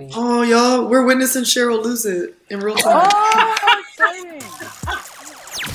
me. 0.00 0.10
Oh, 0.14 0.40
y'all, 0.42 0.86
we're 0.86 1.04
witnessing 1.04 1.44
Sheryl 1.44 1.82
lose 1.82 2.06
it 2.06 2.34
in 2.48 2.60
real 2.60 2.74
time. 2.76 3.08
Oh. 3.12 3.56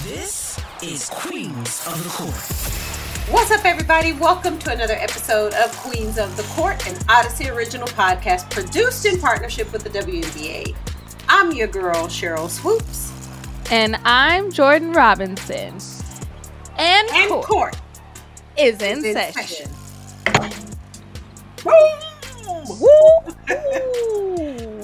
This 0.04 0.60
is 0.82 1.10
Queens 1.10 1.86
of 1.88 2.04
the 2.04 2.10
Court. 2.10 2.34
What's 3.32 3.52
up, 3.52 3.64
everybody? 3.66 4.14
Welcome 4.14 4.58
to 4.60 4.72
another 4.72 4.96
episode 4.96 5.54
of 5.54 5.72
Queens 5.78 6.18
of 6.18 6.36
the 6.38 6.44
Court, 6.44 6.88
an 6.88 6.96
Audacy 7.06 7.54
original 7.54 7.88
podcast 7.90 8.50
produced 8.50 9.06
in 9.06 9.20
partnership 9.20 9.72
with 9.72 9.84
the 9.84 9.90
WNBA. 9.92 10.76
I'm 11.30 11.52
your 11.52 11.68
girl, 11.68 12.08
Sheryl 12.08 12.50
Swoopes. 12.50 13.12
And 13.72 13.98
I'm 14.06 14.52
Jordan 14.52 14.92
Robinson. 14.92 15.78
And, 16.78 17.08
And 17.10 17.30
court, 17.30 17.46
Court 17.46 17.76
is 18.58 18.82
in, 18.82 19.00
is 19.00 19.06
in 19.06 19.14
session. 19.34 19.70
session. 20.26 20.76
Woo! 22.68 22.88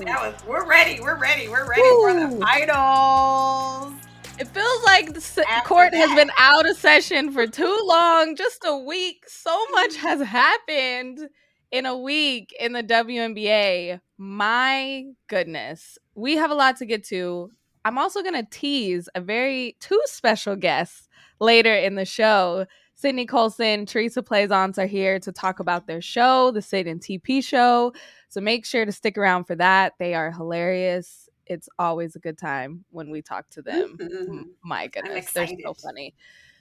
That 0.06 0.34
was, 0.34 0.46
we're 0.48 0.68
ready. 0.68 1.00
We're 1.00 1.18
ready. 1.18 1.48
We're 1.48 1.68
ready 1.68 1.82
for 1.82 2.14
the 2.14 2.38
finals. 2.40 3.94
It 4.40 4.48
feels 4.48 4.84
like 4.84 5.14
the 5.14 5.46
After 5.50 5.68
court 5.68 5.94
has 5.94 6.14
been 6.16 6.32
out 6.38 6.70
of 6.70 6.78
session 6.78 7.32
for 7.32 7.48
too 7.48 7.80
long, 7.86 8.36
just 8.36 8.64
a 8.66 8.78
week. 8.78 9.24
So 9.28 9.56
much 9.72 9.92
mm-hmm. 9.92 10.08
has 10.08 10.22
happened 10.22 11.30
in 11.72 11.86
a 11.86 11.98
week 11.98 12.54
in 12.60 12.74
the 12.74 12.84
WNBA. 12.84 14.00
My 14.18 15.06
goodness. 15.28 15.98
We 16.16 16.38
have 16.38 16.52
a 16.52 16.56
lot 16.56 16.78
to 16.78 16.86
get 16.86 17.04
to. 17.06 17.52
I'm 17.84 17.98
also 17.98 18.22
going 18.22 18.36
to 18.36 18.48
tease 18.50 19.10
a 19.16 19.22
very 19.22 19.76
two 19.80 20.02
special 20.06 20.56
guests 20.56 21.08
later 21.40 21.74
in 21.74 21.96
the 21.96 22.06
show. 22.06 22.68
Sydney 23.02 23.26
Colson, 23.26 23.88
Theresa 23.88 24.22
Plaisance 24.22 24.78
are 24.78 24.86
here 24.86 25.20
to 25.22 25.32
talk 25.32 25.60
about 25.60 25.88
their 25.88 26.02
show, 26.02 26.52
the 26.52 26.62
Syd 26.62 26.86
and 26.86 27.02
TP 27.02 27.44
show. 27.44 27.94
So 28.30 28.40
make 28.42 28.64
sure 28.64 28.86
to 28.86 28.92
stick 28.92 29.18
around 29.18 29.46
for 29.46 29.56
that. 29.56 29.94
They 29.98 30.14
are 30.14 30.32
hilarious. 30.32 31.28
It's 31.48 31.68
always 31.80 32.16
a 32.16 32.20
good 32.20 32.38
time 32.38 32.86
when 32.92 33.10
we 33.10 33.24
talk 33.24 33.50
to 33.52 33.64
them. 33.64 33.98
Mhm. 34.00 34.50
My 34.64 34.86
goodness, 34.86 35.32
they're 35.34 35.48
so 35.48 35.74
funny. 35.74 36.14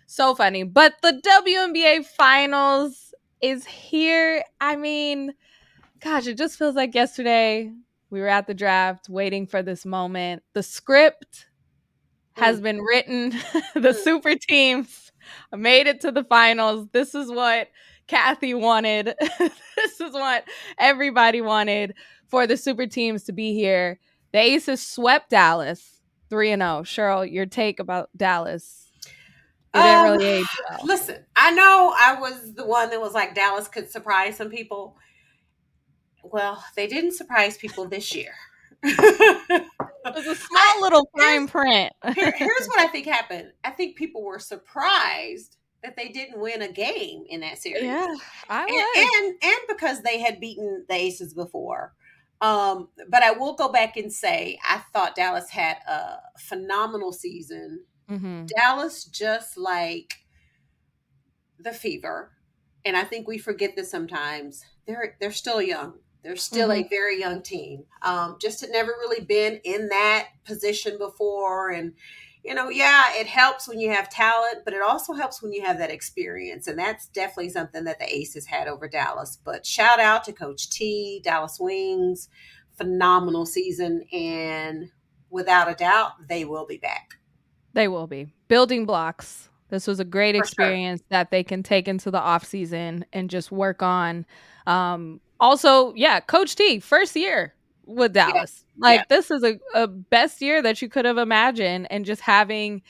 So 0.07 0.35
funny. 0.35 0.63
But 0.63 0.95
the 1.03 1.21
WNBA 1.23 2.05
finals 2.07 3.13
is 3.43 3.67
here. 3.67 4.43
I 4.63 4.77
mean, 4.77 5.35
gosh, 6.01 6.27
it 6.27 6.39
just 6.39 6.57
feels 6.57 6.75
like 6.75 6.95
yesterday 6.95 7.71
we 8.09 8.19
were 8.19 8.29
at 8.29 8.47
the 8.47 8.55
draft 8.55 9.11
waiting 9.11 9.47
for 9.47 9.63
this 9.63 9.85
moment. 9.85 10.43
The 10.55 10.63
script 10.63 11.49
has 12.33 12.61
Mm. 12.61 12.63
been 12.63 12.81
written. 12.81 13.31
the 13.75 13.93
super 13.93 14.35
teams 14.37 15.10
made 15.57 15.87
it 15.87 16.01
to 16.03 16.13
the 16.13 16.25
finals. 16.25 16.87
This 16.93 17.15
is 17.15 17.31
what 17.31 17.69
Cathy 18.07 18.55
wanted. 18.55 19.15
this 19.39 20.01
is 20.01 20.13
what 20.13 20.45
everybody 20.79 21.41
wanted 21.41 21.95
for 22.29 22.47
the 22.47 22.57
super 22.57 22.87
teams 22.87 23.25
to 23.25 23.33
be 23.33 23.55
here. 23.55 23.99
The 24.33 24.39
Aces 24.39 24.87
swept 24.87 25.31
Dallas 25.31 26.01
3 26.31 26.53
and 26.53 26.63
0. 26.63 26.83
Sheryl, 26.83 27.31
your 27.31 27.47
take 27.47 27.81
about 27.81 28.11
Dallas. 28.17 28.87
It 29.75 29.79
didn't 29.79 29.97
Um, 29.99 30.05
really 30.05 30.27
age 30.27 30.47
well. 30.69 30.81
Listen, 30.85 31.25
I 31.37 31.51
know 31.53 31.95
I 31.99 32.19
was 32.21 32.55
the 32.55 32.67
one 32.67 32.91
that 32.91 33.01
was 33.01 33.15
like 33.15 33.35
Dallas 33.35 33.69
could 33.69 33.91
surprise 33.91 34.37
some 34.37 34.51
people. 34.51 34.97
Well, 36.25 36.63
they 36.77 36.87
didn't 36.87 37.13
surprise 37.13 37.57
people 37.57 37.87
this 37.89 38.15
year. 38.15 38.33
It 40.05 40.15
was 40.15 40.27
a 40.27 40.35
small 40.49 40.81
little 40.81 41.09
fine 41.17 41.47
print. 41.49 41.93
Here- 42.15 42.33
here's 42.37 42.67
what 42.67 42.81
I 42.81 42.87
think 42.89 43.07
happened. 43.07 43.53
I 43.65 43.71
think 43.71 43.97
people 43.97 44.23
were 44.25 44.39
surprised 44.39 45.57
that 45.83 45.97
they 45.97 46.09
didn't 46.09 46.39
win 46.41 46.63
a 46.63 46.71
game 46.73 47.25
in 47.29 47.41
that 47.41 47.59
series. 47.59 47.85
yeah, 47.85 48.15
I 48.49 48.63
and, 48.65 48.71
was. 48.71 49.15
and 49.15 49.35
and 49.43 49.61
because 49.69 50.03
they 50.03 50.19
had 50.21 50.39
beaten 50.41 50.85
the 50.89 50.95
Aces 50.95 51.33
before. 51.35 51.95
Um, 52.43 52.89
but 53.09 53.23
I 53.23 53.33
will 53.33 53.55
go 53.55 53.71
back 53.71 53.97
and 53.97 54.11
say 54.13 54.59
I 54.67 54.79
thought 54.93 55.15
Dallas 55.17 55.51
had 55.51 55.77
a 55.89 56.17
phenomenal 56.39 57.13
season. 57.13 57.85
Mhm. 58.11 58.47
Dallas 58.49 59.05
just 59.05 59.57
like 59.59 60.15
the 61.59 61.73
fever, 61.73 62.33
and 62.85 62.97
I 62.97 63.05
think 63.05 63.29
we 63.29 63.39
forget 63.39 63.77
this 63.77 63.91
sometimes. 63.91 64.65
They're 64.87 65.17
they're 65.21 65.33
still 65.33 65.61
young. 65.63 65.99
They're 66.23 66.37
still 66.37 66.71
a 66.71 66.87
very 66.89 67.19
young 67.19 67.43
team. 67.43 67.85
Um, 68.03 68.37
just 68.41 68.61
had 68.61 68.71
never 68.71 68.91
really 68.91 69.25
been 69.25 69.61
in 69.65 69.89
that 69.89 70.29
position 70.45 70.99
before, 70.99 71.71
and 71.71 71.95
you 72.45 72.55
know, 72.55 72.69
yeah, 72.71 73.07
it 73.15 73.27
helps 73.27 73.69
when 73.69 73.81
you 73.81 73.91
have 73.91 74.09
talent, 74.09 74.65
but 74.65 74.73
it 74.73 74.83
also 74.83 75.13
helps 75.13 75.43
when 75.43 75.53
you 75.53 75.63
have 75.63 75.79
that 75.79 75.91
experience, 75.91 76.67
and 76.67 76.79
that's 76.79 77.09
definitely 77.09 77.51
something 77.51 77.85
that 77.85 77.99
the 77.99 78.15
Aces 78.15 78.47
had 78.47 78.69
over 78.69 78.89
Dallas. 78.89 79.39
But 79.45 79.67
shout 79.67 80.01
out 80.01 80.25
to 80.25 80.33
Coach 80.33 80.71
T, 80.71 81.21
Dallas 81.23 81.59
Wings, 81.61 82.29
phenomenal 82.77 83.45
season, 83.47 84.05
and 84.13 84.91
without 85.29 85.71
a 85.71 85.75
doubt, 85.75 86.13
they 86.29 86.45
will 86.45 86.67
be 86.67 86.79
back. 86.79 87.15
They 87.73 87.89
will 87.89 88.07
be 88.07 88.33
building 88.49 88.87
blocks. 88.87 89.49
This 89.69 89.87
was 89.87 90.01
a 90.01 90.05
great 90.05 90.35
For 90.35 90.39
sure. 90.39 90.45
experience 90.45 91.03
that 91.11 91.31
they 91.31 91.45
can 91.45 91.63
take 91.63 91.89
into 91.89 92.11
the 92.11 92.21
off 92.21 92.45
season 92.45 93.05
and 93.13 93.31
just 93.31 93.53
work 93.53 93.83
on. 93.83 94.27
Um, 94.67 95.21
also, 95.41 95.95
yeah, 95.95 96.21
Coach 96.21 96.55
T, 96.57 96.81
first 96.81 97.17
year 97.17 97.55
with 97.85 98.13
Dallas. 98.13 98.65
Like 98.79 99.09
this 99.09 99.31
is 99.31 99.43
a, 99.43 99.59
a 99.75 99.87
best 99.87 100.41
year 100.41 100.63
that 100.63 100.81
you 100.81 100.89
could 100.89 101.05
have 101.05 101.19
imagined, 101.19 101.89
and 101.91 102.05
just 102.05 102.23
having 102.23 102.83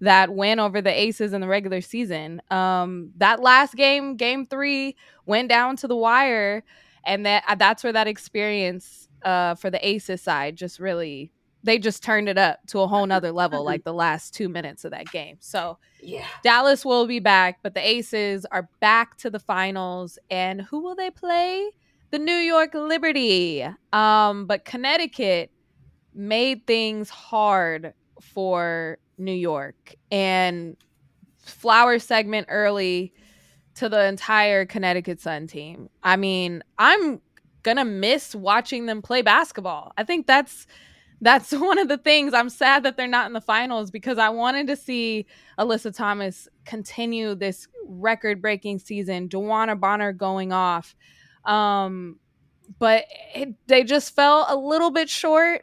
that 0.00 0.32
win 0.34 0.60
over 0.60 0.80
the 0.80 0.90
Aces 0.90 1.32
in 1.32 1.40
the 1.40 1.48
regular 1.48 1.80
season. 1.80 2.42
Um, 2.50 3.10
that 3.16 3.40
last 3.40 3.74
game, 3.74 4.16
game 4.16 4.46
three, 4.46 4.96
went 5.26 5.48
down 5.48 5.76
to 5.76 5.88
the 5.88 5.96
wire, 5.96 6.64
and 7.04 7.24
that 7.26 7.44
uh, 7.48 7.54
that's 7.54 7.82
where 7.82 7.92
that 7.92 8.06
experience 8.06 9.08
uh, 9.22 9.54
for 9.54 9.70
the 9.70 9.86
Aces 9.86 10.22
side 10.22 10.56
just 10.56 10.78
really 10.78 11.32
they 11.64 11.78
just 11.78 12.02
turned 12.02 12.28
it 12.28 12.38
up 12.38 12.60
to 12.68 12.80
a 12.80 12.86
whole 12.86 13.04
nother 13.04 13.32
level, 13.32 13.64
like 13.64 13.84
the 13.84 13.92
last 13.92 14.32
two 14.32 14.48
minutes 14.48 14.84
of 14.84 14.92
that 14.92 15.06
game. 15.06 15.36
So 15.40 15.78
Yeah. 16.00 16.24
Dallas 16.42 16.84
will 16.84 17.06
be 17.06 17.18
back, 17.18 17.58
but 17.62 17.74
the 17.74 17.86
Aces 17.86 18.46
are 18.46 18.68
back 18.80 19.16
to 19.18 19.30
the 19.30 19.40
finals. 19.40 20.18
And 20.30 20.62
who 20.62 20.80
will 20.80 20.94
they 20.94 21.10
play? 21.10 21.70
The 22.10 22.18
New 22.18 22.32
York 22.32 22.74
Liberty. 22.74 23.66
Um, 23.92 24.46
but 24.46 24.64
Connecticut 24.64 25.50
made 26.14 26.66
things 26.66 27.10
hard 27.10 27.92
for 28.20 28.98
New 29.18 29.32
York 29.32 29.94
and 30.10 30.76
flower 31.38 31.98
segment 31.98 32.46
early 32.50 33.12
to 33.74 33.88
the 33.88 34.06
entire 34.06 34.66
Connecticut 34.66 35.20
Sun 35.20 35.46
team. 35.46 35.88
I 36.02 36.16
mean, 36.16 36.62
I'm 36.78 37.20
gonna 37.62 37.84
miss 37.84 38.34
watching 38.34 38.86
them 38.86 39.02
play 39.02 39.22
basketball. 39.22 39.92
I 39.96 40.04
think 40.04 40.26
that's 40.26 40.66
that's 41.20 41.52
one 41.52 41.78
of 41.78 41.88
the 41.88 41.98
things 41.98 42.34
I'm 42.34 42.50
sad 42.50 42.82
that 42.84 42.96
they're 42.96 43.06
not 43.06 43.26
in 43.26 43.32
the 43.32 43.40
finals 43.40 43.90
because 43.90 44.18
I 44.18 44.28
wanted 44.30 44.66
to 44.68 44.76
see 44.76 45.26
Alyssa 45.58 45.94
Thomas 45.94 46.48
continue 46.64 47.34
this 47.34 47.68
record 47.86 48.42
breaking 48.42 48.78
season, 48.78 49.28
DeWanna 49.28 49.78
Bonner 49.78 50.12
going 50.12 50.52
off. 50.52 50.96
Um, 51.44 52.18
but 52.78 53.04
it, 53.34 53.54
they 53.66 53.84
just 53.84 54.14
fell 54.14 54.46
a 54.48 54.56
little 54.56 54.90
bit 54.90 55.08
short. 55.08 55.62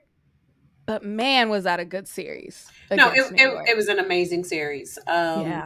But 0.85 1.03
man, 1.03 1.49
was 1.49 1.63
that 1.63 1.79
a 1.79 1.85
good 1.85 2.07
series. 2.07 2.69
No, 2.91 3.09
it, 3.11 3.31
it, 3.37 3.69
it 3.71 3.75
was 3.75 3.87
an 3.87 3.99
amazing 3.99 4.43
series. 4.43 4.97
Um, 5.07 5.41
yeah. 5.41 5.65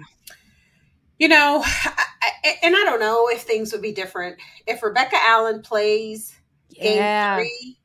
You 1.18 1.28
know, 1.28 1.62
I, 1.66 2.56
and 2.64 2.76
I 2.76 2.84
don't 2.86 3.00
know 3.00 3.28
if 3.30 3.42
things 3.42 3.72
would 3.74 3.82
be 3.82 3.92
different. 3.92 4.38
If 4.66 4.82
Rebecca 4.84 5.18
Allen 5.20 5.62
plays 5.62 6.38
game 6.74 6.98
Yeah. 6.98 7.36
three, 7.36 7.78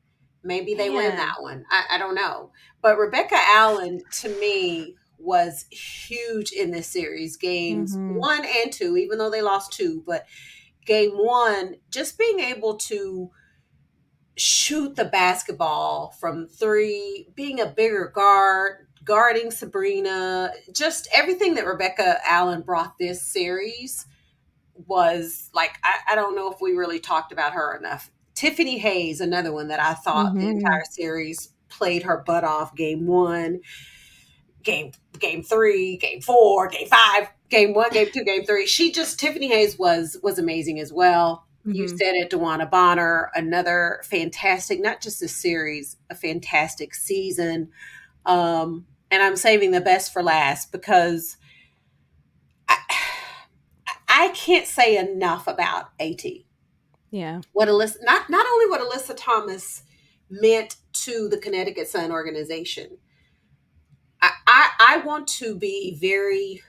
maybe 0.43 0.73
they 0.75 0.89
win 0.89 1.15
that 1.17 1.35
one. 1.41 1.65
I, 1.69 1.95
I 1.95 1.97
don't 1.97 2.15
know. 2.15 2.51
But 2.81 2.97
Rebecca 2.97 3.35
Allen, 3.37 4.01
to 4.21 4.29
me, 4.39 4.95
was 5.17 5.65
huge 5.71 6.51
in 6.51 6.71
this 6.71 6.87
series. 6.87 7.35
Games 7.35 7.97
Mhm. 7.97 8.15
one 8.19 8.45
and 8.45 8.71
two, 8.71 8.95
even 8.97 9.17
though 9.17 9.29
they 9.29 9.41
lost 9.41 9.73
two, 9.73 10.03
but 10.05 10.25
game 10.85 11.11
one, 11.11 11.75
just 11.89 12.17
being 12.17 12.39
able 12.39 12.77
to 12.77 13.31
shoot 14.37 14.95
the 14.95 15.05
basketball 15.05 16.11
from 16.19 16.47
three, 16.47 17.27
being 17.35 17.59
a 17.61 17.65
bigger 17.65 18.11
guard, 18.13 18.87
guarding 19.03 19.51
Sabrina, 19.51 20.51
just 20.73 21.07
everything 21.13 21.55
that 21.55 21.65
Rebecca 21.65 22.17
Allen 22.27 22.61
brought 22.61 22.97
this 22.97 23.21
series 23.21 24.05
was 24.87 25.49
like, 25.53 25.77
I, 25.83 25.99
I 26.11 26.15
don't 26.15 26.35
know 26.35 26.51
if 26.51 26.59
we 26.59 26.73
really 26.73 26.99
talked 26.99 27.31
about 27.31 27.53
her 27.53 27.77
enough. 27.77 28.11
Tiffany 28.33 28.77
Hayes, 28.77 29.21
another 29.21 29.53
one 29.53 29.69
that 29.69 29.79
I 29.79 29.93
thought 29.93 30.33
the 30.33 30.41
Mhm. 30.41 30.57
entire 30.57 30.83
series 30.91 31.49
played 31.69 32.03
her 32.03 32.17
butt 32.25 32.43
off 32.43 32.75
game 32.75 33.07
one, 33.07 33.61
game 34.63 34.91
game 35.19 35.43
three, 35.43 35.95
game 35.95 36.19
four, 36.21 36.67
game 36.67 36.87
five, 36.89 37.29
game 37.49 37.73
one, 37.73 37.89
game 37.91 38.07
two, 38.13 38.23
game 38.23 38.45
three. 38.45 38.65
She 38.65 38.91
just 38.91 39.19
Tiffany 39.19 39.47
Hayes 39.49 39.77
was 39.77 40.17
was 40.23 40.39
amazing 40.39 40.79
as 40.79 40.91
well. 40.93 41.45
You 41.67 41.85
Mhm. 41.85 41.97
said 41.97 42.13
it, 42.15 42.29
DeWanna 42.29 42.69
Bonner, 42.69 43.31
another 43.33 44.01
fantastic, 44.03 44.79
not 44.79 45.01
just 45.01 45.23
a 45.23 45.27
series, 45.27 45.97
a 46.11 46.15
fantastic 46.15 46.93
season. 46.93 47.71
Um, 48.25 48.85
and 49.09 49.23
I'm 49.23 49.35
saving 49.35 49.71
the 49.71 49.81
best 49.81 50.13
for 50.13 50.21
last 50.21 50.71
because 50.71 51.37
I, 52.67 52.77
I 54.07 54.27
can't 54.29 54.67
say 54.67 54.97
enough 54.97 55.47
about 55.47 55.89
AT. 55.99 56.23
Yeah. 57.11 57.41
What 57.53 57.67
Alyssa, 57.67 57.97
not 58.03 58.29
not 58.29 58.45
only 58.45 58.69
what 58.69 58.81
Alyssa 58.81 59.15
Thomas 59.17 59.83
meant 60.29 60.75
to 60.93 61.27
the 61.29 61.37
Connecticut 61.37 61.87
Sun 61.87 62.11
organization. 62.11 62.97
I, 64.21 64.31
I, 64.47 64.69
I 64.79 64.97
want 65.05 65.27
to 65.27 65.55
be 65.55 65.97
very 65.99 66.61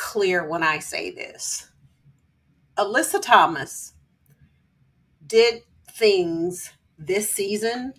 clear 0.00 0.48
when 0.48 0.62
I 0.62 0.78
say 0.78 1.10
this. 1.10 1.68
Alyssa 2.78 3.20
Thomas 3.20 3.92
did 5.26 5.62
things 5.92 6.72
this 6.98 7.30
season 7.30 7.92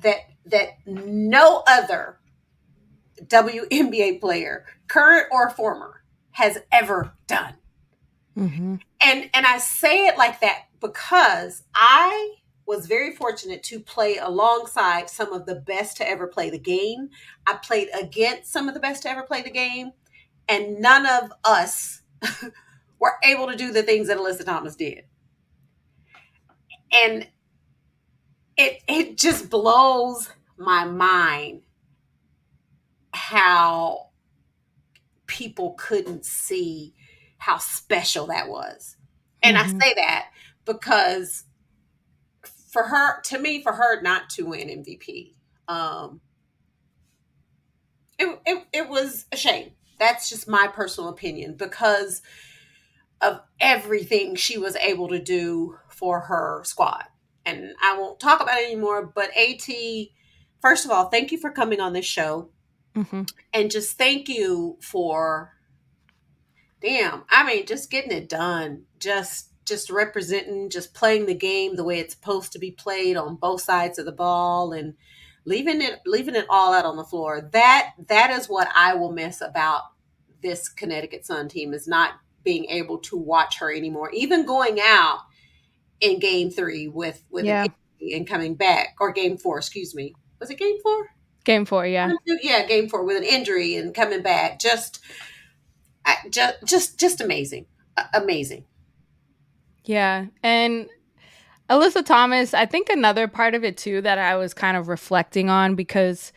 that 0.00 0.18
that 0.46 0.70
no 0.84 1.62
other 1.68 2.18
WNBA 3.22 4.20
player, 4.20 4.66
current 4.88 5.28
or 5.30 5.48
former, 5.48 6.02
has 6.32 6.58
ever 6.72 7.14
done. 7.28 7.54
Mm-hmm. 8.36 8.76
And 9.06 9.30
and 9.32 9.46
I 9.46 9.58
say 9.58 10.08
it 10.08 10.18
like 10.18 10.40
that 10.40 10.64
because 10.80 11.62
I 11.72 12.34
was 12.66 12.88
very 12.88 13.14
fortunate 13.14 13.62
to 13.62 13.78
play 13.78 14.16
alongside 14.16 15.08
some 15.08 15.32
of 15.32 15.46
the 15.46 15.54
best 15.54 15.98
to 15.98 16.08
ever 16.08 16.26
play 16.26 16.50
the 16.50 16.58
game. 16.58 17.10
I 17.46 17.54
played 17.54 17.90
against 17.98 18.50
some 18.50 18.66
of 18.66 18.74
the 18.74 18.80
best 18.80 19.04
to 19.04 19.10
ever 19.10 19.22
play 19.22 19.42
the 19.42 19.50
game, 19.50 19.92
and 20.48 20.80
none 20.80 21.06
of 21.06 21.32
us 21.44 22.02
were 23.00 23.14
able 23.24 23.48
to 23.48 23.56
do 23.56 23.72
the 23.72 23.82
things 23.82 24.08
that 24.08 24.18
Alyssa 24.18 24.44
Thomas 24.44 24.76
did. 24.76 25.04
And 26.92 27.26
it 28.56 28.82
it 28.88 29.18
just 29.18 29.50
blows 29.50 30.30
my 30.56 30.84
mind 30.84 31.62
how 33.12 34.10
people 35.26 35.74
couldn't 35.78 36.24
see 36.24 36.94
how 37.38 37.58
special 37.58 38.26
that 38.26 38.48
was. 38.48 38.96
And 39.42 39.56
Mhm. 39.56 39.60
I 39.60 39.66
say 39.80 39.94
that 39.94 40.30
because 40.64 41.44
for 42.72 42.84
her, 42.84 43.20
to 43.22 43.38
me, 43.38 43.62
for 43.62 43.72
her 43.72 44.00
not 44.02 44.30
to 44.30 44.44
win 44.46 44.68
MVP, 44.68 45.34
um, 45.68 46.20
it, 48.18 48.40
it, 48.46 48.66
it 48.72 48.88
was 48.88 49.26
a 49.32 49.36
shame. 49.36 49.72
That's 49.98 50.28
just 50.28 50.48
my 50.48 50.68
personal 50.68 51.10
opinion 51.10 51.54
because 51.56 52.22
of 53.20 53.40
everything 53.60 54.34
she 54.34 54.58
was 54.58 54.76
able 54.76 55.08
to 55.08 55.18
do 55.18 55.76
for 55.88 56.20
her 56.20 56.62
squad. 56.64 57.04
And 57.46 57.72
I 57.82 57.96
won't 57.98 58.20
talk 58.20 58.40
about 58.40 58.58
it 58.58 58.66
anymore, 58.66 59.06
but 59.14 59.30
AT, 59.36 59.68
first 60.60 60.84
of 60.84 60.90
all, 60.90 61.08
thank 61.08 61.30
you 61.32 61.38
for 61.38 61.50
coming 61.50 61.80
on 61.80 61.92
this 61.92 62.06
show 62.06 62.50
Mm-hmm. 62.96 63.22
and 63.52 63.72
just 63.72 63.98
thank 63.98 64.28
you 64.28 64.78
for 64.80 65.50
damn 66.80 67.24
i 67.28 67.44
mean 67.44 67.66
just 67.66 67.90
getting 67.90 68.12
it 68.12 68.28
done 68.28 68.84
just 69.00 69.48
just 69.66 69.90
representing 69.90 70.70
just 70.70 70.94
playing 70.94 71.26
the 71.26 71.34
game 71.34 71.74
the 71.74 71.82
way 71.82 71.98
it's 71.98 72.14
supposed 72.14 72.52
to 72.52 72.60
be 72.60 72.70
played 72.70 73.16
on 73.16 73.34
both 73.34 73.62
sides 73.62 73.98
of 73.98 74.04
the 74.04 74.12
ball 74.12 74.72
and 74.72 74.94
leaving 75.44 75.80
it 75.82 76.00
leaving 76.06 76.34
it 76.34 76.46
all 76.48 76.72
out 76.72 76.84
on 76.84 76.96
the 76.96 77.04
floor 77.04 77.48
that 77.52 77.92
that 78.08 78.30
is 78.30 78.46
what 78.48 78.68
i 78.74 78.94
will 78.94 79.12
miss 79.12 79.40
about 79.40 79.82
this 80.42 80.68
connecticut 80.68 81.24
sun 81.26 81.48
team 81.48 81.72
is 81.74 81.86
not 81.88 82.12
being 82.42 82.66
able 82.66 82.98
to 82.98 83.16
watch 83.16 83.58
her 83.58 83.72
anymore 83.74 84.10
even 84.12 84.44
going 84.46 84.78
out 84.80 85.20
in 86.00 86.18
game 86.18 86.50
three 86.50 86.88
with 86.88 87.22
with 87.30 87.44
Yeah. 87.44 87.66
and 88.00 88.26
coming 88.26 88.54
back 88.54 88.96
or 89.00 89.12
game 89.12 89.36
four 89.38 89.58
excuse 89.58 89.94
me 89.94 90.14
was 90.40 90.50
it 90.50 90.58
game 90.58 90.76
four 90.82 91.08
Game 91.44 91.66
four, 91.66 91.86
yeah. 91.86 92.10
yeah, 92.42 92.64
game 92.64 92.88
four 92.88 93.04
with 93.04 93.18
an 93.18 93.22
injury 93.22 93.76
and 93.76 93.94
coming 93.94 94.22
back. 94.22 94.58
Just, 94.58 95.00
just, 96.30 96.54
just, 96.64 96.98
just 96.98 97.20
amazing, 97.20 97.66
amazing. 98.14 98.64
Yeah. 99.84 100.26
And 100.42 100.88
Alyssa 101.70 102.04
Thomas, 102.04 102.52
I 102.52 102.66
think 102.66 102.88
another 102.90 103.26
part 103.26 103.54
of 103.54 103.64
it 103.64 103.76
too 103.76 104.00
that 104.02 104.18
I 104.18 104.36
was 104.36 104.52
kind 104.52 104.76
of 104.76 104.88
reflecting 104.88 105.48
on 105.48 105.74
because, 105.74 106.32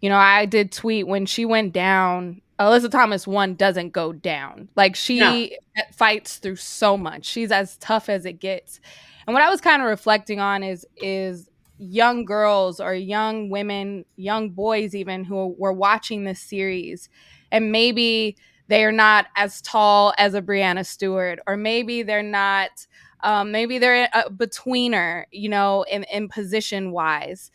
you 0.00 0.08
know, 0.08 0.16
I 0.16 0.46
did 0.46 0.70
tweet 0.70 1.06
when 1.08 1.26
she 1.26 1.44
went 1.44 1.72
down, 1.72 2.40
Alyssa 2.58 2.90
Thomas 2.90 3.26
one 3.26 3.54
doesn't 3.54 3.90
go 3.90 4.12
down. 4.12 4.68
Like 4.76 4.94
she 4.94 5.18
No. 5.18 5.82
fights 5.92 6.36
through 6.36 6.56
so 6.56 6.96
much. 6.96 7.24
She's 7.24 7.50
as 7.50 7.76
tough 7.78 8.08
as 8.08 8.24
it 8.24 8.34
gets. 8.34 8.80
And 9.26 9.34
what 9.34 9.42
I 9.42 9.50
was 9.50 9.60
kind 9.60 9.82
of 9.82 9.88
reflecting 9.88 10.40
on 10.40 10.62
is 10.62 10.86
is 10.96 11.48
young 11.78 12.24
girls 12.24 12.78
or 12.78 12.94
young 12.94 13.48
women, 13.48 14.04
young 14.16 14.50
boys 14.50 14.94
even 14.94 15.24
who 15.24 15.54
were 15.58 15.72
watching 15.72 16.24
this 16.24 16.40
series 16.40 17.08
and 17.50 17.72
maybe 17.72 18.36
they 18.68 18.84
are 18.84 18.92
not 18.92 19.26
as 19.34 19.62
tall 19.62 20.12
as 20.18 20.34
a 20.34 20.42
Breanna 20.42 20.84
Stewart 20.86 21.40
or 21.46 21.56
maybe 21.56 22.02
they're 22.02 22.22
not 22.22 22.86
um, 23.22 23.52
maybe 23.52 23.78
they're 23.78 24.08
a 24.12 24.30
betweener, 24.30 25.24
you 25.30 25.48
know, 25.48 25.84
in, 25.84 26.04
in 26.04 26.28
position 26.28 26.92
wise. 26.92 27.50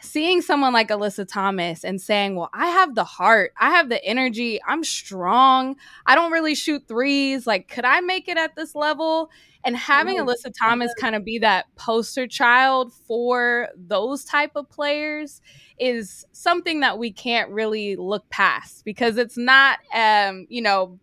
Seeing 0.00 0.42
someone 0.42 0.74
like 0.74 0.88
Alyssa 0.88 1.26
Thomas 1.26 1.82
and 1.82 1.98
saying, 1.98 2.36
Well, 2.36 2.50
I 2.52 2.66
have 2.66 2.94
the 2.94 3.04
heart, 3.04 3.52
I 3.58 3.70
have 3.70 3.88
the 3.88 4.04
energy, 4.04 4.60
I'm 4.66 4.84
strong, 4.84 5.76
I 6.04 6.14
don't 6.14 6.30
really 6.30 6.54
shoot 6.54 6.86
threes. 6.86 7.46
Like, 7.46 7.68
could 7.68 7.86
I 7.86 8.00
make 8.00 8.28
it 8.28 8.36
at 8.36 8.54
this 8.54 8.74
level? 8.74 9.30
And 9.64 9.76
having 9.76 10.18
Ooh, 10.18 10.24
Alyssa 10.24 10.52
Thomas 10.60 10.92
kind 11.00 11.14
of 11.14 11.24
be 11.24 11.38
that 11.38 11.66
poster 11.76 12.26
child 12.26 12.92
for 13.06 13.68
those 13.76 14.24
type 14.24 14.52
of 14.56 14.68
players 14.68 15.40
is 15.78 16.26
something 16.32 16.80
that 16.80 16.98
we 16.98 17.10
can't 17.10 17.50
really 17.50 17.96
look 17.96 18.28
past 18.28 18.84
because 18.84 19.16
it's 19.16 19.38
not, 19.38 19.78
um, 19.94 20.46
you 20.50 20.60
know, 20.60 20.98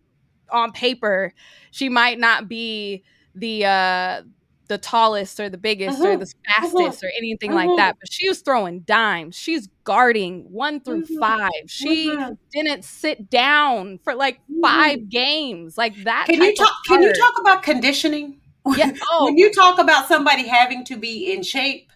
on 0.52 0.70
paper, 0.72 1.34
she 1.70 1.88
might 1.88 2.18
not 2.18 2.48
be 2.48 3.02
the 3.34 3.64
uh 3.64 4.22
the 4.68 4.78
tallest 4.78 5.38
or 5.40 5.48
the 5.50 5.58
biggest 5.58 6.00
or 6.00 6.16
Mhm, 6.16 6.20
the 6.20 6.32
fastest 6.48 7.02
or 7.04 7.10
anything 7.18 7.52
like 7.52 7.68
mhm. 7.68 7.76
that 7.76 7.96
but 8.00 8.10
she 8.10 8.28
was 8.28 8.40
throwing 8.40 8.80
dimes 8.80 9.36
she's 9.36 9.68
guarding 9.84 10.46
one 10.50 10.80
through 10.80 11.04
five 11.04 11.50
she 11.66 12.16
didn't 12.52 12.84
sit 12.84 13.28
down 13.28 13.98
for 14.04 14.14
like 14.14 14.40
five 14.62 15.08
games 15.10 15.76
like 15.76 15.94
that 16.04 16.26
Can 16.30 16.40
you 16.40 16.54
talk? 16.54 16.72
Can 16.86 17.02
you 17.02 17.12
talk 17.12 17.34
about 17.40 17.62
conditioning? 17.62 18.40
yeah 18.76 18.92
oh 19.10 19.26
When 19.26 19.36
you 19.36 19.52
talk 19.52 19.78
about 19.78 20.08
somebody 20.08 20.46
having 20.48 20.84
to 20.86 20.96
be 20.96 21.32
in 21.32 21.42
shape, 21.42 21.90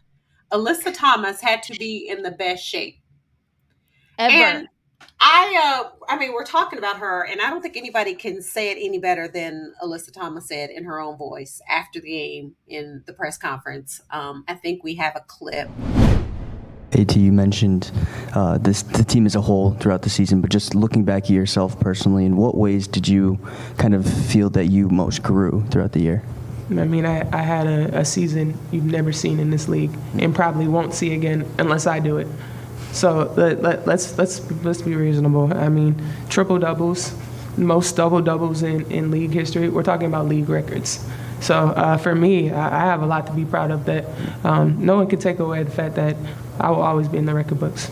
Alyssa 0.53 0.93
Thomas 0.95 1.41
had 1.41 1.63
to 1.65 1.75
be 1.77 2.09
in 2.09 2.23
the 2.23 2.31
best 2.33 2.65
shape. 2.65 2.97
ever 4.19 4.33
And 4.35 4.69
I, 5.21 5.83
uh, 5.85 5.91
I 6.09 6.19
mean, 6.19 6.33
we're 6.33 6.45
talking 6.45 6.79
about 6.79 6.99
her, 6.99 7.25
and 7.25 7.41
I 7.41 7.51
don't 7.51 7.63
think 7.63 7.77
anybody 7.77 8.15
can 8.15 8.43
say 8.43 8.71
it 8.71 8.79
any 8.81 8.99
better 8.99 9.29
than 9.29 9.75
Alyssa 9.83 10.13
Thomas 10.13 10.47
said 10.49 10.71
in 10.71 10.85
her 10.85 11.01
own 11.01 11.17
voice 11.17 11.61
after 11.69 12.01
the 12.01 12.11
game 12.11 12.55
in 12.69 13.03
the 13.07 13.13
press 13.13 13.37
conference. 13.37 14.03
Um, 14.11 14.45
I 14.47 14.55
think 14.55 14.85
we 14.85 14.95
have 14.97 15.17
a 15.17 15.21
clip. 15.27 15.69
AT, 16.93 17.17
you 17.17 17.33
mentioned 17.33 17.91
uh, 18.35 18.59
this 18.59 18.83
the 18.83 19.05
team 19.05 19.27
as 19.27 19.35
a 19.35 19.41
whole 19.41 19.73
throughout 19.73 20.03
the 20.03 20.11
season, 20.11 20.41
but 20.41 20.51
just 20.51 20.75
looking 20.75 21.05
back 21.05 21.25
at 21.25 21.31
yourself 21.31 21.79
personally, 21.81 22.25
in 22.25 22.37
what 22.37 22.57
ways 22.57 22.87
did 22.87 23.09
you 23.09 23.39
kind 23.79 23.95
of 23.95 24.07
feel 24.07 24.49
that 24.51 24.67
you 24.67 24.89
most 24.89 25.23
grew 25.23 25.65
throughout 25.71 25.93
the 25.93 26.01
year? 26.01 26.23
I 26.71 26.85
mean, 26.85 27.07
I, 27.07 27.29
I 27.33 27.43
had 27.43 27.67
a, 27.67 28.01
a 28.01 28.05
season 28.05 28.59
you've 28.73 28.85
never 28.85 29.13
seen 29.13 29.39
in 29.39 29.51
this 29.51 29.69
league 29.69 29.97
and 30.19 30.35
probably 30.35 30.67
won't 30.67 30.95
see 30.95 31.15
again 31.15 31.49
unless 31.59 31.87
I 31.87 32.01
do 32.01 32.19
it. 32.19 32.27
So 32.97 33.31
let, 33.37 33.61
let, 33.61 33.87
let's 33.87 34.17
let's 34.17 34.41
let's 34.65 34.81
be 34.81 34.97
reasonable. 34.97 35.53
I 35.53 35.69
mean, 35.69 36.03
triple 36.31 36.59
doubles, 36.59 37.15
most 37.59 37.95
double 37.95 38.23
doubles 38.23 38.63
in, 38.63 38.91
in 38.91 39.11
league 39.11 39.33
history. 39.33 39.69
We're 39.69 39.83
talking 39.83 40.07
about 40.07 40.29
league 40.29 40.49
records. 40.49 41.07
So 41.41 41.55
uh, 41.55 41.99
for 41.99 42.15
me, 42.15 42.51
I, 42.51 42.85
I 42.85 42.87
have 42.87 43.03
a 43.03 43.07
lot 43.07 43.27
to 43.27 43.35
be 43.35 43.45
proud 43.45 43.71
of. 43.71 43.85
That 43.85 44.07
um, 44.45 44.83
no 44.83 44.97
one 44.97 45.09
can 45.09 45.19
take 45.19 45.41
away 45.41 45.63
the 45.63 45.71
fact 45.71 45.97
that 45.97 46.17
I 46.59 46.71
will 46.71 46.81
always 46.81 47.07
be 47.07 47.19
in 47.19 47.27
the 47.27 47.35
record 47.35 47.61
books. 47.61 47.91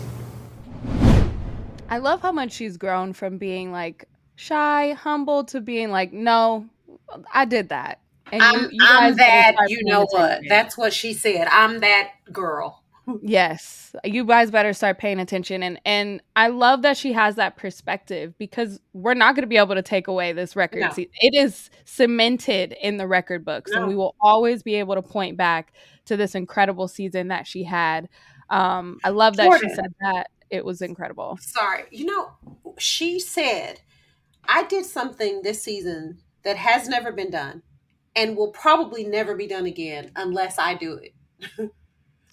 I 1.87 1.99
love 1.99 2.23
how 2.23 2.31
much 2.31 2.53
she's 2.53 2.75
grown 2.75 3.13
from 3.13 3.37
being 3.37 3.71
like 3.71 4.05
shy, 4.35 4.93
humble 4.93 5.43
to 5.45 5.61
being 5.61 5.91
like, 5.91 6.13
no, 6.13 6.65
I 7.31 7.45
did 7.45 7.69
that. 7.69 7.99
And 8.31 8.41
I'm, 8.41 8.55
you, 8.55 8.69
you 8.71 8.79
I'm 8.81 9.15
guys 9.15 9.17
that. 9.17 9.55
You 9.67 9.83
know 9.83 10.07
what? 10.09 10.41
That's 10.49 10.75
what 10.75 10.93
she 10.93 11.13
said. 11.13 11.47
I'm 11.51 11.81
that 11.81 12.09
girl. 12.33 12.81
Yes, 13.21 13.95
you 14.03 14.25
guys 14.25 14.49
better 14.49 14.73
start 14.73 14.97
paying 14.97 15.19
attention 15.19 15.61
and 15.61 15.79
and 15.85 16.21
I 16.35 16.47
love 16.47 16.81
that 16.81 16.97
she 16.97 17.13
has 17.13 17.35
that 17.35 17.55
perspective 17.55 18.33
because 18.37 18.79
we're 18.93 19.13
not 19.13 19.35
going 19.35 19.43
to 19.43 19.47
be 19.47 19.57
able 19.57 19.75
to 19.75 19.81
take 19.81 20.07
away 20.07 20.33
this 20.33 20.55
record. 20.55 20.79
No. 20.79 20.91
It 20.97 21.35
is 21.35 21.69
cemented 21.85 22.75
in 22.81 22.97
the 22.97 23.07
record 23.07 23.45
books 23.45 23.71
and 23.71 23.87
we 23.87 23.95
will 23.95 24.15
always 24.19 24.63
be 24.63 24.75
able 24.75 24.95
to 24.95 25.01
point 25.01 25.37
back 25.37 25.73
to 26.05 26.17
this 26.17 26.35
incredible 26.35 26.87
season 26.87 27.27
that 27.27 27.45
she 27.45 27.63
had. 27.63 28.09
Um 28.49 28.99
I 29.03 29.09
love 29.09 29.35
that 29.37 29.59
she 29.59 29.69
said 29.69 29.93
that. 30.01 30.27
It 30.49 30.65
was 30.65 30.81
incredible. 30.81 31.37
Sorry. 31.41 31.85
You 31.91 32.05
know, 32.05 32.31
she 32.77 33.19
said, 33.19 33.81
I 34.47 34.63
did 34.63 34.85
something 34.85 35.41
this 35.41 35.61
season 35.61 36.19
that 36.43 36.57
has 36.57 36.87
never 36.87 37.11
been 37.11 37.31
done 37.31 37.63
and 38.15 38.37
will 38.37 38.51
probably 38.51 39.03
never 39.03 39.35
be 39.35 39.47
done 39.47 39.65
again 39.65 40.11
unless 40.15 40.57
I 40.57 40.75
do 40.75 40.93
it. 40.93 41.71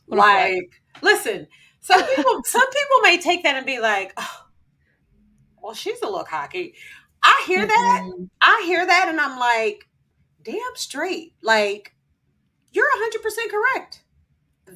Like, 0.07 0.83
listen, 1.03 1.47
some 1.81 2.05
people 2.05 2.43
some 2.45 2.71
people 2.71 3.01
may 3.03 3.19
take 3.19 3.43
that 3.45 3.57
and 3.57 3.67
be 3.67 3.79
like, 3.81 4.13
oh, 4.17 4.47
well, 5.63 5.75
she's 5.75 6.01
a 6.03 6.07
little 6.07 6.25
cocky. 6.25 6.75
I 7.23 7.45
hear 7.47 7.67
that. 7.67 8.03
Mhm. 8.05 8.29
I 8.41 8.63
hear 8.67 8.85
that 8.85 9.07
and 9.09 9.21
I'm 9.21 9.39
like, 9.39 9.89
damn 10.43 10.57
straight. 10.75 11.35
Like, 11.43 11.95
you're 12.73 12.87
100% 12.97 13.51
correct. 13.51 14.05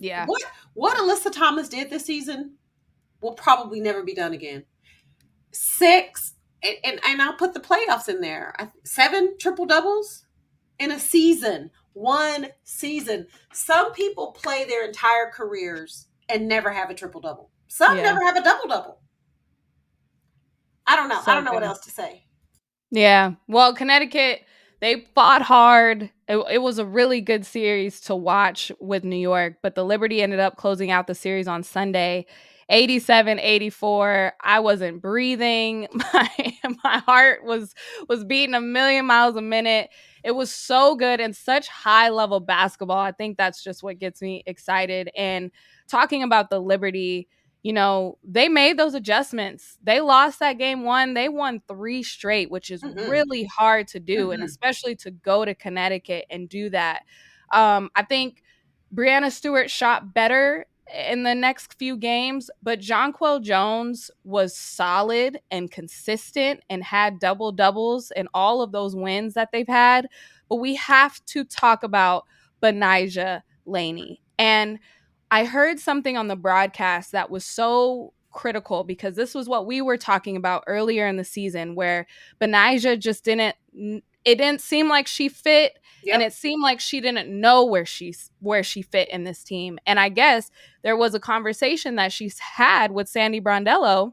Yeah. 0.00 0.26
What 0.26 0.42
what 0.74 0.98
Alyssa 0.98 1.32
Thomas 1.32 1.68
did 1.68 1.90
this 1.90 2.04
season 2.04 2.56
will 3.20 3.34
probably 3.34 3.80
never 3.80 4.02
be 4.02 4.14
done 4.14 4.32
again. 4.34 4.64
Six 5.52 6.34
and 6.62 6.76
and, 6.84 7.00
and 7.04 7.22
I'll 7.22 7.34
put 7.36 7.54
the 7.54 7.60
playoffs 7.60 8.08
in 8.08 8.20
there. 8.20 8.54
Seven 8.84 9.36
triple 9.38 9.66
doubles 9.66 10.26
in 10.78 10.90
a 10.90 10.98
season. 10.98 11.70
One 11.96 12.48
season. 12.62 13.26
Some 13.54 13.94
people 13.94 14.32
play 14.32 14.64
their 14.66 14.84
entire 14.84 15.30
careers 15.32 16.08
and 16.28 16.46
never 16.46 16.70
have 16.70 16.90
a 16.90 16.94
triple 16.94 17.22
double. 17.22 17.50
Some 17.68 17.96
Yeah. 17.96 18.02
never 18.02 18.22
have 18.22 18.36
a 18.36 18.42
double 18.44 18.68
double. 18.68 19.00
I 20.86 20.94
don't 20.94 21.08
know. 21.08 21.18
I 21.26 21.34
don't 21.34 21.44
know 21.44 21.54
what 21.54 21.62
else 21.62 21.80
to 21.80 21.90
say. 21.90 22.26
Yeah. 22.90 23.32
Well, 23.48 23.74
Connecticut, 23.74 24.42
they 24.80 25.06
fought 25.14 25.40
hard. 25.40 26.10
It, 26.28 26.36
it 26.50 26.58
was 26.58 26.78
a 26.78 26.84
really 26.84 27.22
good 27.22 27.46
series 27.46 28.02
to 28.02 28.14
watch 28.14 28.70
with 28.78 29.02
New 29.02 29.16
York, 29.16 29.54
but 29.62 29.74
the 29.74 29.82
Liberty 29.84 30.20
ended 30.20 30.38
up 30.38 30.58
closing 30.58 30.90
out 30.90 31.06
the 31.06 31.14
series 31.14 31.48
on 31.48 31.62
Sunday. 31.62 32.26
87 32.68 33.38
84 33.38 34.32
i 34.40 34.58
wasn't 34.58 35.00
breathing 35.00 35.86
my 36.12 36.28
my 36.82 36.98
heart 36.98 37.44
was 37.44 37.76
was 38.08 38.24
beating 38.24 38.56
a 38.56 38.60
million 38.60 39.06
miles 39.06 39.36
a 39.36 39.40
minute 39.40 39.88
it 40.26 40.34
was 40.34 40.52
so 40.52 40.96
good 40.96 41.20
and 41.20 41.36
such 41.36 41.68
high 41.68 42.10
level 42.10 42.40
basketball 42.40 42.98
i 42.98 43.12
think 43.12 43.38
that's 43.38 43.62
just 43.64 43.82
what 43.82 43.98
gets 43.98 44.20
me 44.22 44.42
excited 44.46 45.10
and 45.16 45.50
talking 45.88 46.22
about 46.22 46.50
the 46.50 46.60
liberty 46.60 47.28
you 47.62 47.72
know, 47.72 48.16
they 48.22 48.48
made 48.48 48.78
those 48.78 48.94
adjustments. 48.94 49.76
They 49.82 50.00
lost 50.00 50.38
that 50.38 50.56
game 50.56 50.84
one. 50.84 51.14
They 51.14 51.28
won 51.28 51.62
three 51.66 52.04
straight, 52.04 52.48
which 52.48 52.70
is 52.70 52.84
Mhm. 52.84 53.08
really 53.08 53.44
hard 53.58 53.88
to 53.88 53.98
do, 53.98 54.30
and 54.30 54.40
Mhm. 54.40 54.46
especially 54.46 54.94
to 54.96 55.10
go 55.10 55.44
to 55.44 55.52
Connecticut 55.52 56.26
and 56.30 56.48
do 56.48 56.70
that. 56.70 57.02
Um, 57.52 57.90
I 57.96 58.02
think 58.04 58.42
Breanna 58.94 59.32
Stewart 59.32 59.70
shot 59.70 60.14
better 60.14 60.66
in 60.94 61.24
the 61.24 61.34
next 61.34 61.74
few 61.78 61.96
games, 61.96 62.50
but 62.62 62.80
Jonquel 62.80 63.42
Jones 63.42 64.10
was 64.24 64.56
solid 64.56 65.40
and 65.50 65.70
consistent 65.70 66.60
and 66.70 66.82
had 66.84 67.18
double 67.18 67.52
doubles 67.52 68.12
in 68.14 68.28
all 68.34 68.62
of 68.62 68.72
those 68.72 68.94
wins 68.94 69.34
that 69.34 69.50
they've 69.52 69.66
had. 69.66 70.06
But 70.48 70.56
we 70.56 70.76
have 70.76 71.24
to 71.26 71.44
talk 71.44 71.82
about 71.82 72.24
Betnijah 72.62 73.42
Laney. 73.64 74.22
And 74.38 74.78
I 75.30 75.44
heard 75.44 75.80
something 75.80 76.16
on 76.16 76.28
the 76.28 76.36
broadcast 76.36 77.12
that 77.12 77.30
was 77.30 77.44
so 77.44 78.12
critical 78.30 78.84
because 78.84 79.16
this 79.16 79.34
was 79.34 79.48
what 79.48 79.66
we 79.66 79.80
were 79.80 79.96
talking 79.96 80.36
about 80.36 80.62
earlier 80.66 81.06
in 81.08 81.16
the 81.16 81.24
season 81.24 81.74
where 81.74 82.06
Betnijah 82.40 82.98
just 82.98 83.24
didn't 83.24 83.56
it 84.26 84.36
didn't 84.36 84.60
seem 84.60 84.88
like 84.88 85.06
she 85.06 85.30
fit 85.30 85.78
and 86.12 86.22
it 86.22 86.32
seemed 86.32 86.62
like 86.62 86.80
she 86.80 87.00
didn't 87.00 87.28
know 87.28 87.64
where 87.64 87.86
she's 87.86 88.30
where 88.40 88.62
she 88.62 88.82
fit 88.82 89.08
in 89.08 89.24
this 89.24 89.42
team. 89.42 89.78
And 89.86 89.98
I 89.98 90.08
guess 90.08 90.50
there 90.82 90.96
was 90.96 91.14
a 91.14 91.20
conversation 91.20 91.96
that 91.96 92.12
she's 92.12 92.38
had 92.38 92.92
with 92.92 93.08
Sandy 93.08 93.40
Brondello 93.40 94.12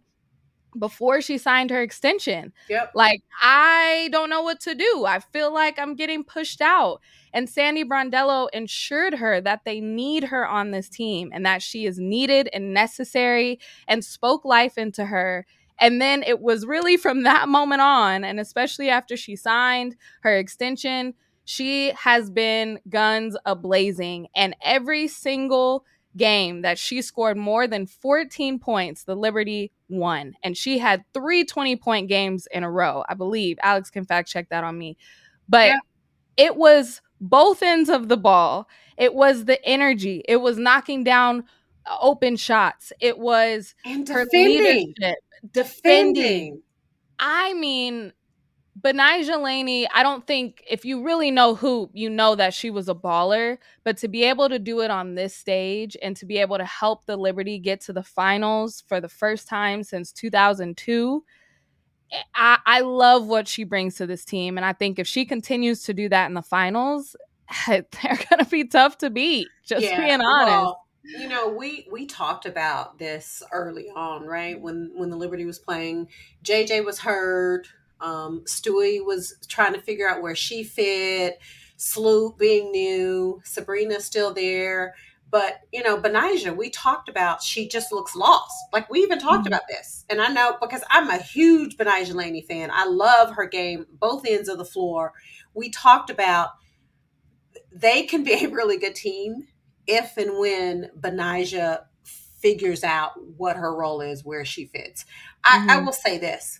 before 0.79 1.21
she 1.21 1.37
signed 1.37 1.69
her 1.69 1.81
extension. 1.81 2.51
Yep. 2.69 2.93
Like, 2.95 3.21
I 3.41 4.09
don't 4.11 4.29
know 4.29 4.41
what 4.41 4.59
to 4.61 4.73
do. 4.73 5.05
I 5.05 5.19
feel 5.19 5.53
like 5.53 5.77
I'm 5.77 5.95
getting 5.95 6.23
pushed 6.23 6.61
out. 6.61 7.01
And 7.31 7.49
Sandy 7.49 7.83
Brondello 7.83 8.47
assured 8.53 9.15
her 9.15 9.39
that 9.41 9.61
they 9.65 9.79
need 9.79 10.25
her 10.25 10.47
on 10.47 10.71
this 10.71 10.89
team 10.89 11.29
and 11.31 11.45
that 11.45 11.61
she 11.61 11.85
is 11.85 11.99
needed 11.99 12.49
and 12.53 12.73
necessary 12.73 13.59
and 13.87 14.03
spoke 14.03 14.45
life 14.45 14.77
into 14.77 15.05
her. 15.05 15.45
And 15.79 16.01
then 16.01 16.23
it 16.23 16.39
was 16.41 16.65
really 16.65 16.97
from 16.97 17.23
that 17.23 17.49
moment 17.49 17.81
on, 17.81 18.23
and 18.23 18.39
especially 18.39 18.89
after 18.89 19.17
she 19.17 19.35
signed 19.35 19.95
her 20.21 20.37
extension, 20.37 21.13
she 21.45 21.91
has 21.91 22.29
been 22.29 22.79
guns 22.89 23.35
ablazing. 23.45 24.27
And 24.35 24.55
every 24.63 25.07
single 25.07 25.85
game 26.15 26.61
that 26.61 26.77
she 26.77 27.01
scored 27.01 27.37
more 27.37 27.67
than 27.67 27.87
14 27.87 28.59
points, 28.59 29.03
the 29.03 29.15
Liberty 29.15 29.71
won. 29.89 30.35
And 30.43 30.55
she 30.55 30.77
had 30.77 31.03
three 31.13 31.43
20 31.43 31.75
point 31.75 32.07
games 32.07 32.47
in 32.51 32.63
a 32.63 32.71
row, 32.71 33.03
I 33.09 33.15
believe. 33.15 33.57
Alex 33.63 33.89
can 33.89 34.05
fact 34.05 34.29
check 34.29 34.49
that 34.49 34.63
on 34.63 34.77
me. 34.77 34.95
But 35.49 35.67
Yeah. 35.69 35.79
it 36.37 36.55
was 36.55 37.01
both 37.21 37.63
ends 37.63 37.89
of 37.89 38.09
the 38.09 38.17
ball. 38.17 38.67
It 38.97 39.13
was 39.15 39.45
the 39.45 39.63
energy. 39.65 40.23
It 40.27 40.37
was 40.37 40.57
knocking 40.57 41.03
down 41.03 41.45
open 42.01 42.35
shots. 42.37 42.93
It 42.99 43.17
was 43.19 43.75
And 43.85 44.07
her 44.07 44.25
leadership. 44.33 45.17
Defending. 45.51 46.61
I 47.19 47.53
mean, 47.53 48.13
Betnijah 48.79 49.41
Laney, 49.41 49.87
I 49.89 50.01
don't 50.01 50.25
think 50.25 50.63
if 50.69 50.83
you 50.83 51.03
really 51.03 51.31
know 51.31 51.55
hoop, 51.55 51.91
you 51.93 52.09
know 52.09 52.35
that 52.35 52.53
she 52.53 52.69
was 52.69 52.89
a 52.89 52.95
baller. 52.95 53.57
But 53.83 53.97
to 53.97 54.07
be 54.07 54.23
able 54.23 54.49
to 54.49 54.59
do 54.59 54.81
it 54.81 54.89
on 54.89 55.15
this 55.15 55.35
stage 55.35 55.95
and 56.01 56.15
to 56.17 56.25
be 56.25 56.37
able 56.39 56.57
to 56.57 56.65
help 56.65 57.05
the 57.05 57.17
Liberty 57.17 57.59
get 57.59 57.81
to 57.81 57.93
the 57.93 58.03
finals 58.03 58.83
for 58.87 58.99
the 58.99 59.09
first 59.09 59.47
time 59.47 59.83
since 59.83 60.11
2002, 60.11 61.23
eh, 62.11 62.17
I, 62.33 62.57
I 62.65 62.79
love 62.81 63.27
what 63.27 63.47
she 63.47 63.63
brings 63.63 63.95
to 63.95 64.07
this 64.07 64.25
team. 64.25 64.57
And 64.57 64.65
I 64.65 64.73
think 64.73 64.97
if 64.97 65.07
she 65.07 65.25
continues 65.25 65.83
to 65.83 65.93
do 65.93 66.09
that 66.09 66.27
in 66.27 66.33
the 66.33 66.41
finals, 66.41 67.15
they're 67.67 67.85
going 68.01 68.39
to 68.39 68.47
be 68.49 68.65
tough 68.65 68.97
to 68.99 69.09
beat, 69.09 69.47
just 69.65 69.81
being 69.81 70.21
honest. 70.21 70.47
well, 70.47 70.82
you 71.03 71.27
know, 71.27 71.49
we 71.49 71.87
we 71.91 72.05
talked 72.05 72.45
about 72.45 72.97
this 72.97 73.43
early 73.51 73.89
on, 73.95 74.25
right? 74.25 74.59
When 74.59 74.91
when 74.95 75.09
the 75.09 75.17
Liberty 75.17 75.45
was 75.45 75.59
playing, 75.59 76.07
JJ 76.43 76.81
was 76.81 76.99
hurt. 76.99 77.67
Um, 77.99 78.43
Stewie 78.45 79.03
was 79.05 79.35
trying 79.47 79.73
to 79.73 79.81
figure 79.81 80.09
out 80.09 80.21
where 80.21 80.35
she 80.35 80.63
fit. 80.63 81.39
Sloot 81.77 82.37
being 82.37 82.71
new, 82.71 83.41
Sabrina 83.43 83.99
still 83.99 84.33
there. 84.33 84.95
But 85.29 85.61
you 85.73 85.83
know, 85.83 85.97
Betnijah, 85.99 86.55
we 86.55 86.69
talked 86.69 87.09
about 87.09 87.41
she 87.41 87.67
just 87.67 87.91
looks 87.91 88.15
lost. 88.15 88.53
Like 88.71 88.89
we 88.89 88.99
even 88.99 89.19
talked 89.19 89.45
Mhm. 89.45 89.47
about 89.47 89.67
this, 89.67 90.05
and 90.09 90.21
I 90.21 90.27
know 90.29 90.57
because 90.61 90.83
I'm 90.89 91.09
a 91.09 91.17
huge 91.17 91.75
Betnijah 91.77 92.13
Laney 92.13 92.41
fan. 92.41 92.69
I 92.71 92.85
love 92.85 93.31
her 93.31 93.45
game, 93.45 93.87
both 93.91 94.25
ends 94.25 94.47
of 94.47 94.57
the 94.57 94.65
floor. 94.65 95.13
We 95.53 95.69
talked 95.69 96.09
about 96.09 96.51
they 97.71 98.03
can 98.03 98.23
be 98.23 98.33
a 98.33 98.47
really 98.49 98.77
good 98.77 98.95
team 98.95 99.47
if 99.87 100.17
and 100.17 100.37
when 100.37 100.89
Betnijah 100.99 101.85
figures 102.03 102.83
out 102.83 103.11
what 103.37 103.55
her 103.55 103.75
role 103.75 104.01
is, 104.01 104.23
where 104.25 104.43
she 104.45 104.65
fits. 104.65 105.05
I, 105.43 105.65
I 105.69 105.77
Mhm. 105.77 105.85
will 105.85 105.93
say 105.93 106.17
this, 106.17 106.59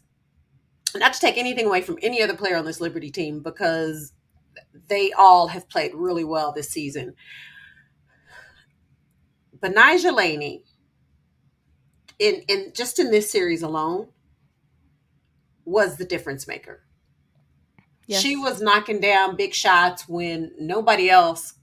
not 0.96 1.14
to 1.14 1.20
take 1.20 1.38
anything 1.38 1.66
away 1.66 1.82
from 1.82 1.98
any 2.02 2.22
other 2.22 2.36
player 2.36 2.56
on 2.56 2.66
this 2.66 2.80
Liberty 2.82 3.12
team, 3.12 3.42
because 3.42 4.14
they 4.88 5.12
all 5.14 5.48
have 5.48 5.68
played 5.70 5.94
really 5.94 6.24
well 6.24 6.52
this 6.52 6.70
season. 6.70 7.16
Betnijah 9.58 10.14
Laney, 10.16 10.64
in 12.20 12.44
in 12.48 12.72
just 12.74 13.00
in 13.00 13.12
this 13.12 13.32
series 13.32 13.62
alone, 13.62 14.10
was 15.66 15.98
the 15.98 16.06
difference 16.06 16.48
maker. 16.48 16.84
Yes. 18.08 18.22
She 18.22 18.36
was 18.36 18.62
knocking 18.62 19.00
down 19.00 19.36
big 19.36 19.54
shots 19.54 20.08
when 20.08 20.52
nobody 20.60 21.10
else 21.10 21.54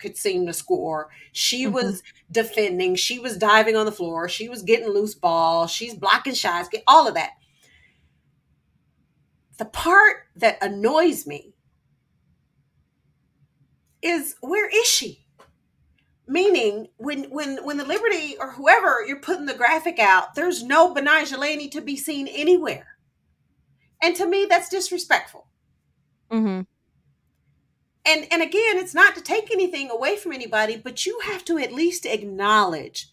could 0.00 0.16
seem 0.16 0.46
to 0.46 0.52
score. 0.52 1.10
She 1.32 1.66
Mhm. 1.66 1.72
was 1.72 2.02
defending. 2.30 2.94
She 2.96 3.18
was 3.18 3.36
diving 3.36 3.76
on 3.76 3.86
the 3.86 3.92
floor. 3.92 4.28
She 4.28 4.48
was 4.48 4.62
getting 4.62 4.88
loose 4.88 5.14
ball. 5.14 5.66
She's 5.66 5.94
blocking 5.94 6.34
shots. 6.34 6.68
Get 6.68 6.82
all 6.86 7.06
of 7.06 7.14
that. 7.14 7.32
The 9.58 9.66
part 9.66 10.26
that 10.36 10.58
annoys 10.62 11.26
me 11.26 11.54
is 14.02 14.34
where 14.40 14.68
is 14.68 14.86
she? 14.86 15.26
Meaning, 16.26 16.88
when 16.96 17.24
when 17.24 17.62
when 17.64 17.76
the 17.76 17.84
Liberty 17.84 18.36
or 18.38 18.52
whoever 18.52 19.04
you're 19.06 19.20
putting 19.20 19.46
the 19.46 19.54
graphic 19.54 19.98
out, 19.98 20.34
there's 20.34 20.62
no 20.62 20.94
Betnijah 20.94 21.36
Laney 21.38 21.68
to 21.70 21.80
be 21.80 21.96
seen 21.96 22.28
anywhere. 22.28 22.86
And 24.00 24.14
to 24.16 24.26
me, 24.26 24.46
that's 24.48 24.68
disrespectful. 24.68 25.46
Mhm. 26.30 26.66
And 28.06 28.26
and 28.30 28.42
again 28.42 28.78
it's 28.78 28.94
not 28.94 29.14
to 29.14 29.20
take 29.20 29.52
anything 29.52 29.90
away 29.90 30.16
from 30.16 30.32
anybody 30.32 30.76
but 30.76 31.06
you 31.06 31.20
have 31.24 31.44
to 31.46 31.58
at 31.58 31.72
least 31.72 32.06
acknowledge 32.06 33.10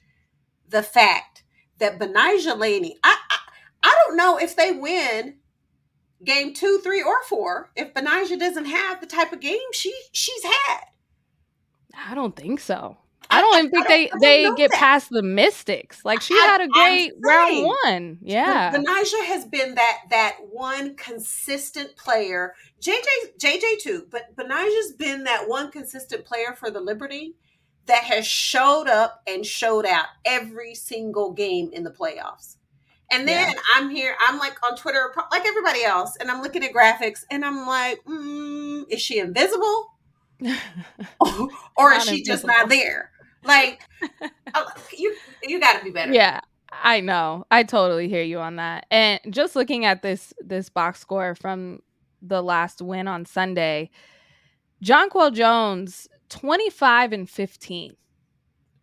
the 0.67 0.83
fact 0.83 1.43
that 1.79 1.99
betnijah 1.99 2.57
laney 2.57 2.97
I, 3.03 3.17
I 3.29 3.37
i 3.83 3.97
don't 4.05 4.17
know 4.17 4.37
if 4.37 4.55
they 4.55 4.71
win 4.71 5.35
game 6.23 6.53
two 6.53 6.79
three 6.83 7.03
or 7.03 7.21
four 7.23 7.69
if 7.75 7.93
betnijah 7.93 8.39
doesn't 8.39 8.65
have 8.65 9.01
the 9.01 9.07
type 9.07 9.33
of 9.33 9.41
game 9.41 9.71
she 9.73 9.93
she's 10.11 10.43
had 10.43 10.85
I 11.97 12.15
don't 12.15 12.35
think 12.35 12.59
so. 12.59 12.97
I 13.29 13.41
don't 13.41 13.57
even 13.59 13.71
think 13.71 13.87
they 13.87 14.07
don't- 14.07 14.11
don't 14.11 14.21
they 14.21 14.55
get 14.55 14.71
that. 14.71 14.79
past 14.79 15.09
the 15.09 15.21
Mystics. 15.21 16.03
Like 16.05 16.21
she 16.21 16.33
I- 16.33 16.45
had 16.45 16.61
a 16.61 16.67
great 16.67 17.13
round 17.23 17.63
one. 17.65 18.17
Yeah. 18.21 18.71
betnijah 18.73 19.25
has 19.25 19.45
been 19.45 19.75
that 19.75 19.97
that 20.09 20.37
one 20.51 20.95
consistent 20.95 21.95
player 21.95 22.53
jj 22.81 22.95
jj 23.39 23.79
too 23.79 24.05
but 24.11 24.35
betnijah's 24.35 24.93
been 24.93 25.23
that 25.25 25.47
one 25.47 25.71
consistent 25.71 26.25
player 26.25 26.55
for 26.57 26.69
the 26.69 26.79
liberty 26.79 27.35
that 27.87 28.03
has 28.03 28.25
showed 28.27 28.87
up 28.87 29.21
and 29.27 29.45
showed 29.45 29.85
out 29.85 30.05
every 30.25 30.75
single 30.75 31.31
game 31.33 31.69
in 31.73 31.83
the 31.83 31.89
playoffs 31.91 32.57
and 33.11 33.27
then 33.27 33.55
i'm 33.75 33.89
here 33.89 34.15
i'm 34.27 34.37
like 34.37 34.57
on 34.65 34.75
twitter 34.77 35.13
like 35.31 35.45
everybody 35.45 35.83
else 35.83 36.15
and 36.19 36.29
i'm 36.29 36.41
looking 36.41 36.63
at 36.63 36.73
graphics 36.73 37.23
and 37.31 37.43
i'm 37.45 37.65
like 37.65 37.99
mm, 38.05 38.83
is 38.89 39.01
she 39.01 39.19
invisible 39.19 39.93
or 41.77 41.93
is 41.93 42.05
she 42.05 42.21
just 42.23 42.45
not 42.45 42.69
there 42.69 43.11
Like, 43.47 43.81
oh, 44.55 44.65
you 44.97 45.15
you 45.43 45.59
got 45.59 45.79
to 45.79 45.83
be 45.83 45.91
better. 45.91 46.11
Yeah, 46.11 46.41
I 46.71 46.99
know. 46.99 47.45
I 47.49 47.63
totally 47.63 48.09
hear 48.09 48.23
you 48.23 48.39
on 48.39 48.57
that. 48.57 48.85
And 48.91 49.19
just 49.29 49.55
looking 49.55 49.85
at 49.85 50.01
this 50.01 50.33
this 50.39 50.69
box 50.69 50.99
score 50.99 51.35
from 51.35 51.81
the 52.21 52.41
last 52.41 52.81
win 52.81 53.07
on 53.07 53.25
Sunday, 53.25 53.89
Jonquel 54.83 55.33
Jones 55.33 56.07
25 56.29 57.13
and 57.13 57.29
15. 57.29 57.95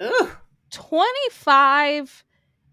Ooh, 0.03 0.31
25 0.71 2.25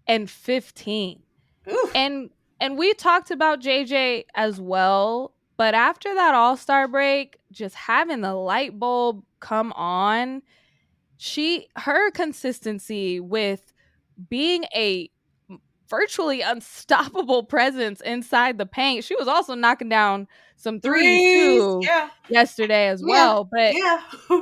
and 0.06 0.28
15. 0.30 1.22
ooh. 1.70 1.90
And 1.94 2.30
and 2.60 2.78
we 2.78 2.94
talked 2.94 3.30
about 3.30 3.60
JJ 3.60 4.24
as 4.34 4.60
well, 4.60 5.34
but 5.56 5.74
after 5.74 6.14
that 6.14 6.34
All-Star 6.34 6.86
break, 6.86 7.38
just 7.50 7.74
having 7.74 8.20
the 8.20 8.34
light 8.34 8.78
bulb 8.78 9.24
come 9.40 9.72
on, 9.72 10.42
she 11.22 11.68
her 11.76 12.10
consistency 12.10 13.20
with 13.20 13.72
being 14.28 14.64
a 14.74 15.08
virtually 15.88 16.40
unstoppable 16.40 17.44
presence 17.48 18.00
inside 18.00 18.58
the 18.58 18.66
paint. 18.66 19.04
She 19.04 19.14
was 19.14 19.28
also 19.28 19.54
knocking 19.54 19.88
down 19.88 20.26
some 20.56 20.80
threes, 20.80 21.32
too 21.32 21.80
Yeah, 21.84 22.10
yesterday 22.28 22.88
as 22.88 23.00
Yeah, 23.00 23.08
well. 23.08 23.48
But 23.52 23.76
yeah. 23.76 24.02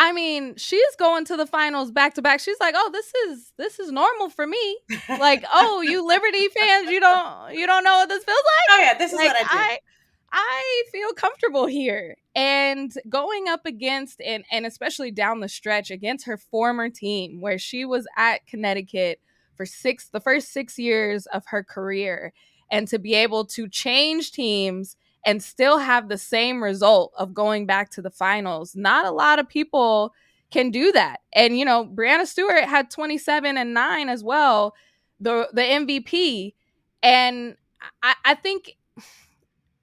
I 0.00 0.12
mean, 0.12 0.56
she's 0.56 0.96
going 0.98 1.24
to 1.24 1.36
the 1.36 1.46
finals 1.46 1.90
back 1.90 2.12
to 2.14 2.22
back. 2.22 2.40
She's 2.40 2.60
like, 2.60 2.74
"Oh, 2.76 2.90
this 2.92 3.10
is 3.26 3.52
this 3.56 3.78
is 3.78 3.90
normal 3.90 4.28
for 4.28 4.46
me." 4.46 4.78
Like, 5.08 5.44
"Oh, 5.54 5.80
you 5.80 6.06
Liberty 6.06 6.46
fans, 6.48 6.90
you 6.90 7.00
don't 7.00 7.54
you 7.54 7.66
don't 7.66 7.84
know 7.84 7.96
what 7.96 8.10
this 8.10 8.22
feels 8.22 8.36
oh, 8.38 8.52
like?" 8.68 8.78
oh 8.78 8.82
yeah, 8.82 8.98
this 8.98 9.12
is 9.12 9.16
like 9.16 9.28
what 9.28 9.36
I 9.36 9.40
do. 9.40 9.46
I 9.50 9.78
I 10.32 10.84
feel 10.92 11.12
comfortable 11.12 11.66
here. 11.66 12.16
And 12.34 12.92
going 13.08 13.48
up 13.48 13.66
against 13.66 14.20
and 14.20 14.44
and 14.50 14.66
especially 14.66 15.10
down 15.10 15.40
the 15.40 15.48
stretch 15.48 15.90
against 15.90 16.26
her 16.26 16.36
former 16.36 16.90
team 16.90 17.40
where 17.40 17.58
she 17.58 17.84
was 17.84 18.06
at 18.16 18.46
Connecticut 18.46 19.20
for 19.56 19.66
six 19.66 20.08
the 20.08 20.20
first 20.20 20.52
6 20.52 20.78
years 20.78 21.26
of 21.26 21.44
her 21.46 21.64
career 21.64 22.32
and 22.70 22.86
to 22.88 22.98
be 22.98 23.14
able 23.14 23.44
to 23.46 23.68
change 23.68 24.32
teams 24.32 24.96
and 25.24 25.42
still 25.42 25.78
have 25.78 26.08
the 26.08 26.18
same 26.18 26.62
result 26.62 27.12
of 27.18 27.34
going 27.34 27.66
back 27.66 27.90
to 27.90 28.02
the 28.02 28.10
finals. 28.10 28.76
Not 28.76 29.04
a 29.04 29.10
lot 29.10 29.38
of 29.38 29.48
people 29.48 30.14
can 30.50 30.70
do 30.70 30.92
that. 30.92 31.20
And 31.32 31.58
you 31.58 31.64
know, 31.64 31.84
Breanna 31.86 32.26
Stewart 32.26 32.64
had 32.64 32.90
27 32.90 33.56
and 33.56 33.74
9 33.74 34.08
as 34.08 34.22
well, 34.22 34.74
the 35.20 35.48
the 35.52 35.62
MVP. 35.62 36.54
And 37.02 37.56
I, 38.02 38.14
I 38.24 38.34
think 38.34 38.76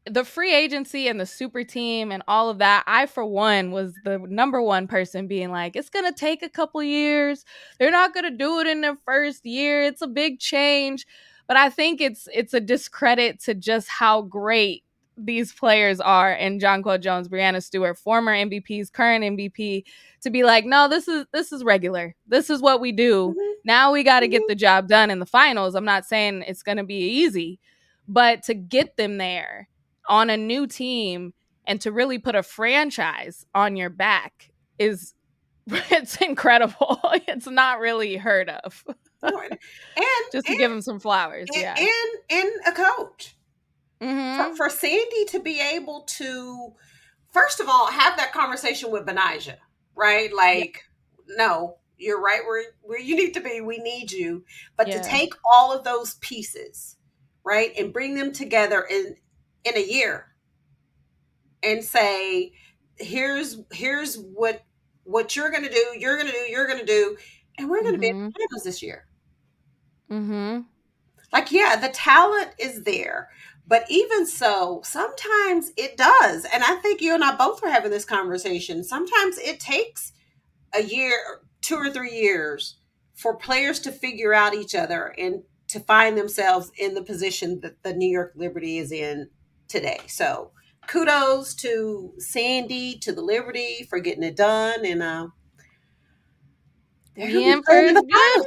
the 0.10 0.24
free 0.24 0.54
agency 0.54 1.08
and 1.08 1.20
the 1.20 1.26
super 1.26 1.64
team 1.64 2.12
and 2.12 2.22
all 2.28 2.50
of 2.50 2.60
that, 2.60 2.84
I 2.88 3.06
for 3.08 3.26
one 3.26 3.72
was 3.72 3.94
the 4.04 4.20
number 4.20 4.62
one 4.62 4.88
person 4.88 5.28
being 5.28 5.52
like, 5.52 5.76
it's 5.76 5.90
gonna 5.90 6.14
take 6.14 6.44
a 6.44 6.50
couple 6.50 6.84
years. 6.84 7.44
They're 7.80 7.92
not 7.92 8.14
gonna 8.14 8.32
do 8.32 8.60
it 8.60 8.68
in 8.68 8.82
their 8.82 8.98
first 9.06 9.46
year. 9.46 9.84
It's 9.84 10.02
a 10.02 10.08
big 10.08 10.40
change. 10.40 11.06
But 11.48 11.58
I 11.58 11.70
think 11.70 12.02
it's 12.02 12.28
it's 12.34 12.54
a 12.54 12.60
discredit 12.60 13.40
to 13.42 13.54
just 13.54 13.88
how 13.88 14.22
great 14.24 14.84
these 15.18 15.54
players 15.54 16.00
are 16.00 16.32
and 16.32 16.60
John 16.60 16.84
Jonquel 16.84 17.00
Jones, 17.02 17.30
Breanna 17.30 17.64
Stewart, 17.64 17.98
former 17.98 18.34
MVPs, 18.34 18.92
current 18.92 19.24
MVP, 19.24 19.86
to 20.22 20.30
be 20.30 20.44
like, 20.44 20.66
no, 20.66 20.88
this 20.88 21.08
is 21.08 21.26
this 21.32 21.52
is 21.52 21.64
regular. 21.64 22.16
This 22.28 22.50
is 22.50 22.62
what 22.62 22.82
we 22.82 22.92
do. 22.92 23.34
Mhm. 23.38 23.54
Now 23.64 23.92
we 23.92 24.04
got 24.04 24.22
to 24.22 24.28
get 24.28 24.42
the 24.48 24.56
job 24.56 24.88
done 24.88 25.10
in 25.10 25.20
the 25.20 25.26
finals. 25.26 25.76
I'm 25.76 25.86
not 25.86 26.06
saying 26.06 26.44
it's 26.48 26.64
going 26.64 26.78
to 26.78 26.84
be 26.84 26.98
easy, 26.98 27.60
but 28.08 28.44
to 28.44 28.54
get 28.54 28.98
them 28.98 29.18
there 29.18 29.70
on 30.10 30.30
a 30.30 30.38
new 30.38 30.68
team 30.68 31.34
and 31.66 31.82
to 31.82 31.92
really 31.92 32.20
put 32.20 32.36
a 32.36 32.44
franchise 32.44 33.46
on 33.56 33.76
your 33.76 33.90
back 33.90 34.52
is 34.78 35.14
it's 35.68 36.18
incredible. 36.18 37.00
it's 37.28 37.48
not 37.48 37.80
really 37.80 38.18
heard 38.18 38.50
of. 38.50 38.84
and 39.24 39.58
Just 40.32 40.46
to 40.46 40.52
and, 40.54 40.60
give 40.60 40.72
him 40.72 40.82
some 40.82 41.00
flowers. 41.00 41.48
and, 41.54 41.62
yeah. 41.62 41.76
and 41.78 42.40
and 42.42 42.52
a 42.68 42.72
coach. 42.72 43.36
Mhm. 44.02 44.50
for, 44.52 44.56
for 44.58 44.70
Sandy 44.70 45.26
to 45.30 45.40
be 45.40 45.62
able 45.62 46.02
to, 46.02 46.74
first 47.32 47.62
of 47.62 47.70
all, 47.70 47.88
have 47.88 48.18
that 48.18 48.34
conversation 48.34 48.92
with 48.92 49.06
Betnijah, 49.06 49.56
right? 49.96 50.32
Like, 50.36 50.84
no, 51.30 51.78
you're 51.98 52.22
right 52.22 52.42
where 52.46 52.64
where 52.82 53.00
you 53.00 53.16
need 53.16 53.34
to 53.36 53.40
be. 53.42 53.62
We 53.62 53.78
need 53.80 54.12
you, 54.12 54.44
but 54.78 54.88
Yeah. 54.90 55.02
to 55.02 55.08
take 55.10 55.34
all 55.56 55.72
of 55.72 55.84
those 55.86 56.16
pieces, 56.16 56.98
right, 57.44 57.72
and 57.78 57.94
bring 57.94 58.16
them 58.16 58.34
together 58.34 58.82
in 58.88 59.16
in 59.66 59.78
a 59.78 59.86
year, 59.86 60.28
and 61.64 61.84
say, 61.84 62.54
here's 62.98 63.60
here's 63.72 64.18
what 64.18 64.64
what 65.04 65.36
you're 65.36 65.52
gonna 65.52 65.70
do, 65.70 65.96
you're 66.00 66.18
gonna 66.18 66.32
do, 66.32 66.38
you're 66.50 66.68
gonna 66.68 66.86
do, 66.86 67.18
and 67.58 67.70
we're 67.70 67.84
gonna 67.84 67.98
be 67.98 68.10
in 68.10 68.16
the 68.16 68.32
finals 68.32 68.64
this 68.64 68.82
year. 68.84 69.08
mm-hmm. 70.12 70.62
Like, 71.34 71.52
yeah, 71.52 71.76
the 71.76 71.90
talent 71.90 72.52
is 72.60 72.84
there. 72.84 73.30
But 73.68 73.86
even 73.90 74.28
so, 74.28 74.82
sometimes 74.84 75.72
it 75.76 75.98
does. 75.98 76.46
And 76.54 76.64
I 76.64 76.76
think 76.78 77.02
you 77.02 77.16
and 77.16 77.24
I 77.24 77.36
both 77.36 77.62
were 77.62 77.70
having 77.70 77.92
this 77.92 78.06
conversation. 78.06 78.84
Sometimes 78.84 79.38
it 79.40 79.60
takes 79.60 80.14
a 80.74 80.84
year, 80.84 81.42
two 81.62 81.76
or 81.76 81.90
three 81.90 82.16
years 82.16 82.78
for 83.16 83.36
players 83.36 83.80
to 83.82 83.92
figure 83.92 84.34
out 84.34 84.54
each 84.54 84.76
other 84.76 85.16
and 85.18 85.44
to 85.70 85.80
find 85.80 86.18
themselves 86.18 86.72
in 86.78 86.94
the 86.94 87.02
position 87.02 87.60
that 87.62 87.82
the 87.84 87.94
New 87.94 88.10
York 88.10 88.34
Liberty 88.36 88.78
is 88.78 88.92
in 88.92 89.30
today. 89.68 90.00
So 90.08 90.52
kudos 90.88 91.56
to 91.56 92.14
Sandy, 92.20 92.98
to 93.00 93.12
the 93.12 93.22
Liberty 93.22 93.86
for 93.90 94.00
getting 94.00 94.24
it 94.24 94.36
done. 94.36 94.86
And 94.86 95.02
uh, 95.02 95.28
they're 97.16 97.28
gonna 97.28 97.40
be 97.40 97.46
Ian 97.46 97.64
playing 97.64 97.90
in 97.90 97.96
first 97.96 98.08
the 98.08 98.14
good 98.14 98.46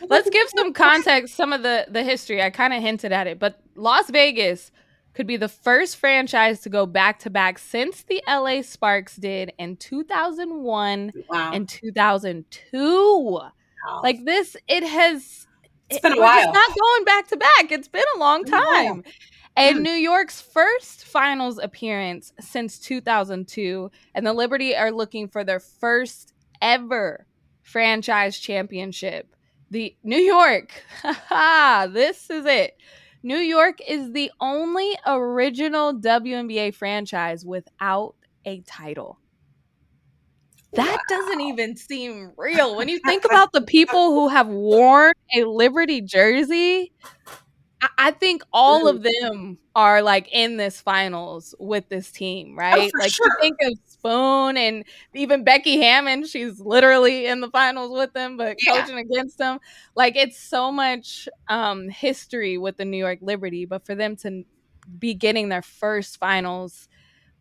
one. 0.00 0.10
Let's 0.10 0.30
give 0.30 0.48
some 0.56 0.72
context, 0.74 1.34
some 1.36 1.52
of 1.52 1.62
the 1.62 1.86
the 1.88 2.02
history. 2.02 2.42
I 2.42 2.50
kind 2.50 2.72
of 2.74 2.82
hinted 2.82 3.12
at 3.12 3.26
it, 3.26 3.38
but 3.38 3.60
Las 3.74 4.10
Vegas 4.10 4.70
could 5.14 5.26
be 5.26 5.36
the 5.36 5.48
first 5.48 5.96
franchise 5.96 6.60
to 6.60 6.68
go 6.68 6.86
back 6.86 7.18
to 7.20 7.30
back 7.30 7.58
since 7.58 8.02
the 8.04 8.22
LA 8.28 8.62
Sparks 8.62 9.16
did 9.16 9.52
in 9.58 9.76
2001 9.76 11.12
Wow. 11.28 11.50
and 11.52 11.68
2002. 11.68 13.12
Wow. 13.30 13.50
Like 14.02 14.24
this, 14.24 14.56
it 14.68 14.82
has. 14.84 15.46
It's 15.88 16.00
been 16.00 16.12
a 16.12 16.20
while. 16.20 16.52
not 16.52 16.70
going 16.80 17.04
back 17.04 17.26
to 17.28 17.36
back. 17.36 17.72
It's 17.72 17.88
been 17.88 18.04
a 18.14 18.18
long 18.20 18.46
a 18.46 18.50
time. 18.50 19.02
And 19.56 19.78
Mm. 19.78 19.82
New 19.82 19.90
York's 19.92 20.40
first 20.40 21.04
finals 21.04 21.58
appearance 21.58 22.32
since 22.40 22.78
2002, 22.78 23.90
and 24.14 24.26
the 24.26 24.32
Liberty 24.32 24.74
are 24.76 24.92
looking 24.92 25.28
for 25.28 25.44
their 25.44 25.60
first 25.60 26.32
ever 26.62 27.26
franchise 27.62 28.38
championship. 28.38 29.34
The 29.70 29.96
New 30.02 30.18
York, 30.18 30.82
this 31.92 32.30
is 32.30 32.46
it. 32.46 32.76
New 33.22 33.38
York 33.38 33.78
is 33.86 34.12
the 34.12 34.30
only 34.40 34.96
original 35.06 35.94
WNBA 35.94 36.74
franchise 36.74 37.44
without 37.44 38.14
a 38.44 38.60
title. 38.62 39.18
That 40.72 40.98
doesn't 41.08 41.40
even 41.40 41.76
seem 41.76 42.32
real. 42.36 42.76
When 42.76 42.88
you 42.88 42.98
think 43.04 43.24
about 43.24 43.52
the 43.52 43.60
people 43.60 44.12
who 44.14 44.28
have 44.28 44.48
worn 44.48 45.12
a 45.36 45.44
Liberty 45.44 46.00
jersey, 46.00 46.92
I, 47.98 48.10
think 48.10 48.42
all 48.52 48.88
of 48.88 49.02
them 49.02 49.58
are 49.74 50.02
like 50.02 50.28
in 50.32 50.56
this 50.56 50.80
finals 50.80 51.54
with 51.58 51.88
this 51.88 52.10
team, 52.10 52.58
right? 52.58 52.92
Oh, 52.94 52.98
like 52.98 53.10
sure. 53.10 53.26
you 53.26 53.32
think 53.40 53.56
of 53.62 53.78
Spoon 53.86 54.56
and 54.56 54.84
even 55.14 55.44
Becky 55.44 55.78
Hammon, 55.78 56.26
she's 56.26 56.60
literally 56.60 57.26
in 57.26 57.40
the 57.40 57.50
finals 57.50 57.90
with 57.92 58.12
them, 58.12 58.36
but 58.36 58.56
Yeah. 58.66 58.82
coaching 58.82 58.98
against 58.98 59.38
them. 59.38 59.58
Like 59.94 60.16
it's 60.16 60.38
so 60.38 60.70
much 60.70 61.28
um 61.48 61.88
history 61.88 62.58
with 62.58 62.76
the 62.76 62.84
New 62.84 62.98
York 62.98 63.18
Liberty, 63.22 63.64
but 63.64 63.86
for 63.86 63.94
them 63.94 64.16
to 64.16 64.44
be 64.98 65.14
getting 65.14 65.48
their 65.48 65.62
first 65.62 66.18
finals 66.18 66.88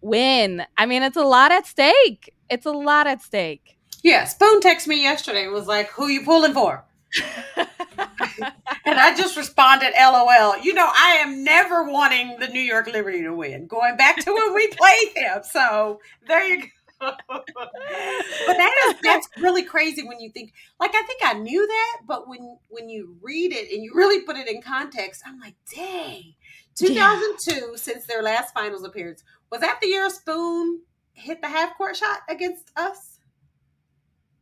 win, 0.02 0.64
I 0.78 0.86
mean, 0.86 1.04
it's 1.04 1.18
a 1.18 1.24
lot 1.24 1.52
at 1.52 1.66
stake. 1.66 2.34
It's 2.50 2.66
a 2.66 2.72
lot 2.72 3.08
at 3.08 3.22
stake. 3.22 3.78
Yeah, 4.04 4.24
Spoon 4.26 4.62
texted 4.62 4.88
me 4.88 5.02
yesterday 5.04 5.44
and 5.44 5.54
was 5.54 5.68
like, 5.68 5.90
Who 5.92 6.08
you 6.08 6.24
pulling 6.24 6.54
for? 6.54 6.86
And 8.86 9.00
I 9.00 9.16
just 9.16 9.38
responded, 9.38 9.92
LOL. 10.00 10.58
You 10.60 10.74
know, 10.74 10.90
I 10.92 11.18
am 11.22 11.44
never 11.44 11.84
wanting 11.84 12.38
the 12.40 12.48
New 12.48 12.60
York 12.60 12.88
Liberty 12.88 13.22
to 13.22 13.34
win, 13.34 13.68
going 13.68 13.98
back 13.98 14.18
to 14.18 14.34
when 14.34 14.54
we 14.54 14.68
played 14.68 15.16
them. 15.16 15.42
So 15.44 16.00
there 16.28 16.46
you 16.48 16.64
go. 16.64 16.68
but 17.00 17.18
that 17.38 18.76
is 18.88 18.96
that's 19.02 19.30
really 19.38 19.64
crazy 19.64 20.04
when 20.04 20.20
you 20.20 20.30
think 20.32 20.54
like 20.82 20.92
I 20.94 21.04
think 21.04 21.22
I 21.24 21.34
knew 21.34 21.66
that, 21.66 22.00
but 22.08 22.28
when 22.28 22.58
when 22.68 22.90
you 22.90 23.16
read 23.22 23.54
it 23.54 23.72
and 23.72 23.84
you 23.84 23.94
really 23.94 24.22
put 24.26 24.36
it 24.36 24.50
in 24.50 24.62
context, 24.62 25.24
I'm 25.26 25.40
like, 25.40 25.56
dang. 25.74 26.34
2002, 26.76 27.74
since 27.76 28.06
their 28.06 28.24
last 28.24 28.54
finals 28.54 28.84
appearance, 28.84 29.24
was 29.52 29.62
that 29.62 29.80
the 29.82 29.88
year 29.88 30.10
Spoon 30.10 30.82
hit 31.14 31.42
the 31.42 31.48
half 31.48 31.78
court 31.78 31.96
shot 31.96 32.20
against 32.30 32.72
us? 32.76 33.19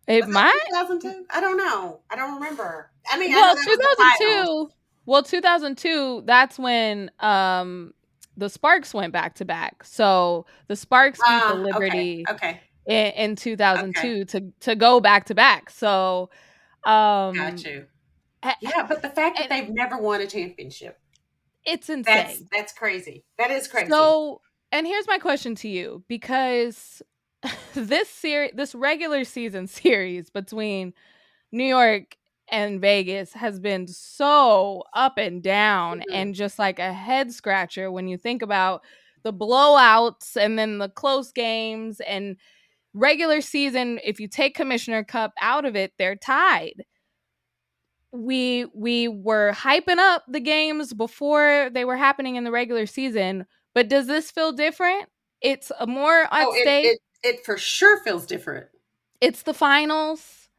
It 0.08 0.26
Was 0.26 0.34
might. 0.34 0.60
2002? 0.70 1.26
I 1.30 1.42
don't 1.42 1.58
know. 1.58 2.00
I 2.10 2.16
don't 2.16 2.36
remember. 2.36 2.92
I 3.12 3.18
mean, 3.20 3.32
I 3.34 3.36
well 3.36 3.56
was 3.56 3.66
2002 3.66 4.70
well 5.06 5.24
2002 5.24 6.24
that's 6.26 6.60
when 6.60 7.10
um 7.20 7.94
the 8.36 8.50
sparks 8.50 8.94
went 8.94 9.14
back 9.14 9.34
to 9.36 9.46
back 9.46 9.84
so 9.84 10.46
the 10.68 10.76
sparks 10.76 11.20
beat 11.20 11.26
Ah, 11.30 11.54
the 11.54 11.56
liberty 11.56 12.26
Okay. 12.30 12.60
okay. 12.88 13.14
in, 13.16 13.30
in 13.32 13.36
2002 13.36 14.26
to 14.26 14.52
to 14.62 14.76
go 14.76 15.00
back 15.00 15.26
to 15.26 15.36
back. 15.36 15.70
So, 15.70 16.30
um, 16.86 17.36
Got 17.36 17.64
you. 17.66 17.86
Yeah, 18.62 18.86
but 18.88 19.02
the 19.02 19.10
fact 19.10 19.38
that 19.40 19.50
they've 19.50 19.70
never 19.70 19.98
won 19.98 20.22
a 20.22 20.28
championship, 20.28 21.00
it's 21.66 21.90
insane. 21.90 22.04
that's 22.06 22.42
that's 22.52 22.74
crazy. 22.74 23.26
That 23.38 23.52
is 23.52 23.68
crazy. 23.68 23.90
So, 23.90 24.42
and 24.72 24.86
here's 24.88 25.08
my 25.08 25.18
question 25.18 25.56
to 25.56 25.68
you 25.68 26.04
because 26.08 27.02
this 27.76 28.10
series, 28.10 28.52
this 28.56 28.74
regular 28.76 29.24
season 29.24 29.68
series 29.68 30.30
between 30.30 30.94
New 31.52 31.66
York 31.66 32.18
and 32.50 32.82
Vegas 32.82 33.34
has 33.34 33.60
been 33.60 33.88
so 33.88 34.84
up 34.94 35.18
and 35.18 35.44
down 35.44 36.00
Mhm. 36.02 36.14
and 36.14 36.36
just 36.36 36.60
like 36.60 36.80
a 36.80 36.94
head 36.94 37.32
scratcher 37.34 37.92
when 37.92 38.08
you 38.08 38.18
think 38.18 38.42
about 38.42 38.84
the 39.24 39.34
blowouts 39.34 40.38
and 40.38 40.60
then 40.60 40.78
the 40.80 40.90
close 40.90 41.32
games 41.32 42.00
and 42.02 42.38
regular 42.94 43.42
season 43.42 44.00
if 44.04 44.20
you 44.20 44.28
take 44.28 44.56
commissioner 44.56 45.04
cup 45.04 45.34
out 45.42 45.66
of 45.66 45.76
it 45.76 45.94
they're 45.98 46.16
tied 46.18 46.86
we 48.12 48.66
we 48.74 49.08
were 49.08 49.52
hyping 49.54 49.98
up 49.98 50.24
the 50.28 50.40
games 50.40 50.94
before 50.94 51.70
they 51.74 51.84
were 51.86 51.98
happening 51.98 52.36
in 52.36 52.44
the 52.44 52.52
regular 52.52 52.86
season 52.86 53.46
but 53.76 53.90
does 53.90 54.08
this 54.08 54.32
feel 54.32 54.52
different 54.52 55.06
it's 55.42 55.72
a 55.80 55.86
more 55.86 56.22
at 56.34 56.48
oh, 56.48 56.54
it, 56.56 56.62
stake 56.62 56.86
it, 56.86 57.00
it 57.24 57.46
for 57.46 57.58
sure 57.58 58.04
feels 58.04 58.26
different. 58.26 58.68
it's 59.22 59.44
the 59.44 59.54
finals 59.54 60.50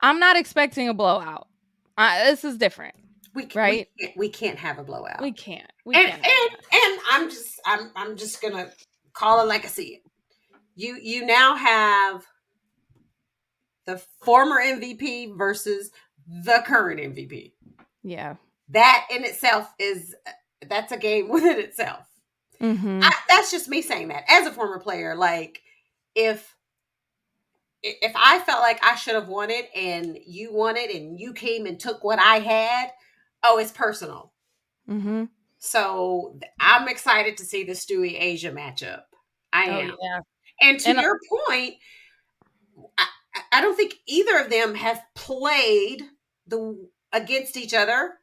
i'm 0.00 0.18
not 0.20 0.36
expecting 0.36 0.88
a 0.88 0.94
blowout 0.94 1.48
uh, 1.96 2.24
this 2.24 2.44
is 2.44 2.56
different 2.56 2.94
We 3.34 3.42
c- 3.42 3.48
Right. 3.54 3.88
We 3.98 4.04
can't, 4.06 4.16
we 4.16 4.28
can't 4.28 4.58
have 4.58 4.78
a 4.78 4.84
blowout. 4.84 5.20
we 5.20 5.32
can't 5.32 5.70
we 5.84 5.94
and 5.96 6.08
can't 6.10 6.24
and 6.24 6.50
and 6.82 7.00
I'm 7.10 7.28
just 7.30 7.60
I'm 7.66 7.90
I'm 7.96 8.16
just 8.16 8.40
gonna 8.40 8.70
call 9.14 9.40
it 9.42 9.48
like 9.48 9.64
I 9.64 9.68
see 9.68 9.94
it. 9.96 10.02
You 10.76 10.96
you 11.02 11.26
now 11.26 11.56
have 11.56 12.24
the 13.86 14.00
former 14.22 14.56
MVP 14.60 15.36
versus 15.36 15.90
the 16.28 16.62
current 16.66 17.00
MVP. 17.00 17.52
yeah 18.04 18.36
That 18.68 19.06
in 19.10 19.24
itself 19.24 19.72
is 19.78 20.14
that's 20.68 20.92
a 20.92 20.98
game 20.98 21.28
within 21.30 21.58
itself. 21.58 22.04
hmm 22.60 23.00
I, 23.02 23.12
that's 23.28 23.50
just 23.50 23.68
me 23.68 23.82
saying 23.82 24.08
that 24.08 24.24
as 24.28 24.46
a 24.46 24.52
former 24.52 24.78
player. 24.78 25.16
Like 25.16 25.62
if 26.14 26.54
if 27.82 28.12
I 28.16 28.40
felt 28.40 28.60
like 28.60 28.84
I 28.84 28.96
should 28.96 29.14
have 29.14 29.28
won 29.28 29.50
it 29.50 29.68
and 29.74 30.18
you 30.26 30.52
won 30.52 30.76
it 30.76 30.92
and 30.94 31.18
you 31.18 31.32
came 31.32 31.64
and 31.64 31.78
took 31.78 32.02
what 32.02 32.18
I 32.18 32.40
had, 32.40 32.90
oh, 33.44 33.58
it's 33.58 33.70
personal. 33.70 34.32
Mm-hmm. 34.90 35.24
So 35.58 36.38
I'm 36.60 36.88
excited 36.88 37.36
to 37.36 37.44
see 37.44 37.62
the 37.64 37.72
Stewie 37.74 38.20
A'ja 38.20 38.52
matchup. 38.52 39.02
I 39.52 39.68
oh 39.68 39.80
am. 39.80 39.96
yeah 40.02 40.20
And 40.60 40.80
to 40.80 40.88
And 40.90 40.98
I- 40.98 41.02
your 41.02 41.20
point, 41.46 41.74
I, 42.98 43.06
I- 43.34 43.42
I 43.52 43.60
don't 43.60 43.76
think 43.76 43.94
either 44.06 44.38
of 44.38 44.50
them 44.50 44.74
have 44.74 45.00
played 45.14 46.02
the 46.48 46.88
against 47.12 47.56
each 47.56 47.74
other 47.74 48.14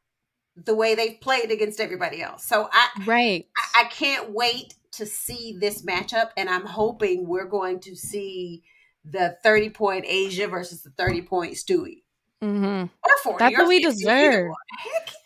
the 0.58 0.76
way 0.76 0.96
they've 0.96 1.20
played 1.22 1.50
against 1.52 1.80
everybody 1.80 2.22
else. 2.22 2.46
So 2.46 2.70
I 2.72 2.88
right 3.06 3.48
I- 3.58 3.82
I 3.82 3.84
can't 3.86 4.32
wait 4.32 4.74
to 4.98 5.06
see 5.06 5.58
this 5.60 5.84
matchup, 5.84 6.30
and 6.38 6.50
I'm 6.50 6.66
hoping 6.66 7.28
we're 7.28 7.48
going 7.48 7.80
to 7.82 7.96
see 7.96 8.64
the 9.04 9.38
30 9.44 9.70
point 9.70 10.06
A'ja 10.06 10.50
versus 10.50 10.82
the 10.82 10.90
30 10.92 11.22
point 11.24 11.54
Stewie. 11.54 12.05
Hmm 12.42 12.84
Or 13.04 13.18
40. 13.24 13.38
That's 13.40 13.56
or 13.56 13.60
what 13.64 13.68
we 13.70 13.82
60, 13.82 13.90
deserve. 14.04 14.52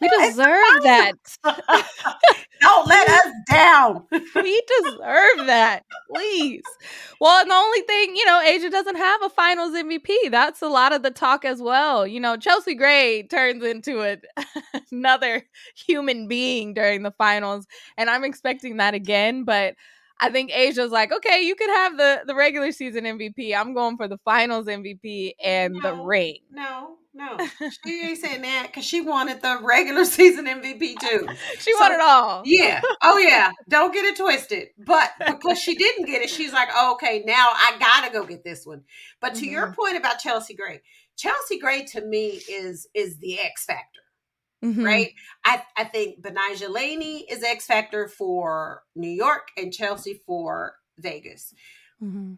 we 0.01 0.07
deserve 0.09 0.83
that 0.83 1.13
Don't 2.61 2.87
let 2.87 3.09
us 3.09 3.33
down. 3.49 4.05
we 4.11 4.61
deserve 4.83 5.47
that 5.47 5.83
please 6.11 6.61
well 7.19 7.41
and 7.41 7.49
the 7.49 7.55
only 7.55 7.81
thing 7.81 8.15
you 8.15 8.25
know 8.25 8.41
a'ja 8.45 8.69
doesn't 8.71 8.97
have 8.97 9.23
a 9.23 9.29
finals 9.29 9.73
mvp 9.73 10.09
that's 10.31 10.61
a 10.61 10.67
lot 10.67 10.93
of 10.93 11.03
the 11.03 11.11
talk 11.11 11.45
as 11.45 11.61
well 11.61 12.05
you 12.05 12.19
know 12.19 12.37
chelsea 12.37 12.75
gray 12.75 13.23
turns 13.23 13.63
into 13.63 14.01
a, 14.01 14.17
another 14.91 15.43
human 15.75 16.27
being 16.27 16.73
during 16.73 17.03
the 17.03 17.11
finals 17.11 17.65
and 17.97 18.09
i'm 18.09 18.23
expecting 18.23 18.77
that 18.77 18.93
again 18.93 19.43
but 19.43 19.75
i 20.19 20.29
think 20.29 20.51
a'ja's 20.51 20.91
like 20.91 21.11
okay 21.11 21.41
you 21.41 21.55
could 21.55 21.69
have 21.69 21.97
the 21.97 22.21
the 22.27 22.35
regular 22.35 22.71
season 22.71 23.03
mvp 23.03 23.55
i'm 23.55 23.73
going 23.73 23.97
for 23.97 24.07
the 24.07 24.17
finals 24.25 24.67
mvp 24.67 25.33
and 25.43 25.75
the 25.75 25.95
No. 25.95 26.03
ring 26.03 26.37
No, 26.51 26.97
no. 27.13 27.37
She 27.85 28.01
ain't 28.05 28.17
saying 28.17 28.41
that 28.43 28.67
because 28.67 28.85
she 28.85 29.01
wanted 29.01 29.41
the 29.41 29.59
regular 29.61 30.05
season 30.17 30.45
MVP 30.45 30.99
too. 30.99 31.27
she 31.59 31.73
So- 31.73 31.91
it 31.91 31.99
all 31.99 32.43
Yeah. 32.45 32.81
Oh, 33.03 33.17
yeah. 33.17 33.51
Don't 33.67 33.93
get 33.93 34.05
it 34.05 34.15
twisted. 34.17 34.69
But 34.77 35.11
because 35.25 35.59
she 35.59 35.75
didn't 35.75 36.05
get 36.05 36.21
it, 36.21 36.29
she's 36.29 36.53
like, 36.53 36.69
oh, 36.73 36.93
okay, 36.93 37.23
now 37.25 37.47
I 37.51 37.77
got 37.79 38.05
to 38.07 38.13
go 38.13 38.25
get 38.25 38.43
this 38.43 38.65
one. 38.65 38.83
But 39.19 39.35
to 39.35 39.45
your 39.45 39.67
mm-hmm. 39.67 39.81
point 39.81 39.97
about 39.97 40.19
Chelsea 40.19 40.55
Gray, 40.55 40.81
Chelsea 41.17 41.59
Gray 41.59 41.83
to 41.87 42.01
me 42.05 42.41
is 42.49 42.87
is 42.93 43.17
the 43.17 43.39
X 43.39 43.65
factor. 43.65 44.01
Mhm. 44.63 44.83
right? 44.83 45.13
I, 45.45 45.63
I 45.77 45.85
think 45.85 46.21
Betnijah 46.21 46.69
Laney 46.69 47.19
is 47.31 47.43
X 47.43 47.65
Factor 47.65 48.07
for 48.09 48.83
New 48.95 49.09
York 49.09 49.49
and 49.57 49.73
Chelsea 49.73 50.21
for 50.25 50.75
Vegas. 50.97 51.53
Mhm. 52.01 52.37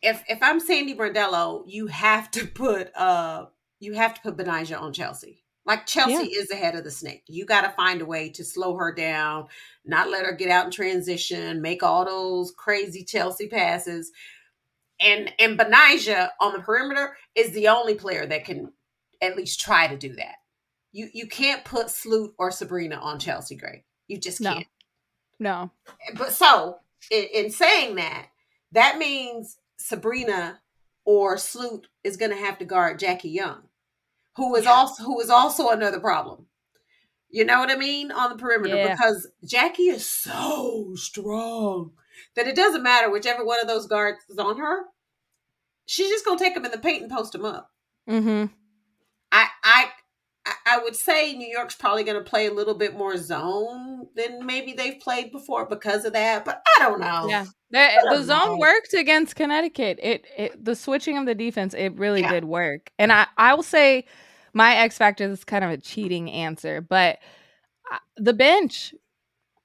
If 0.00 0.22
if 0.28 0.38
I'm 0.42 0.60
Sandy 0.60 0.94
Brondello, 0.94 1.64
you 1.66 1.86
have 1.88 2.30
to 2.32 2.46
put 2.46 2.94
uh 2.96 3.46
you 3.80 3.94
have 3.94 4.14
to 4.14 4.20
put 4.20 4.36
Betnijah 4.36 4.80
on 4.80 4.92
Chelsea. 4.92 5.44
Like 5.64 5.86
Chelsea 5.86 6.26
is 6.26 6.48
the 6.48 6.56
head 6.56 6.74
of 6.74 6.82
the 6.84 6.90
snake. 6.90 7.22
You 7.28 7.44
got 7.44 7.60
to 7.62 7.70
find 7.70 8.00
a 8.00 8.04
way 8.06 8.28
to 8.30 8.44
slow 8.44 8.74
her 8.76 8.92
down, 8.92 9.46
not 9.84 10.10
let 10.10 10.26
her 10.26 10.32
get 10.32 10.50
out 10.50 10.64
in 10.64 10.72
transition, 10.72 11.62
make 11.62 11.84
all 11.84 12.04
those 12.04 12.52
crazy 12.56 13.04
Chelsea 13.04 13.48
passes. 13.48 14.10
And 15.00 15.32
and 15.38 15.58
Betnijah 15.58 16.30
on 16.40 16.52
the 16.52 16.60
perimeter 16.60 17.16
is 17.34 17.52
the 17.52 17.68
only 17.68 17.94
player 17.94 18.26
that 18.26 18.44
can 18.44 18.72
at 19.20 19.36
least 19.36 19.60
try 19.60 19.86
to 19.86 19.96
do 19.96 20.14
that. 20.16 20.36
You 20.92 21.08
you 21.12 21.26
can't 21.26 21.64
put 21.64 21.90
Sloot 21.90 22.34
or 22.38 22.50
Sabrina 22.50 22.96
on 22.96 23.18
Chelsea 23.18 23.56
Gray. 23.56 23.84
You 24.08 24.18
just 24.18 24.42
can't. 24.42 24.66
no 25.40 25.70
But 26.16 26.32
so 26.32 26.78
in, 27.10 27.24
in 27.34 27.50
saying 27.50 27.96
that, 27.96 28.28
that 28.72 28.98
means 28.98 29.56
Sabrina 29.78 30.60
or 31.04 31.38
Sloot 31.38 31.88
is 32.04 32.16
going 32.16 32.30
to 32.30 32.36
have 32.36 32.58
to 32.58 32.64
guard 32.64 32.98
Jackie 32.98 33.30
Young, 33.30 33.62
who 34.36 34.54
is 34.54 34.66
also 34.66 35.02
who 35.02 35.20
is 35.20 35.30
also 35.30 35.70
another 35.70 36.00
problem. 36.00 36.46
You 37.30 37.46
know 37.46 37.60
what 37.60 37.70
I 37.70 37.76
mean 37.76 38.12
on 38.12 38.30
the 38.30 38.36
perimeter 38.36 38.76
Yeah. 38.76 38.94
because 38.94 39.26
Jackie 39.44 39.84
is 39.88 40.06
so 40.06 40.92
strong 40.94 41.92
that 42.36 42.46
it 42.46 42.54
doesn't 42.54 42.82
matter 42.82 43.10
whichever 43.10 43.44
one 43.44 43.60
of 43.60 43.66
those 43.66 43.86
guards 43.86 44.18
is 44.28 44.38
on 44.38 44.58
her. 44.58 44.84
She's 45.86 46.10
just 46.10 46.24
gonna 46.26 46.38
take 46.38 46.54
them 46.54 46.66
in 46.66 46.70
the 46.70 46.78
paint 46.78 47.02
and 47.02 47.10
post 47.10 47.32
them 47.32 47.44
up. 47.46 47.70
mm-hmm. 48.08 48.52
I 49.32 49.48
I 49.64 49.90
I- 50.78 50.82
would 50.82 50.96
say 50.96 51.32
New 51.34 51.48
York's 51.48 51.74
probably 51.74 52.04
going 52.04 52.22
to 52.22 52.28
play 52.28 52.46
a 52.46 52.52
little 52.52 52.74
bit 52.74 52.96
more 52.96 53.16
zone 53.16 54.06
than 54.16 54.44
maybe 54.46 54.72
they've 54.72 54.98
played 55.00 55.30
before 55.32 55.66
because 55.66 56.04
of 56.04 56.12
that, 56.14 56.44
but 56.44 56.62
I 56.78 56.82
don't 56.82 57.00
know. 57.00 57.26
Yeah, 57.28 57.46
the, 57.70 58.16
the 58.16 58.22
zone 58.24 58.52
know. 58.52 58.56
worked 58.58 58.94
against 58.94 59.36
Connecticut. 59.36 59.98
It, 60.02 60.26
it 60.36 60.64
the 60.64 60.74
switching 60.76 61.18
of 61.18 61.26
the 61.26 61.34
defense, 61.34 61.74
it 61.74 61.94
really 61.96 62.20
Yeah. 62.22 62.32
did 62.32 62.44
work. 62.44 62.90
And 62.98 63.12
I 63.12 63.26
I 63.36 63.54
will 63.54 63.62
say 63.62 64.06
my 64.52 64.76
X 64.76 64.98
factor 64.98 65.24
is 65.30 65.44
kind 65.44 65.64
of 65.64 65.70
a 65.70 65.76
cheating 65.78 66.30
answer, 66.30 66.80
but 66.80 67.18
uh, 67.92 67.98
the 68.16 68.34
bench, 68.34 68.94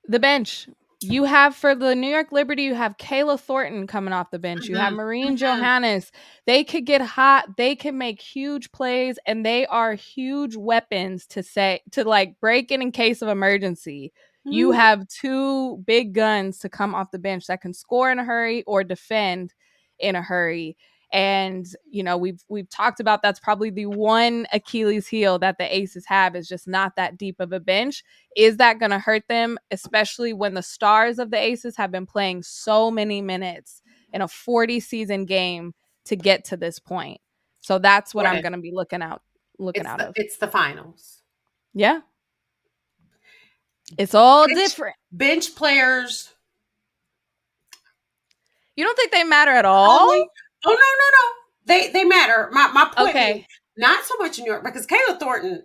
the 0.07 0.19
bench. 0.19 0.69
You 1.01 1.25
have 1.25 1.55
for 1.55 1.75
the 1.75 1.93
New 1.95 2.07
York 2.09 2.31
Liberty, 2.31 2.63
you 2.63 2.73
have 2.73 2.97
Kayla 2.97 3.39
Thornton 3.39 3.85
coming 3.85 4.13
off 4.13 4.31
the 4.31 4.39
bench. 4.39 4.67
You 4.67 4.77
have 4.77 4.93
Mhm, 4.93 4.95
Marine 4.95 5.33
mhm. 5.33 5.37
Johannes. 5.37 6.11
They 6.47 6.63
could 6.63 6.85
get 6.85 7.01
hot. 7.01 7.55
They 7.55 7.75
can 7.75 7.97
make 7.99 8.19
huge 8.19 8.71
plays, 8.71 9.19
and 9.27 9.45
they 9.45 9.67
are 9.67 9.93
huge 9.93 10.55
weapons 10.55 11.27
to 11.27 11.43
say 11.43 11.81
to 11.91 12.03
like 12.03 12.39
break 12.39 12.71
in 12.71 12.81
in 12.81 12.91
case 12.91 13.21
of 13.21 13.27
emergency 13.29 14.11
you 14.49 14.71
Mhm. 14.71 14.77
have 14.77 15.05
two 15.09 15.77
big 15.85 16.13
guns 16.13 16.57
to 16.59 16.69
come 16.69 16.95
off 16.95 17.11
the 17.11 17.19
bench 17.19 17.47
that 17.47 17.59
can 17.61 17.73
score 17.73 18.09
in 18.09 18.17
a 18.17 18.23
hurry 18.23 18.63
or 18.63 18.81
defend 18.81 19.53
in 19.99 20.15
a 20.15 20.21
hurry 20.21 20.77
and 21.13 21.65
you 21.89 22.03
know 22.03 22.17
we've 22.17 22.43
we've 22.49 22.69
talked 22.69 22.99
about 22.99 23.21
that's 23.21 23.39
probably 23.39 23.69
the 23.69 23.85
one 23.85 24.45
achilles 24.51 25.07
heel 25.07 25.39
that 25.39 25.57
the 25.57 25.75
aces 25.75 26.05
have 26.05 26.35
is 26.35 26.47
just 26.47 26.67
not 26.67 26.95
that 26.97 27.17
deep 27.17 27.39
of 27.39 27.53
a 27.53 27.59
bench. 27.59 28.03
Is 28.35 28.57
that 28.57 28.79
going 28.79 28.91
to 28.91 28.99
hurt 28.99 29.23
them 29.29 29.57
especially 29.71 30.33
when 30.33 30.53
the 30.53 30.61
stars 30.63 31.17
of 31.19 31.31
the 31.31 31.37
aces 31.37 31.77
have 31.77 31.91
been 31.91 32.05
playing 32.05 32.43
so 32.43 32.91
many 32.91 33.21
minutes 33.21 33.81
in 34.11 34.21
a 34.21 34.27
40 34.27 34.79
season 34.81 35.25
game 35.25 35.73
to 36.05 36.15
get 36.15 36.43
to 36.45 36.57
this 36.57 36.79
point? 36.79 37.21
So 37.61 37.79
that's 37.79 38.13
what 38.13 38.25
i'm 38.25 38.41
going 38.41 38.53
to 38.53 38.59
be 38.59 38.71
looking 38.73 39.01
out 39.01 39.21
looking 39.59 39.81
it's 39.81 39.89
out 39.89 39.99
the, 39.99 40.07
of. 40.09 40.13
it's 40.17 40.37
the 40.37 40.47
finals. 40.47 41.21
yeah. 41.73 42.01
It's 43.97 44.13
all 44.13 44.47
Bench- 44.47 44.59
different. 44.59 44.95
Bench 45.13 45.55
players. 45.55 46.33
you 48.75 48.83
don't 48.83 48.95
think 48.97 49.11
they 49.11 49.23
matter 49.23 49.51
at 49.51 49.63
all? 49.65 50.09
Only- 50.11 50.27
Oh 50.67 50.73
no, 50.73 50.75
no, 50.75 51.09
no. 51.11 51.33
They 51.65 51.91
they 51.91 52.03
matter. 52.03 52.49
My 52.51 52.67
my 52.69 52.85
point 52.95 53.09
Okay. 53.09 53.39
is 53.39 53.45
not 53.77 54.03
so 54.05 54.15
much 54.19 54.37
in 54.37 54.43
New 54.45 54.51
York 54.51 54.63
because 54.63 54.87
Kayla 54.87 55.19
Thornton. 55.19 55.63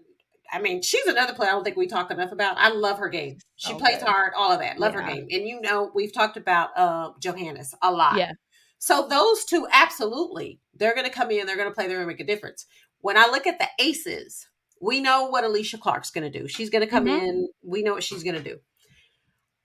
I 0.55 0.61
mean, 0.61 0.83
she's 0.83 1.07
another 1.07 1.33
player 1.33 1.49
I 1.49 1.53
don't 1.53 1.65
think 1.65 1.79
we 1.79 1.87
talk 1.87 2.11
enough 2.11 2.31
about. 2.31 2.59
I 2.59 2.69
love 2.69 2.99
her 2.99 3.09
game. 3.09 3.39
She 3.57 3.73
plays 3.75 4.03
hard, 4.03 4.35
all 4.37 4.53
of 4.53 4.61
that. 4.61 4.79
Love 4.79 4.93
her 4.93 5.03
game. 5.03 5.27
And 5.31 5.49
you 5.49 5.61
know, 5.63 5.91
we've 5.95 6.13
talked 6.13 6.37
about 6.37 6.77
uh 6.77 7.13
Johannes 7.21 7.75
a 7.83 7.91
lot. 7.91 8.19
Yeah. 8.19 8.33
So 8.79 9.07
those 9.09 9.45
two, 9.47 9.67
absolutely, 9.73 10.61
they're 10.75 10.95
going 10.95 11.07
to 11.07 11.13
come 11.13 11.31
in. 11.31 11.47
They're 11.47 11.57
going 11.57 11.69
to 11.69 11.75
play. 11.75 11.87
They're 11.87 11.97
going 11.99 12.09
to 12.09 12.13
make 12.13 12.21
a 12.21 12.27
difference. 12.27 12.67
When 13.01 13.17
I 13.17 13.27
look 13.29 13.47
at 13.47 13.59
the 13.61 13.69
aces, 13.79 14.47
we 14.81 15.01
know 15.01 15.27
what 15.27 15.45
Alysha 15.45 15.79
Clark's 15.81 16.11
going 16.11 16.31
to 16.31 16.39
do. 16.39 16.49
She's 16.49 16.69
going 16.69 16.83
to 16.83 16.91
come 16.91 17.05
Mhm. 17.07 17.23
in. 17.23 17.49
We 17.63 17.83
know 17.83 17.95
what 17.95 18.03
she's 18.03 18.25
going 18.25 18.35
to 18.35 18.43
do. 18.43 18.59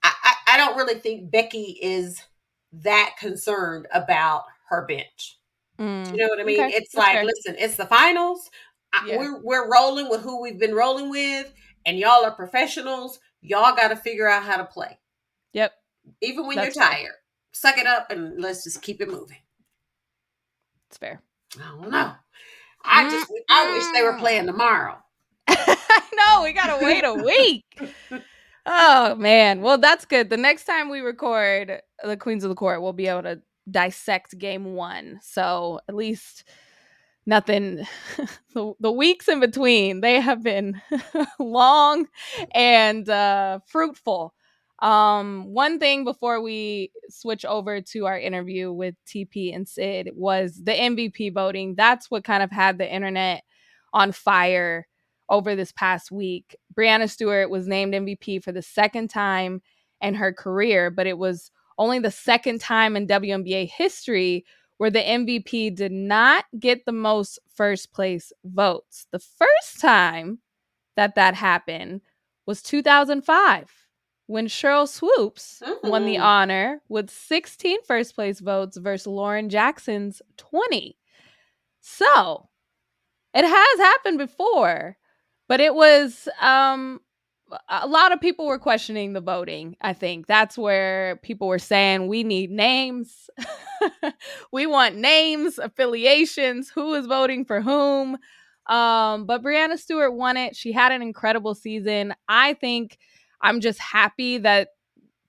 I, 0.02 0.12
I, 0.22 0.34
I 0.54 0.56
don't 0.56 0.76
really 0.76 0.98
think 1.00 1.30
Becky 1.32 1.78
is 1.82 2.22
that 2.72 3.16
concerned 3.18 3.88
about 3.92 4.44
her 4.68 4.86
bench. 4.86 5.38
Mm. 5.78 6.10
You 6.12 6.16
know 6.18 6.28
what 6.28 6.40
I 6.40 6.44
mean? 6.44 6.60
Okay, 6.60 6.74
It's 6.76 6.94
like, 6.94 7.12
fair. 7.12 7.24
listen, 7.24 7.54
it's 7.58 7.76
the 7.76 7.86
finals. 7.86 8.50
I, 8.92 9.06
Yeah. 9.06 9.18
We're 9.18 9.42
we're 9.42 9.70
rolling 9.70 10.08
with 10.08 10.22
who 10.22 10.40
we've 10.42 10.58
been 10.58 10.74
rolling 10.74 11.10
with, 11.10 11.52
and 11.86 11.98
y'all 11.98 12.24
are 12.24 12.30
professionals. 12.32 13.20
Y'all 13.42 13.76
got 13.76 13.88
to 13.88 13.96
figure 13.96 14.28
out 14.28 14.42
how 14.42 14.56
to 14.56 14.64
play, 14.64 14.98
Yep. 15.52 15.72
even 16.22 16.46
when 16.46 16.56
That's 16.56 16.74
you're 16.74 16.84
fair. 16.84 16.92
tired. 16.94 17.12
Suck 17.52 17.78
it 17.78 17.86
up 17.86 18.10
and 18.10 18.40
let's 18.40 18.64
just 18.64 18.82
keep 18.82 19.00
it 19.00 19.08
moving. 19.08 19.38
It's 20.88 20.96
fair. 20.98 21.20
I 21.56 21.68
don't 21.80 21.90
know. 21.90 22.12
I 22.84 23.08
just 23.10 23.30
I 23.50 23.72
wish 23.72 23.84
they 23.92 24.02
were 24.02 24.18
playing 24.18 24.46
tomorrow. 24.46 24.96
I 25.48 26.02
know 26.16 26.42
we 26.42 26.52
gotta 26.52 26.84
wait 26.84 27.04
a 27.04 27.14
week. 27.14 27.64
Oh 28.70 29.14
man. 29.14 29.62
Well, 29.62 29.78
that's 29.78 30.04
good. 30.04 30.28
The 30.28 30.36
next 30.36 30.64
time 30.66 30.90
we 30.90 31.00
record 31.00 31.80
the 32.04 32.18
Queens 32.18 32.44
of 32.44 32.50
the 32.50 32.54
Court, 32.54 32.82
we'll 32.82 32.92
be 32.92 33.06
able 33.06 33.22
to 33.22 33.40
dissect 33.70 34.38
game 34.38 34.74
one. 34.74 35.20
So 35.22 35.80
at 35.88 35.94
least 35.94 36.44
nothing 37.26 37.86
the, 38.54 38.72
the 38.80 38.92
weeks 38.92 39.28
in 39.28 39.40
between, 39.40 40.00
they 40.00 40.20
have 40.20 40.42
been 40.42 40.80
long 41.38 42.06
and 42.52 43.08
uh 43.08 43.60
fruitful. 43.66 44.34
Um, 44.80 45.46
one 45.52 45.80
thing 45.80 46.04
before 46.04 46.40
we 46.40 46.92
switch 47.08 47.44
over 47.44 47.80
to 47.80 48.06
our 48.06 48.18
interview 48.18 48.72
with 48.72 48.94
TP 49.06 49.54
and 49.54 49.68
Syd 49.68 50.10
was 50.14 50.60
the 50.62 50.72
MVP 50.72 51.34
voting. 51.34 51.74
That's 51.74 52.10
what 52.10 52.22
kind 52.22 52.44
of 52.44 52.52
had 52.52 52.78
the 52.78 52.92
internet 52.92 53.42
on 53.92 54.12
fire 54.12 54.86
over 55.28 55.56
this 55.56 55.72
past 55.72 56.10
week. 56.12 56.56
Breanna 56.74 57.10
Stewart 57.10 57.50
was 57.50 57.66
named 57.66 57.92
MVP 57.92 58.42
for 58.42 58.52
the 58.52 58.62
second 58.62 59.08
time 59.08 59.62
in 60.00 60.14
her 60.14 60.32
career, 60.32 60.90
but 60.90 61.06
it 61.08 61.18
was 61.18 61.50
only 61.78 61.98
the 61.98 62.10
second 62.10 62.60
time 62.60 62.96
in 62.96 63.06
WNBA 63.06 63.66
history 63.70 64.44
where 64.78 64.90
the 64.90 65.00
MVP 65.00 65.70
did 65.74 65.92
not 65.92 66.44
get 66.58 66.84
the 66.84 66.92
most 66.92 67.38
first 67.54 67.92
place 67.92 68.32
votes. 68.44 69.06
The 69.10 69.18
first 69.18 69.80
time 69.80 70.38
that 70.96 71.14
that 71.16 71.34
happened 71.34 72.02
was 72.46 72.62
2005 72.62 73.70
when 74.26 74.46
Sheryl 74.46 74.88
Swoopes 74.88 75.62
won 75.82 76.04
the 76.04 76.16
Mhm. 76.16 76.22
honor 76.22 76.82
with 76.88 77.10
16 77.10 77.82
first 77.84 78.14
place 78.14 78.40
votes 78.40 78.76
versus 78.76 79.06
Lauren 79.06 79.48
Jackson's 79.48 80.20
20. 80.36 80.98
So 81.80 82.48
it 83.34 83.44
has 83.44 83.78
happened 83.80 84.18
before, 84.18 84.96
but 85.48 85.60
it 85.60 85.74
was 85.74 86.28
um 86.40 87.00
a 87.68 87.86
lot 87.86 88.12
of 88.12 88.20
people 88.20 88.46
were 88.46 88.58
questioning 88.58 89.12
the 89.12 89.20
voting. 89.20 89.76
I 89.80 89.92
think 89.92 90.26
that's 90.26 90.58
where 90.58 91.16
people 91.22 91.48
were 91.48 91.58
saying 91.58 92.06
we 92.06 92.22
need 92.22 92.50
names. 92.50 93.30
we 94.52 94.66
want 94.66 94.96
names, 94.96 95.58
affiliations, 95.58 96.70
who 96.70 96.94
is 96.94 97.06
voting 97.06 97.44
for 97.44 97.60
whom. 97.60 98.18
Um, 98.66 99.24
but 99.24 99.42
Breanna 99.42 99.78
Stewart 99.78 100.14
won 100.14 100.36
it. 100.36 100.54
She 100.54 100.72
had 100.72 100.92
an 100.92 101.00
incredible 101.00 101.54
season. 101.54 102.14
I 102.28 102.54
think 102.54 102.98
I'm 103.40 103.60
just 103.60 103.78
happy 103.78 104.38
that 104.38 104.68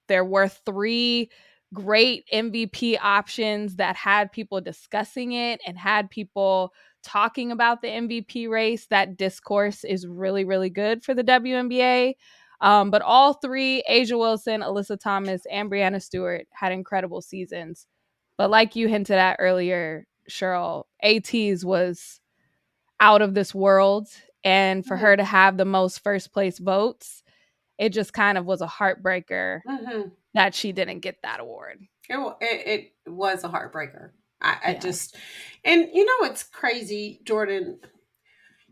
there 0.07 0.25
were 0.25 0.49
three 0.49 1.29
great 1.73 2.25
MVP 2.33 2.97
options 3.01 3.75
that 3.75 3.95
had 3.95 4.31
people 4.31 4.59
discussing 4.59 5.33
it 5.33 5.61
and 5.65 5.77
had 5.77 6.09
people 6.09 6.73
talking 7.09 7.51
about 7.51 7.81
the 7.81 7.87
MVP 7.87 8.47
race. 8.49 8.85
That 8.87 9.17
discourse 9.17 9.83
is 9.83 10.05
really, 10.07 10.45
really 10.45 10.69
good 10.69 11.03
for 11.03 11.13
the 11.13 11.23
WNBA. 11.23 12.13
Um, 12.61 12.91
but 12.91 13.01
all 13.01 13.33
three, 13.33 13.83
A'ja 13.89 14.17
Wilson, 14.19 14.61
Alyssa 14.61 14.99
Thomas, 14.99 15.41
and 15.49 15.71
Breanna 15.71 16.01
Stewart, 16.01 16.45
had 16.51 16.71
incredible 16.71 17.21
seasons. 17.21 17.87
But 18.37 18.49
like 18.49 18.75
you 18.75 18.87
hinted 18.87 19.17
at 19.17 19.37
earlier, 19.39 20.05
Sheryl, 20.29 20.83
AT's 21.01 21.63
was 21.65 22.19
out 22.99 23.21
of 23.21 23.33
this 23.33 23.55
world. 23.55 24.07
And 24.43 24.85
for 24.85 24.95
her 24.97 25.15
to 25.17 25.23
have 25.23 25.57
the 25.57 25.65
most 25.65 26.01
first 26.03 26.31
place 26.31 26.59
votes, 26.59 27.23
it 27.77 27.89
just 27.89 28.13
kind 28.13 28.37
of 28.37 28.45
was 28.45 28.61
a 28.61 28.67
heartbreaker 28.67 29.61
Mhm. 29.67 30.11
that 30.33 30.53
she 30.53 30.71
didn't 30.71 30.99
get 30.99 31.21
that 31.23 31.39
award. 31.39 31.79
It, 32.09 32.37
it, 32.41 32.91
it 33.05 33.09
was 33.09 33.43
a 33.43 33.49
heartbreaker. 33.49 34.11
I, 34.41 34.57
I 34.67 34.73
just, 34.75 35.15
and 35.65 35.87
you 35.93 36.05
know, 36.05 36.27
it's 36.29 36.43
crazy, 36.43 37.19
Jordan, 37.23 37.79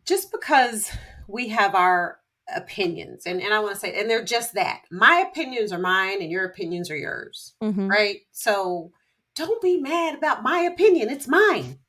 just 0.06 0.32
because 0.32 0.90
we 1.28 1.50
have 1.50 1.76
our 1.76 2.20
opinions, 2.56 3.26
and, 3.26 3.42
and 3.42 3.54
I 3.54 3.60
want 3.60 3.74
to 3.74 3.80
say, 3.80 4.00
and 4.00 4.10
they're 4.10 4.24
just 4.24 4.54
that. 4.54 4.84
My 4.90 5.26
opinions 5.30 5.74
are 5.74 5.80
mine, 5.80 6.22
and 6.22 6.32
your 6.32 6.46
opinions 6.46 6.90
are 6.90 6.96
yours, 6.96 7.54
Mhm. 7.62 7.90
right? 7.90 8.20
So 8.32 8.92
don't 9.36 9.62
be 9.62 9.78
mad 9.78 10.16
about 10.16 10.44
my 10.44 10.60
opinion. 10.60 11.10
It's 11.10 11.28
mine. 11.28 11.80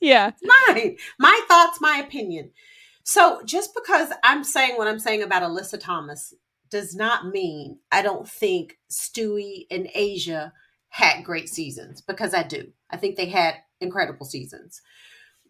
Yeah. 0.00 0.28
It's 0.28 0.42
mine. 0.68 0.96
My 1.18 1.40
thoughts, 1.48 1.78
my 1.80 2.02
opinion. 2.06 2.52
So 3.04 3.42
just 3.44 3.74
because 3.74 4.10
I'm 4.22 4.44
saying 4.44 4.76
what 4.76 4.88
I'm 4.88 4.98
saying 4.98 5.22
about 5.22 5.42
Alyssa 5.42 5.80
Thomas 5.80 6.32
does 6.70 6.94
not 6.94 7.26
mean 7.26 7.78
I 7.90 8.02
don't 8.02 8.28
think 8.28 8.78
Stewie 8.90 9.66
and 9.70 9.88
A'ja 9.96 10.52
had 10.90 11.24
great 11.24 11.48
seasons 11.48 12.00
because 12.00 12.34
I 12.34 12.42
do. 12.42 12.68
I 12.90 12.96
think 12.96 13.16
they 13.16 13.26
had 13.26 13.56
incredible 13.80 14.26
seasons. 14.26 14.82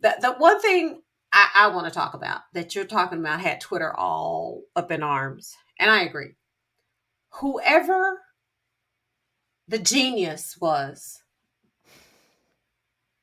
The, 0.01 0.15
the 0.21 0.33
one 0.33 0.61
thing 0.61 1.03
I, 1.33 1.49
I 1.55 1.69
want 1.69 1.87
to 1.87 1.93
talk 1.93 2.15
about 2.15 2.43
that 2.55 2.75
you're 2.75 2.85
talking 2.85 3.19
about 3.19 3.41
had 3.41 3.61
Twitter 3.61 3.95
all 3.95 4.63
up 4.77 4.91
in 4.93 5.03
arms, 5.03 5.57
and 5.79 5.91
I 5.91 6.03
agree. 6.03 6.37
Whoever 7.35 8.21
the 9.69 9.79
genius 9.79 10.57
was 10.61 11.23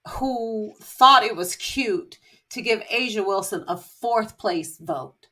who 0.08 0.74
thought 0.80 1.24
it 1.24 1.36
was 1.36 1.56
cute 1.58 2.18
to 2.50 2.62
give 2.62 2.80
A'ja 2.90 3.26
Wilson 3.26 3.66
a 3.68 3.78
fourth 3.78 4.38
place 4.38 4.78
vote. 4.78 5.28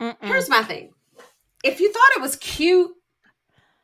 Mm-mm. 0.00 0.16
Here's 0.22 0.48
my 0.48 0.62
thing. 0.62 0.92
If 1.64 1.80
you 1.80 1.92
thought 1.92 2.16
it 2.16 2.22
was 2.22 2.36
cute, 2.36 2.92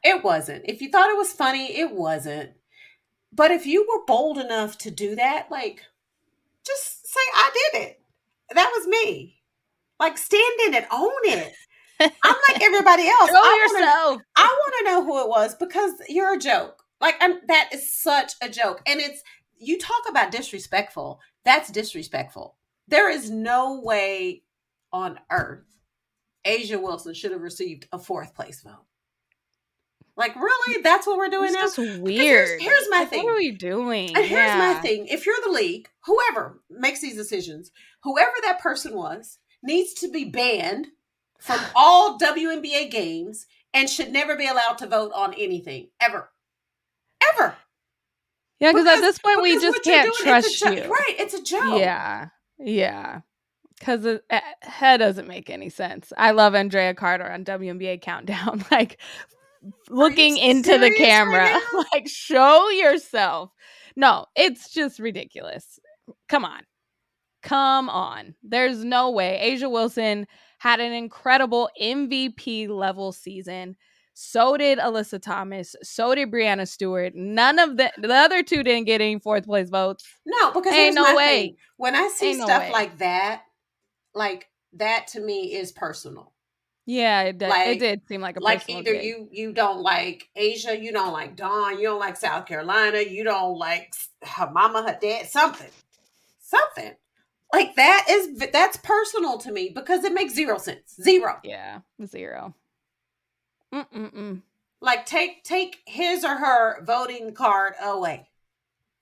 it 0.06 0.22
wasn't. 0.24 0.64
If 0.66 0.80
you 0.80 0.88
thought 0.90 1.10
it 1.10 1.16
was 1.16 1.32
funny, 1.32 1.76
it 1.78 1.90
wasn't. 1.92 2.50
But 3.32 3.50
if 3.50 3.66
you 3.66 3.82
were 3.88 4.04
bold 4.06 4.38
enough 4.38 4.78
to 4.78 4.90
do 4.90 5.16
that, 5.16 5.50
like, 5.50 5.82
just 6.64 7.06
say, 7.06 7.20
I 7.34 7.50
did 7.72 7.82
it. 7.82 8.00
That 8.54 8.70
was 8.76 8.86
me. 8.86 9.42
Like, 9.98 10.16
stand 10.18 10.60
in 10.66 10.74
it, 10.74 10.86
own 10.92 11.10
it. 11.24 11.52
I'm 12.00 12.34
like 12.48 12.62
everybody 12.62 13.08
else. 13.20 13.30
Throw 13.30 13.38
I 13.40 13.68
wanna- 13.72 13.80
yourself. 13.86 14.22
I 14.36 14.46
want 14.46 14.74
to 14.78 14.84
know 14.84 15.04
who 15.04 15.22
it 15.22 15.28
was 15.28 15.54
because 15.54 15.92
you're 16.08 16.34
a 16.34 16.38
joke. 16.38 16.82
Like 17.00 17.16
I'm, 17.20 17.40
that 17.48 17.70
is 17.74 17.90
such 17.92 18.32
a 18.42 18.48
joke, 18.48 18.80
and 18.86 19.00
it's 19.00 19.22
you 19.58 19.78
talk 19.78 20.02
about 20.08 20.30
disrespectful. 20.30 21.20
That's 21.44 21.70
disrespectful. 21.70 22.56
There 22.88 23.10
is 23.10 23.30
no 23.30 23.80
way 23.82 24.44
on 24.92 25.18
earth 25.30 25.66
A'ja 26.46 26.80
Wilson 26.80 27.12
should 27.12 27.32
have 27.32 27.42
received 27.42 27.88
a 27.92 27.98
fourth 27.98 28.34
place 28.34 28.62
vote. 28.62 28.84
Like 30.16 30.34
really, 30.34 30.82
that's 30.82 31.06
what 31.06 31.18
we're 31.18 31.28
doing 31.28 31.50
It's 31.52 31.54
now. 31.54 31.60
just 31.84 32.00
weird. 32.00 32.60
here's 32.60 32.88
my 32.90 33.00
Like, 33.00 33.10
thing. 33.10 33.24
What 33.24 33.34
are 33.34 33.36
we 33.36 33.50
doing? 33.50 34.16
And 34.16 34.24
here's 34.24 34.56
my 34.56 34.74
thing: 34.74 35.06
if 35.08 35.26
you're 35.26 35.34
the 35.44 35.50
league, 35.52 35.88
whoever 36.04 36.60
makes 36.70 37.00
these 37.00 37.16
decisions, 37.16 37.70
whoever 38.02 38.32
that 38.44 38.58
person 38.60 38.94
was, 38.96 39.38
needs 39.62 39.92
to 39.94 40.08
be 40.10 40.24
banned 40.24 40.86
from 41.38 41.60
all 41.76 42.18
WNBA 42.18 42.90
games 42.90 43.46
and 43.74 43.90
should 43.90 44.10
never 44.10 44.36
be 44.36 44.46
allowed 44.46 44.78
to 44.78 44.86
vote 44.86 45.12
on 45.14 45.34
anything 45.34 45.88
ever, 46.00 46.30
ever. 47.34 47.54
Yeah, 48.58 48.72
because 48.72 48.86
at 48.86 49.00
this 49.02 49.18
point 49.18 49.42
we 49.42 49.60
just 49.60 49.82
can't 49.84 50.14
doing, 50.14 50.24
trust 50.24 50.64
a 50.64 50.74
you. 50.76 50.90
Right? 50.90 51.14
It's 51.18 51.34
a 51.34 51.42
joke. 51.42 51.78
Yeah, 51.78 52.28
yeah. 52.58 53.20
Because 53.78 54.04
that 54.04 54.96
doesn't 54.96 55.28
make 55.28 55.50
any 55.50 55.68
sense. 55.68 56.10
I 56.16 56.30
love 56.30 56.54
Andraya 56.54 56.96
Carter 56.96 57.30
on 57.30 57.44
WNBA 57.44 58.00
Countdown, 58.00 58.64
like 58.70 58.98
looking 59.88 60.36
into 60.36 60.70
the 60.78 60.86
serious 60.86 61.00
right 61.00 61.08
camera, 61.08 61.60
like 61.92 62.08
show 62.08 62.68
yourself. 62.70 63.50
No, 63.96 64.26
it's 64.36 64.70
just 64.70 64.98
ridiculous. 64.98 65.78
Come 66.28 66.44
on, 66.44 66.62
come 67.42 67.88
on. 67.88 68.34
There's 68.42 68.84
no 68.84 69.10
way. 69.10 69.40
A'ja 69.42 69.70
Wilson 69.70 70.26
had 70.58 70.80
an 70.80 70.92
incredible 70.92 71.68
MVP 71.80 72.68
level 72.68 73.12
season. 73.12 73.76
So 74.18 74.56
did 74.56 74.78
Alyssa 74.78 75.20
Thomas. 75.20 75.76
So 75.82 76.14
did 76.14 76.30
Breanna 76.30 76.66
Stewart. 76.66 77.12
None 77.14 77.58
of 77.58 77.76
the 77.76 77.92
the 77.98 78.12
other 78.14 78.42
two 78.42 78.62
didn't 78.62 78.86
get 78.86 79.02
any 79.02 79.18
fourth 79.18 79.44
place 79.44 79.68
votes. 79.68 80.06
No, 80.24 80.52
because 80.52 80.72
Ain't 80.72 80.94
no 80.94 81.14
way. 81.14 81.26
thing. 81.48 81.56
When 81.76 81.94
I 81.94 82.08
see 82.08 82.30
Ain't 82.30 82.42
stuff 82.42 82.62
way. 82.62 82.72
like 82.72 82.98
that, 82.98 83.42
like 84.14 84.46
that 84.74 85.08
to 85.08 85.20
me 85.20 85.54
is 85.54 85.70
personal. 85.70 86.32
Yeah, 86.88 87.22
it 87.22 87.38
did. 87.38 87.48
Like- 87.48 87.68
it 87.68 87.78
did 87.80 88.02
seem 88.08 88.20
like 88.20 88.36
a 88.36 88.40
like 88.40 88.60
personal 88.60 88.80
either 88.80 88.92
gig. 88.92 89.04
you 89.04 89.28
you 89.32 89.52
don't 89.52 89.80
like 89.82 90.28
A'ja, 90.36 90.80
you 90.80 90.92
don't 90.92 91.12
like 91.12 91.34
Dawn, 91.36 91.78
you 91.78 91.84
don't 91.88 91.98
like 91.98 92.16
South 92.16 92.46
Carolina, 92.46 93.00
you 93.00 93.24
don't 93.24 93.58
like 93.58 93.92
her 94.22 94.48
mama, 94.50 94.82
her 94.82 94.96
dad, 95.00 95.26
something, 95.26 95.70
something 96.38 96.92
like 97.52 97.74
that 97.76 98.06
is 98.08 98.38
that's 98.52 98.76
personal 98.78 99.38
to 99.38 99.50
me 99.52 99.70
because 99.74 100.04
it 100.04 100.12
makes 100.12 100.34
zero 100.34 100.58
sense, 100.58 100.94
zero. 101.00 101.38
Yeah, 101.42 101.80
zero. 102.06 102.54
Mm-mm-mm. 103.74 104.42
Like 104.80 105.06
take 105.06 105.42
take 105.42 105.78
his 105.86 106.24
or 106.24 106.36
her 106.36 106.84
voting 106.84 107.34
card 107.34 107.74
away 107.82 108.28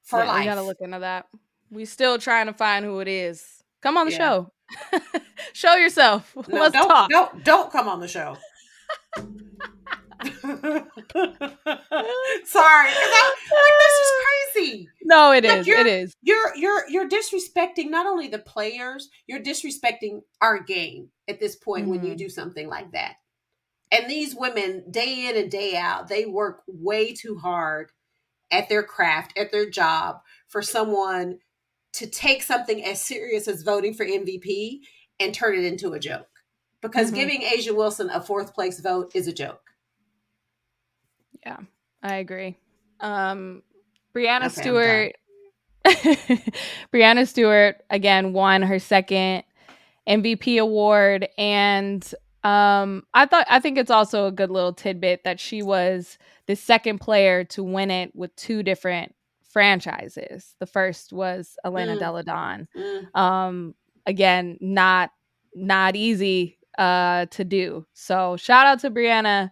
for 0.03 0.20
yeah, 0.20 0.27
life. 0.27 0.40
We 0.40 0.47
gotta 0.47 0.62
look 0.62 0.81
into 0.81 1.01
that. 1.01 1.27
We 1.70 1.85
still 1.85 2.18
trying 2.18 2.47
to 2.47 2.53
find 2.55 2.85
who 2.85 3.01
it 3.01 3.09
is. 3.09 3.62
Come 3.83 3.97
on 3.97 4.07
the 4.07 4.12
Yeah. 4.12 4.18
show. 4.18 4.53
Show 5.53 5.74
yourself. 5.77 6.35
No, 6.48 6.61
Let's 6.61 6.72
don't, 6.72 6.88
talk. 6.88 7.11
Don't 7.11 7.44
don't 7.44 7.70
come 7.72 7.88
on 7.88 8.00
the 8.00 8.09
show. 8.09 8.37
Sorry, 10.24 10.40
I, 12.88 13.35
like 13.50 13.79
this 13.81 13.94
is 14.00 14.11
crazy. 14.24 14.88
No, 15.03 15.33
it 15.33 15.44
like, 15.44 15.59
is. 15.61 15.68
It 15.68 15.87
is. 15.87 16.14
You're 16.22 16.55
you're 16.57 16.88
you're 16.88 17.09
disrespecting 17.09 17.90
not 17.90 18.07
only 18.07 18.29
the 18.29 18.38
players, 18.38 19.11
you're 19.27 19.42
disrespecting 19.42 20.22
our 20.40 20.62
game 20.62 21.09
at 21.29 21.40
this 21.40 21.57
point 21.57 21.88
when 21.88 22.05
you 22.05 22.14
Mhm. 22.14 22.18
do 22.18 22.29
something 22.29 22.68
like 22.68 22.92
that. 22.92 23.16
And 23.92 24.11
these 24.11 24.35
women, 24.35 24.85
day 24.90 25.29
in 25.29 25.37
and 25.37 25.50
day 25.50 25.77
out, 25.77 26.09
they 26.09 26.24
work 26.27 26.62
way 26.66 27.12
too 27.14 27.38
hard 27.38 27.90
at 28.50 28.68
their 28.68 28.83
craft, 28.83 29.37
at 29.38 29.53
their 29.53 29.68
job, 29.68 30.20
for 30.48 30.62
someone 30.62 31.38
to 31.94 32.07
take 32.07 32.42
something 32.42 32.85
as 32.85 33.00
serious 33.00 33.48
as 33.48 33.62
voting 33.62 33.94
for 33.94 34.04
MVP 34.04 34.80
and 35.20 35.35
turn 35.35 35.57
it 35.59 35.64
into 35.64 35.92
a 35.92 35.98
joke. 36.00 36.28
Because 36.83 37.11
Mhm. 37.11 37.14
giving 37.14 37.40
A'ja 37.42 37.74
Wilson 37.74 38.11
a 38.11 38.20
fourth 38.20 38.54
place 38.54 38.80
vote 38.80 39.12
is 39.14 39.26
a 39.26 39.33
joke. 39.33 39.62
Yeah, 41.44 41.59
I 42.02 42.16
agree. 42.16 42.57
Um, 43.00 43.62
Breanna 44.14 44.46
Okay, 44.46 44.61
Stewart. 44.61 45.16
Breanna 46.92 47.28
Stewart 47.28 47.76
again 47.90 48.33
won 48.33 48.62
her 48.62 48.78
second 48.78 49.44
MVP 50.09 50.59
award, 50.59 51.28
and 51.38 52.14
um, 52.42 53.04
I 53.14 53.26
thought 53.26 53.46
I 53.50 53.61
think 53.61 53.78
it's 53.78 53.90
also 53.90 54.26
a 54.26 54.33
good 54.33 54.50
little 54.50 54.72
tidbit 54.72 55.24
that 55.24 55.40
she 55.40 55.62
was 55.62 56.18
the 56.46 56.57
second 56.57 57.00
player 57.00 57.44
to 57.44 57.62
win 57.62 57.90
it 57.90 58.14
with 58.14 58.35
two 58.37 58.62
different 58.62 59.14
franchises. 59.54 60.54
The 60.58 60.66
first 60.66 61.12
was 61.14 61.56
Elena 61.64 61.96
Mm. 61.96 61.98
Delle 62.00 62.22
Donne. 62.24 62.68
Mm. 62.76 63.16
Um, 63.18 63.74
again, 64.04 64.58
not 64.60 65.10
not 65.54 65.96
easy 65.96 66.58
uh 66.76 67.24
to 67.26 67.44
do. 67.44 67.86
So 67.94 68.36
shout 68.36 68.66
out 68.66 68.80
to 68.80 68.90
Breanna. 68.90 69.50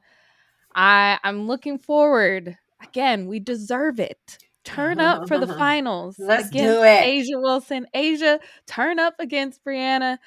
I 0.75 1.19
I'm 1.25 1.47
looking 1.47 1.79
forward. 1.79 2.59
Again, 2.83 3.29
we 3.29 3.39
deserve 3.41 4.01
it. 4.01 4.39
Turn 4.65 5.01
up 5.01 5.29
for 5.29 5.39
the 5.39 5.47
finals. 5.65 6.17
Let's 6.19 6.51
do 6.51 6.83
it. 6.83 7.05
A'ja 7.05 7.41
Wilson. 7.41 7.87
A'ja, 7.95 8.41
turn 8.67 8.99
up 8.99 9.15
against 9.21 9.65
Breanna. 9.65 10.19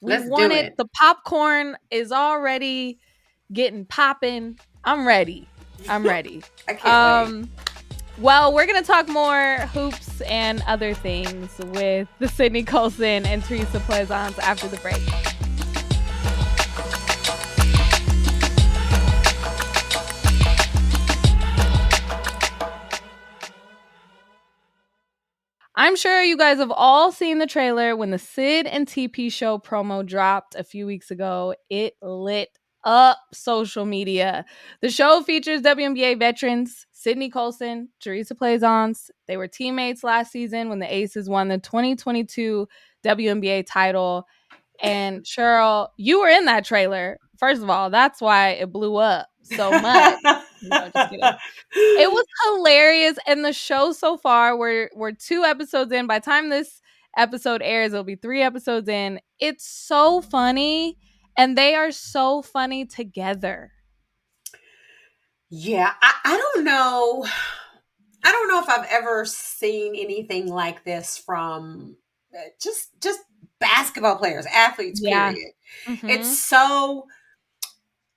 We 0.00 0.12
Let's 0.12 0.24
do 0.24 0.30
want 0.30 0.52
it. 0.52 0.64
it. 0.66 0.76
The 0.76 0.86
popcorn 0.96 1.76
is 1.90 2.12
already 2.12 2.98
getting 3.52 3.84
popping. 3.84 4.58
I'm 4.84 5.06
ready. 5.06 5.48
I'm 5.88 6.04
ready. 6.04 6.42
I 6.68 6.74
can't 6.74 6.84
wait. 7.42 7.48
Well, 8.18 8.54
we're 8.54 8.66
gonna 8.66 8.82
talk 8.82 9.08
more 9.08 9.56
hoops 9.72 10.20
and 10.20 10.62
other 10.68 10.94
things 10.94 11.50
with 11.58 12.06
the 12.20 12.28
Sydney 12.28 12.62
Colson 12.62 13.26
and 13.26 13.42
Theresa 13.42 13.80
Plaisance 13.80 14.38
after 14.38 14.68
the 14.68 14.76
break. 14.76 15.02
I'm 25.74 25.96
sure 25.96 26.22
you 26.22 26.36
guys 26.36 26.58
have 26.58 26.70
all 26.70 27.10
seen 27.10 27.40
the 27.40 27.48
trailer 27.48 27.96
when 27.96 28.10
the 28.10 28.18
Syd 28.18 28.68
and 28.68 28.86
TP 28.86 29.30
show 29.30 29.58
promo 29.58 30.06
dropped 30.06 30.54
a 30.54 30.62
few 30.62 30.86
weeks 30.86 31.10
ago. 31.10 31.56
It 31.68 31.94
lit 32.00 32.56
up 32.84 33.18
social 33.32 33.84
media. 33.84 34.44
The 34.80 34.90
show 34.90 35.22
features 35.22 35.62
WNBA 35.62 36.18
veterans 36.18 36.86
Sydney 36.92 37.28
Colson, 37.28 37.88
Theresa 38.00 38.34
Plaisance. 38.34 39.10
They 39.26 39.36
were 39.36 39.48
teammates 39.48 40.02
last 40.02 40.32
season 40.32 40.68
when 40.68 40.78
the 40.78 40.92
Aces 40.92 41.28
won 41.28 41.48
the 41.48 41.58
2022 41.58 42.66
WNBA 43.04 43.66
title. 43.66 44.26
And 44.82 45.22
Sheryl, 45.22 45.88
you 45.96 46.20
were 46.20 46.28
in 46.28 46.46
that 46.46 46.64
trailer. 46.64 47.18
First 47.38 47.62
of 47.62 47.70
all, 47.70 47.90
that's 47.90 48.20
why 48.20 48.50
it 48.50 48.72
blew 48.72 48.96
up 48.96 49.28
so 49.42 49.70
much. 49.70 50.18
No, 50.66 50.90
just 50.96 51.12
it 51.12 52.10
was 52.10 52.24
hilarious 52.46 53.18
and 53.26 53.44
the 53.44 53.52
show 53.52 53.92
so 53.92 54.16
far 54.16 54.56
we're 54.56 54.88
we're 54.94 55.12
two 55.12 55.44
episodes 55.44 55.92
in 55.92 56.06
by 56.06 56.20
the 56.20 56.24
time 56.24 56.48
this 56.48 56.80
episode 57.18 57.60
airs 57.60 57.92
it'll 57.92 58.02
be 58.02 58.16
three 58.16 58.40
episodes 58.40 58.88
in 58.88 59.20
it's 59.38 59.68
so 59.68 60.22
funny 60.22 60.96
and 61.36 61.56
they 61.58 61.74
are 61.74 61.90
so 61.92 62.42
funny 62.42 62.84
together 62.86 63.72
Yeah, 65.50 65.92
I, 66.00 66.14
I 66.24 66.36
don't 66.36 66.64
know. 66.64 67.26
I 68.24 68.32
don't 68.32 68.48
know 68.48 68.60
if 68.60 68.68
I've 68.68 68.86
ever 68.90 69.24
seen 69.24 69.94
anything 69.96 70.48
like 70.48 70.84
this 70.84 71.18
from 71.18 71.96
uh, 72.34 72.40
just 72.60 72.90
just 73.00 73.20
basketball 73.60 74.16
players, 74.16 74.46
athletes. 74.46 75.00
Yeah. 75.02 75.32
Period. 75.32 75.52
Mhm. 75.86 76.10
It's 76.10 76.38
so 76.40 77.06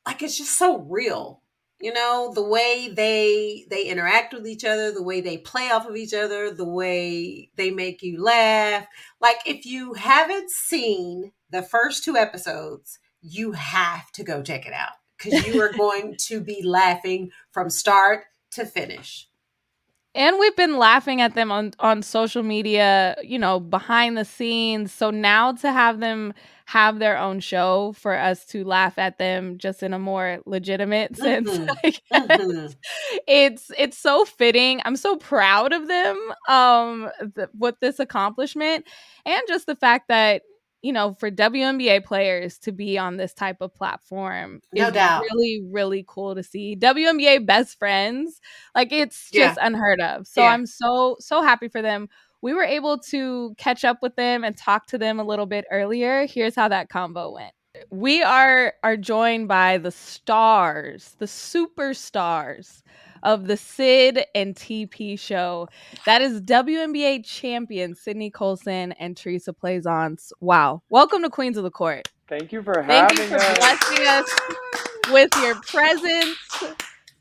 like 0.05 0.21
it's 0.23 0.37
just 0.37 0.57
so 0.57 0.79
real. 0.79 1.41
You 1.79 1.93
know 1.93 2.31
the 2.33 2.43
way 2.43 2.89
they 2.95 3.65
they 3.69 3.83
interact 3.85 4.33
with 4.33 4.47
each 4.47 4.65
other, 4.65 4.91
the 4.91 5.03
way 5.03 5.21
they 5.21 5.37
play 5.37 5.69
off 5.69 5.87
of 5.87 5.95
each 5.95 6.13
other, 6.13 6.51
the 6.51 6.67
way 6.67 7.51
they 7.55 7.69
make 7.69 8.01
you 8.01 8.21
laugh. 8.21 8.87
Like 9.21 9.37
if 9.45 9.65
you 9.65 9.93
haven't 9.93 10.49
seen 10.49 11.31
the 11.51 11.61
first 11.61 12.03
two 12.03 12.17
episodes, 12.17 12.97
you 13.27 13.51
have 13.53 14.11
to 14.13 14.23
go 14.23 14.41
check 14.41 14.65
it 14.65 14.73
out 14.73 14.93
because 15.17 15.45
you 15.47 15.59
are 15.61 15.71
going 15.73 16.15
to 16.27 16.39
be 16.41 16.61
laughing 16.63 17.31
from 17.51 17.69
start 17.69 18.25
to 18.51 18.65
finish. 18.65 19.27
and 20.15 20.37
we've 20.39 20.55
been 20.55 20.77
laughing 20.77 21.21
at 21.21 21.35
them 21.35 21.51
on 21.51 21.73
on 21.79 22.01
social 22.01 22.41
media 22.43 23.15
you 23.23 23.37
know 23.37 23.59
behind 23.59 24.17
the 24.17 24.25
scenes 24.25 24.91
so 24.91 25.11
now 25.11 25.51
to 25.51 25.71
have 25.71 25.99
them 25.99 26.33
have 26.65 26.99
their 26.99 27.17
own 27.17 27.39
show 27.39 27.93
for 27.93 28.13
us 28.13 28.45
to 28.45 28.63
laugh 28.63 28.97
at 28.97 29.17
them 29.19 29.57
just 29.57 29.83
in 29.83 29.93
a 29.93 29.99
more 29.99 30.39
legitimate 30.45 31.15
sense 31.25 31.49
Mhm. 31.49 31.67
Guess. 31.83 31.95
Mhm. 32.13 32.75
it's 33.27 33.71
it's 33.77 33.97
so 33.97 34.25
fitting 34.25 34.81
i'm 34.85 34.95
so 34.95 35.15
proud 35.17 35.73
of 35.73 35.87
them 35.87 36.17
um 36.47 37.09
th- 37.35 37.49
with 37.57 37.75
this 37.81 37.99
accomplishment 37.99 38.85
and 39.25 39.41
just 39.47 39.65
the 39.67 39.75
fact 39.75 40.07
that 40.07 40.41
you 40.81 40.93
know 40.93 41.13
for 41.19 41.31
WNBA 41.31 42.03
players 42.03 42.57
to 42.59 42.71
be 42.71 42.97
on 42.97 43.17
this 43.17 43.33
type 43.33 43.57
of 43.61 43.73
platform 43.73 44.61
No 44.73 44.87
is 44.87 44.93
doubt. 44.93 45.21
really 45.23 45.61
really 45.71 46.05
cool 46.07 46.35
to 46.35 46.43
see 46.43 46.75
WNBA 46.75 47.45
best 47.45 47.77
friends 47.79 48.39
like 48.75 48.91
it's 48.91 49.29
Yeah. 49.31 49.47
just 49.47 49.59
unheard 49.61 49.99
of 50.01 50.27
so 50.27 50.43
Yeah. 50.43 50.49
i'm 50.51 50.65
so 50.65 51.17
so 51.19 51.41
happy 51.41 51.67
for 51.67 51.81
them 51.81 52.07
we 52.41 52.53
were 52.53 52.63
able 52.63 52.99
to 52.99 53.55
catch 53.57 53.83
up 53.83 53.97
with 54.03 54.15
them 54.15 54.43
and 54.43 54.55
talk 54.55 54.85
to 54.87 54.97
them 54.97 55.19
a 55.19 55.23
little 55.23 55.47
bit 55.47 55.65
earlier 55.71 56.25
here's 56.27 56.55
how 56.55 56.67
that 56.67 56.89
combo 56.89 57.31
went 57.33 57.53
we 57.91 58.21
are 58.23 58.73
are 58.83 58.97
joined 58.97 59.47
by 59.47 59.77
the 59.77 59.91
stars 59.91 61.15
the 61.19 61.25
superstars 61.25 62.81
of 63.23 63.47
the 63.47 63.57
Syd 63.57 64.25
and 64.35 64.55
TP 64.55 65.19
show. 65.19 65.67
That 66.05 66.21
is 66.21 66.41
WNBA 66.41 67.25
champion 67.25 67.95
Sydney 67.95 68.29
Colson 68.29 68.93
and 68.93 69.15
Theresa 69.15 69.53
Plaisance. 69.53 70.31
Wow. 70.39 70.81
Welcome 70.89 71.21
to 71.23 71.29
Queens 71.29 71.57
of 71.57 71.63
the 71.63 71.71
Court. 71.71 72.07
Thank 72.27 72.51
you 72.51 72.61
for 72.61 72.81
having 72.81 72.91
us. 72.91 73.17
Thank 73.17 73.19
you 73.19 73.37
for 73.37 73.43
us. 73.43 73.57
blessing 73.57 74.07
us 74.07 75.11
with 75.11 75.29
your 75.41 75.55
presence. 75.61 76.37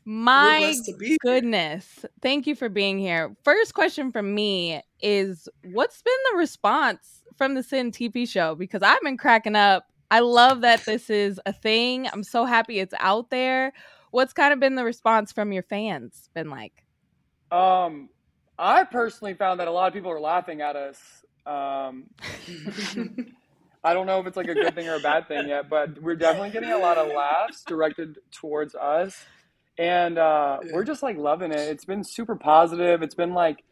My 0.05 0.73
goodness. 1.21 2.05
Thank 2.21 2.47
you 2.47 2.55
for 2.55 2.69
being 2.69 2.97
here. 2.97 3.35
First 3.43 3.73
question 3.73 4.11
from 4.11 4.33
me 4.33 4.81
is 5.01 5.49
what's 5.65 6.01
been 6.01 6.13
the 6.31 6.37
response 6.37 7.23
from 7.37 7.55
the 7.55 7.63
Syd 7.63 7.79
and 7.79 7.93
TP 7.93 8.27
show? 8.27 8.55
Because 8.55 8.83
I've 8.83 9.01
been 9.01 9.17
cracking 9.17 9.55
up. 9.55 9.85
I 10.09 10.21
love 10.21 10.61
that 10.61 10.85
this 10.85 11.09
is 11.09 11.41
a 11.45 11.51
thing. 11.51 12.07
I'm 12.13 12.23
so 12.23 12.45
happy 12.45 12.79
it's 12.79 12.93
out 12.99 13.29
there. 13.29 13.73
What's 14.11 14.33
kind 14.33 14.53
of 14.53 14.59
been 14.59 14.75
the 14.75 14.83
response 14.83 15.31
from 15.31 15.51
your 15.51 15.63
fans 15.63 16.29
been 16.33 16.49
like? 16.49 16.85
Um, 17.51 18.09
I 18.57 18.83
personally 18.83 19.33
found 19.33 19.59
that 19.59 19.67
a 19.67 19.71
lot 19.71 19.87
of 19.87 19.93
people 19.93 20.11
are 20.11 20.19
laughing 20.19 20.61
at 20.61 20.75
us. 20.75 20.99
Um, 21.45 22.05
I 23.83 23.93
don't 23.93 24.05
know 24.05 24.19
if 24.19 24.27
it's 24.27 24.37
like 24.37 24.47
a 24.49 24.53
good 24.53 24.75
thing 24.75 24.87
or 24.89 24.95
a 24.95 24.99
bad 24.99 25.27
thing 25.27 25.47
yet, 25.47 25.69
but 25.69 26.01
we're 26.01 26.15
definitely 26.15 26.49
getting 26.49 26.71
a 26.71 26.77
lot 26.77 26.97
of 26.97 27.07
laughs 27.15 27.63
directed 27.63 28.17
towards 28.31 28.75
us. 28.75 29.25
And 29.77 30.17
uh, 30.17 30.59
we're 30.73 30.83
just 30.83 31.03
like 31.03 31.17
loving 31.17 31.51
it. 31.51 31.59
It's 31.59 31.85
been 31.85 32.03
super 32.03 32.35
positive. 32.35 33.03
It's 33.03 33.13
been 33.15 33.33
like, 33.33 33.63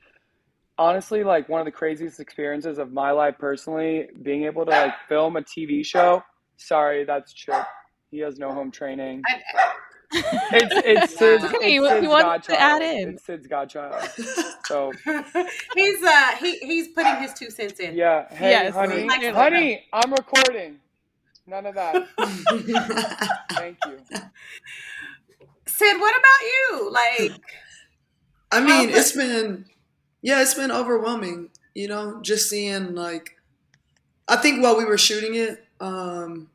honestly, 0.77 1.23
like 1.23 1.49
one 1.49 1.59
of 1.59 1.65
the 1.65 1.71
craziest 1.71 2.19
experiences 2.19 2.77
of 2.77 2.93
my 2.93 3.11
life 3.11 3.35
personally, 3.39 4.07
being 4.21 4.45
able 4.45 4.65
to 4.65 4.71
like 4.71 4.93
film 5.09 5.35
a 5.35 5.41
TV 5.41 5.83
show. 5.85 6.23
Sorry, 6.57 7.03
that's 7.03 7.33
Chip. 7.33 7.65
He 8.11 8.19
has 8.19 8.37
no 8.37 8.53
home 8.53 8.71
training. 8.71 9.23
I- 9.27 9.41
It's 10.17 10.75
it's 10.85 11.17
Syd's, 11.19 11.43
Wow. 11.43 11.49
it's 11.53 11.63
He- 11.65 11.71
he 11.79 11.87
Syd's 11.87 12.07
wants 12.07 12.47
to 12.47 12.59
add 12.59 12.79
godchild. 12.79 12.97
in. 13.01 13.09
It's 13.15 13.25
Syd's 13.25 13.47
godchild. 13.47 14.09
So 14.65 14.91
he's 15.75 16.03
uh 16.03 16.31
he 16.39 16.57
he's 16.59 16.87
putting 16.89 17.15
his 17.17 17.33
two 17.33 17.51
cents 17.51 17.79
in. 17.79 17.95
yeah, 17.95 18.27
hey 18.33 18.49
Yes, 18.49 18.73
honey, 18.73 19.07
clearly. 19.07 19.31
honey, 19.31 19.85
I'm 19.93 20.11
recording. 20.11 20.79
None 21.45 21.67
of 21.67 21.75
that. 21.75 22.07
Thank 23.51 23.77
you. 23.85 23.99
Syd, 25.67 25.99
what 25.99 26.15
about 26.17 26.41
you? 26.41 26.89
Like, 26.91 27.41
I 28.51 28.59
mean, 28.61 28.89
but- 28.89 28.97
it's 28.97 29.11
been, 29.11 29.65
yeah, 30.23 30.41
it's 30.41 30.53
been 30.55 30.71
overwhelming. 30.71 31.49
You 31.75 31.87
know, 31.89 32.21
just 32.21 32.49
seeing 32.49 32.95
like, 32.95 33.35
I 34.27 34.37
think 34.37 34.63
while 34.63 34.77
we 34.77 34.85
were 34.85 34.97
shooting 34.97 35.35
it, 35.35 35.63
um, 35.79 36.49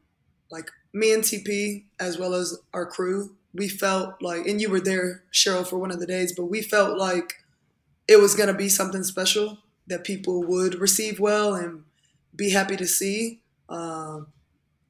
like 0.50 0.70
me 0.92 1.12
and 1.12 1.22
TP 1.22 1.84
as 2.00 2.18
well 2.18 2.34
as 2.34 2.58
our 2.74 2.86
crew, 2.86 3.36
we 3.53 3.68
felt 3.68 4.22
like, 4.22 4.46
and 4.46 4.61
you 4.61 4.70
were 4.70 4.80
there, 4.80 5.24
Sheryl, 5.32 5.66
for 5.66 5.78
one 5.78 5.90
of 5.90 6.01
the 6.01 6.07
days, 6.07 6.32
but 6.32 6.46
we 6.46 6.62
felt 6.62 6.98
like 6.98 7.44
it 8.09 8.20
was 8.20 8.34
gonna 8.34 8.55
be 8.55 8.68
something 8.68 9.03
special 9.03 9.59
that 9.86 10.05
people 10.05 10.42
would 10.44 10.76
receive 10.76 11.18
well 11.20 11.55
and 11.55 11.84
be 12.34 12.51
happy 12.51 12.76
to 12.76 12.86
see. 12.86 13.40
Um, 13.68 14.28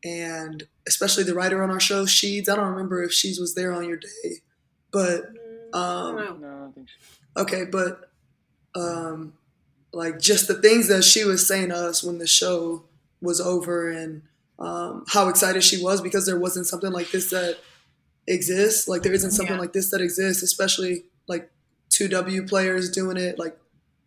and 0.05 0.65
especially 0.87 1.25
the 1.25 1.35
writer 1.35 1.63
on 1.63 1.71
our 1.71 1.81
show, 1.81 2.05
Sheeds. 2.05 2.49
I 2.49 2.57
don't 2.57 2.71
remember 2.71 3.03
if 3.03 3.11
Sheeds 3.11 3.41
was 3.41 3.55
there 3.55 3.73
on 3.73 3.87
your 3.87 3.99
day, 3.99 4.41
but 4.91 5.27
um, 5.73 6.17
don't. 6.17 6.41
No, 6.41 6.49
I 6.49 6.51
don't 6.51 6.75
think 6.75 6.89
so. 6.89 7.43
Okay, 7.43 7.65
but 7.65 8.11
um, 8.75 9.35
like 9.93 10.19
just 10.19 10.49
the 10.49 10.55
things 10.55 10.89
that 10.89 11.05
she 11.05 11.25
was 11.25 11.47
saying 11.47 11.69
to 11.69 11.77
us 11.77 12.03
when 12.03 12.19
the 12.19 12.27
show 12.27 12.85
was 13.21 13.41
over, 13.41 13.91
and 13.91 14.23
um, 14.59 15.05
how 15.09 15.29
excited 15.29 15.63
she 15.63 15.83
was 15.83 16.01
because 16.01 16.27
there 16.27 16.39
wasn't 16.39 16.67
something 16.67 16.93
like 16.93 17.11
this 17.11 17.31
that 17.31 17.59
exists. 18.27 18.89
Like 18.89 19.03
there 19.03 19.13
isn't 19.13 19.33
something 19.33 19.55
Yeah. 19.57 19.61
like 19.61 19.73
this 19.73 19.91
that 19.91 20.01
exists, 20.01 20.43
especially 20.43 21.05
like 21.27 21.51
two 21.89 22.09
W 22.09 22.47
players 22.47 22.91
doing 22.91 23.17
it. 23.17 23.39
Like 23.39 23.57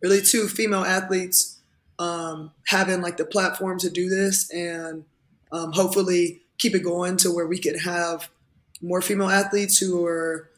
really 0.02 0.20
two 0.22 0.48
female 0.48 0.84
athletes 0.84 1.58
um, 1.98 2.50
having 2.66 3.00
like 3.02 3.16
the 3.16 3.24
platform 3.24 3.78
to 3.78 3.90
do 3.90 4.08
this, 4.08 4.50
and 4.50 5.04
um, 5.52 5.72
hopefully 5.72 6.42
keep 6.58 6.74
it 6.74 6.82
going 6.82 7.16
to 7.18 7.32
where 7.32 7.46
we 7.46 7.58
could 7.58 7.80
have 7.82 8.28
more 8.82 9.00
female 9.00 9.30
athletes 9.30 9.78
who 9.78 10.04
are 10.04 10.50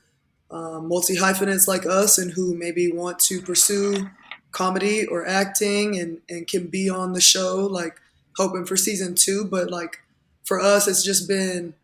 um, 0.50 0.88
multi 0.88 1.16
hyphenates 1.16 1.68
like 1.68 1.84
us 1.86 2.18
and 2.18 2.32
who 2.32 2.54
maybe 2.54 2.90
want 2.90 3.18
to 3.18 3.42
pursue 3.42 4.08
comedy 4.52 5.04
or 5.06 5.26
acting 5.26 5.98
and, 5.98 6.20
and 6.30 6.46
can 6.48 6.66
be 6.68 6.88
on 6.88 7.12
the 7.12 7.20
show, 7.20 7.66
like 7.66 8.00
hoping 8.36 8.64
for 8.64 8.76
season 8.76 9.14
two. 9.14 9.44
But 9.44 9.70
like 9.70 9.98
for 10.44 10.58
us, 10.60 10.88
it's 10.88 11.02
just 11.04 11.28
been 11.28 11.74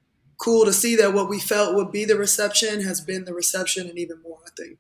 cool 0.43 0.65
to 0.65 0.73
see 0.73 0.97
that 0.97 1.15
what 1.15 1.29
we 1.29 1.39
felt 1.39 1.77
would 1.77 1.93
be 1.93 2.05
the 2.05 2.17
reception 2.17 2.83
has 2.83 3.01
been 3.01 3.25
the 3.25 3.33
reception 3.33 3.89
and 3.89 3.97
even 3.99 4.21
more, 4.23 4.39
I 4.45 4.51
think. 4.61 4.79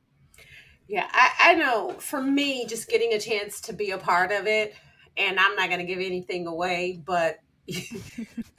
Yeah, 0.88 1.06
I, 1.12 1.52
I 1.52 1.54
know. 1.54 1.94
For 2.00 2.20
me, 2.20 2.66
just 2.66 2.88
getting 2.88 3.12
a 3.12 3.20
chance 3.20 3.60
to 3.62 3.72
be 3.72 3.92
a 3.92 3.98
part 3.98 4.32
of 4.32 4.46
it, 4.46 4.74
and 5.16 5.38
I'm 5.38 5.54
not 5.54 5.68
going 5.68 5.78
to 5.78 5.86
give 5.86 6.00
anything 6.00 6.48
away, 6.48 7.00
but 7.06 7.38
it 7.68 7.88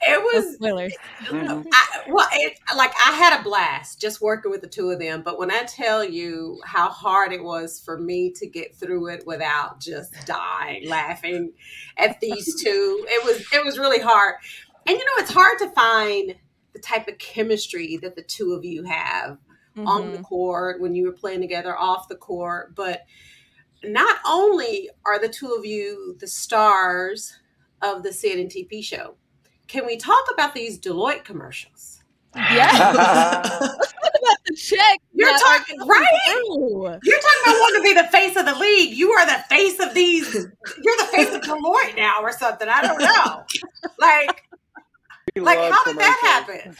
was 0.00 0.54
spoilers. 0.54 0.94
Mhm. 1.26 1.66
I, 1.70 2.00
well, 2.08 2.26
it, 2.32 2.58
like 2.74 2.92
I 3.06 3.12
had 3.12 3.38
a 3.38 3.44
blast 3.44 4.00
just 4.00 4.22
working 4.22 4.50
with 4.50 4.62
the 4.62 4.66
two 4.66 4.88
of 4.88 4.98
them. 4.98 5.20
But 5.22 5.38
when 5.38 5.50
I 5.50 5.64
tell 5.64 6.02
you 6.02 6.58
how 6.64 6.88
hard 6.88 7.34
it 7.34 7.44
was 7.44 7.80
for 7.84 7.98
me 8.00 8.32
to 8.32 8.46
get 8.48 8.74
through 8.74 9.08
it 9.08 9.26
without 9.26 9.78
just 9.78 10.14
dying 10.26 10.88
laughing 10.88 11.52
at 11.98 12.18
these 12.20 12.62
two, 12.62 13.04
it 13.06 13.24
was 13.26 13.44
it 13.52 13.62
was 13.62 13.78
really 13.78 14.00
hard. 14.00 14.36
And 14.86 14.96
you 14.98 15.04
know, 15.04 15.22
it's 15.22 15.32
hard 15.32 15.58
to 15.58 15.70
find 15.70 16.34
the 16.74 16.80
type 16.80 17.08
of 17.08 17.16
chemistry 17.18 17.96
that 18.02 18.16
the 18.16 18.22
two 18.22 18.52
of 18.52 18.64
you 18.64 18.82
have 18.84 19.38
on 19.78 20.12
the 20.12 20.18
Mhm. 20.18 20.24
court 20.24 20.80
when 20.80 20.94
you 20.94 21.04
were 21.06 21.12
playing 21.12 21.40
together 21.40 21.76
off 21.76 22.08
the 22.08 22.14
court. 22.16 22.74
But 22.74 23.02
not 23.82 24.18
only 24.26 24.88
are 25.04 25.18
the 25.18 25.28
two 25.28 25.52
of 25.52 25.64
you 25.64 26.16
the 26.20 26.26
stars 26.28 27.34
of 27.82 28.02
the 28.02 28.12
Syd 28.12 28.38
and 28.38 28.50
TP 28.50 28.82
show, 28.82 29.16
can 29.66 29.84
we 29.86 29.96
talk 29.96 30.24
about 30.32 30.54
these 30.54 30.78
Deloitte 30.78 31.24
commercials? 31.24 32.02
Yeah. 32.36 33.48
the 34.46 34.56
check. 34.56 35.00
You're 35.12 35.28
that 35.28 35.40
talking- 35.40 35.80
are 35.80 35.86
right? 35.86 36.06
through. 36.26 36.98
You're 37.04 37.20
talking 37.20 37.42
about 37.44 37.60
wanting 37.60 37.82
to 37.82 37.84
be 37.84 37.94
the 37.94 38.08
face 38.08 38.36
of 38.36 38.44
the 38.46 38.54
league. 38.56 38.96
You 38.96 39.10
are 39.12 39.26
the 39.26 39.42
face 39.48 39.78
of 39.80 39.94
these. 39.94 40.32
You're 40.34 40.96
the 40.98 41.08
face 41.12 41.34
of 41.34 41.42
Deloitte 41.42 41.96
now, 41.96 42.20
or 42.22 42.32
something. 42.32 42.68
I 42.68 42.82
don't 42.82 42.98
know. 43.00 43.44
Like, 43.98 44.42
We 44.52 44.53
like 45.36 45.58
how 45.58 45.84
did 45.84 45.98
that 45.98 46.44
happen? 46.48 46.76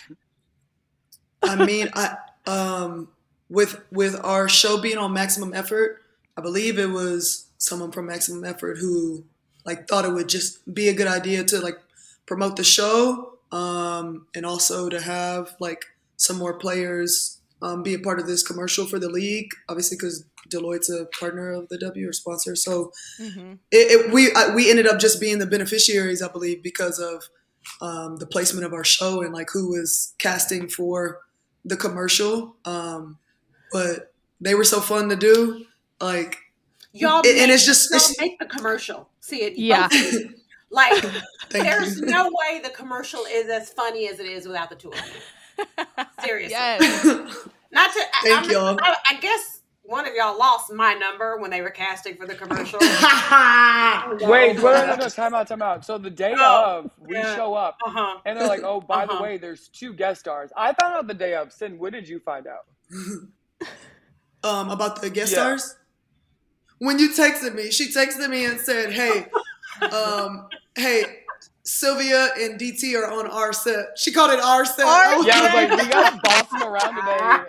I 1.43 1.65
mean, 1.65 1.89
I 1.95 2.17
um 2.47 3.09
with 3.49 3.81
with 3.91 4.17
our 4.25 4.49
show 4.49 4.81
being 4.81 4.99
on 4.99 5.13
maximum 5.13 5.53
effort, 5.55 6.03
I 6.37 6.41
believe 6.41 6.79
it 6.79 6.91
was 6.91 7.47
someone 7.59 7.93
from 7.93 8.07
maximum 8.07 8.45
effort 8.45 8.79
who 8.79 9.25
like 9.65 9.89
thought 9.89 10.05
it 10.05 10.13
would 10.13 10.29
just 10.29 10.73
be 10.73 10.89
a 10.89 10.95
good 10.95 11.07
idea 11.07 11.45
to 11.45 11.61
like 11.61 11.79
promote 12.27 12.57
the 12.57 12.65
show 12.65 13.39
um 13.53 14.27
and 14.35 14.45
also 14.45 14.89
to 14.89 15.01
have 15.01 15.55
like 15.61 15.85
some 16.17 16.37
more 16.39 16.55
players 16.59 17.39
um, 17.63 17.83
be 17.83 17.95
a 17.95 17.99
part 17.99 18.19
of 18.21 18.27
this 18.27 18.43
commercial 18.43 18.85
for 18.87 18.99
the 18.99 19.09
league 19.09 19.49
obviously 19.69 19.97
because 19.97 20.25
deloitte's 20.51 20.91
a 20.91 21.07
partner 21.19 21.53
of 21.53 21.69
the 21.71 21.79
w 21.79 22.09
or 22.09 22.13
sponsor 22.13 22.55
so 22.57 22.93
Mhm. 23.21 23.59
it, 23.71 24.07
it, 24.07 24.13
we 24.13 24.33
I, 24.35 24.55
we 24.55 24.69
ended 24.71 24.87
up 24.87 24.99
just 24.99 25.21
being 25.21 25.39
the 25.39 25.47
beneficiaries, 25.47 26.21
I 26.21 26.29
believe, 26.29 26.63
because 26.63 26.99
of 26.99 27.25
um, 27.81 28.17
the 28.17 28.27
placement 28.27 28.65
of 28.67 28.73
our 28.73 28.85
show 28.85 29.23
and 29.23 29.33
like 29.35 29.49
who 29.53 29.71
was 29.71 30.15
casting 30.19 30.69
for 30.69 31.21
the 31.65 31.77
commercial. 31.77 32.57
Um, 32.65 33.19
but 33.73 34.13
they 34.41 34.55
were 34.55 34.65
so 34.65 34.81
fun 34.81 35.09
to 35.09 35.17
do. 35.17 35.65
Like, 36.01 36.39
Y'all 36.93 37.19
And- 37.27 37.39
and 37.39 37.51
it's 37.51 37.65
just- 37.67 37.91
y'all 37.91 37.97
it's- 37.97 38.21
make 38.21 38.39
the 38.39 38.47
commercial. 38.47 39.09
See 39.21 39.43
it? 39.43 39.57
Yeah. 39.57 39.89
Like, 40.71 41.05
there's 41.51 42.01
you. 42.01 42.07
no 42.07 42.25
way 42.33 42.61
the 42.61 42.71
commercial 42.71 43.21
is 43.31 43.49
as 43.49 43.71
funny 43.71 44.09
as 44.09 44.19
it 44.19 44.27
is 44.27 44.45
without 44.45 44.71
the 44.71 44.75
two 44.75 44.91
of 44.91 44.97
you. 44.97 45.85
Seriously. 46.25 46.51
Yes. 46.57 47.05
Not 47.71 47.93
to. 47.93 48.01
I, 48.01 48.21
Thank 48.25 48.41
I'm- 48.43 48.51
y'all. 48.51 48.79
I, 48.83 48.97
I 49.11 49.15
guess 49.21 49.54
one 49.87 50.07
of 50.07 50.15
y'all 50.15 50.39
lost 50.39 50.73
my 50.73 50.95
number 50.95 51.37
when 51.39 51.51
they 51.51 51.61
were 51.61 51.71
casting 51.71 52.17
for 52.17 52.27
the 52.27 52.35
commercial. 52.35 52.81
Wait, 54.21 54.23
wait, 54.31 54.57
no, 54.57 54.87
no, 54.87 54.97
no, 54.97 55.09
time 55.09 55.35
out, 55.35 55.47
time 55.49 55.63
out. 55.63 55.85
So 55.85 55.99
the 55.99 56.11
day 56.11 56.35
Oh, 56.39 56.79
of, 56.79 56.91
we 56.99 57.17
yeah. 57.17 57.35
show 57.37 57.55
up, 57.55 57.77
Uh 57.85 57.91
huh. 57.91 58.19
and 58.25 58.39
they're 58.39 58.47
like, 58.47 58.63
"Oh, 58.65 58.81
by 58.81 59.07
the 59.07 59.13
Uh-huh. 59.13 59.23
way, 59.23 59.39
there's 59.39 59.69
two 59.69 59.93
guest 59.93 60.21
stars." 60.21 60.51
I 60.57 60.73
found 60.75 60.95
out 60.95 61.07
the 61.07 61.15
day 61.15 61.35
of. 61.35 61.53
Sin, 61.53 61.79
when 61.79 61.93
did 61.93 62.09
you 62.09 62.19
find 62.21 62.47
out? 62.47 62.65
um, 64.45 64.71
about 64.71 65.01
the 65.03 65.11
guest 65.11 65.33
Yeah. 65.33 65.41
stars. 65.57 65.77
When 66.79 66.99
you 66.99 67.11
texted 67.11 67.55
me, 67.55 67.71
she 67.71 67.89
texted 67.93 68.29
me 68.29 68.45
and 68.47 68.61
said, 68.61 68.93
"Hey, 68.93 69.27
um, 69.93 70.49
hey." 70.77 71.24
Sylvia 71.65 72.29
and 72.39 72.61
DT 72.61 72.95
are 72.95 73.11
on 73.11 73.27
our 73.27 73.53
set. 73.53 73.97
She 73.99 74.13
called 74.13 74.31
it 74.33 74.41
our 74.41 74.65
set. 74.65 74.87
Our 74.87 75.05
I 75.05 75.17
was 75.17 75.27
Yeah, 75.27 75.39
I 75.39 75.45
was 75.45 75.53
like, 75.55 75.71
like, 75.71 75.81
we 75.83 75.89
gotta 75.89 76.17
boss 76.23 76.51
them 76.51 76.63
around 76.63 76.95
today. 76.95 77.45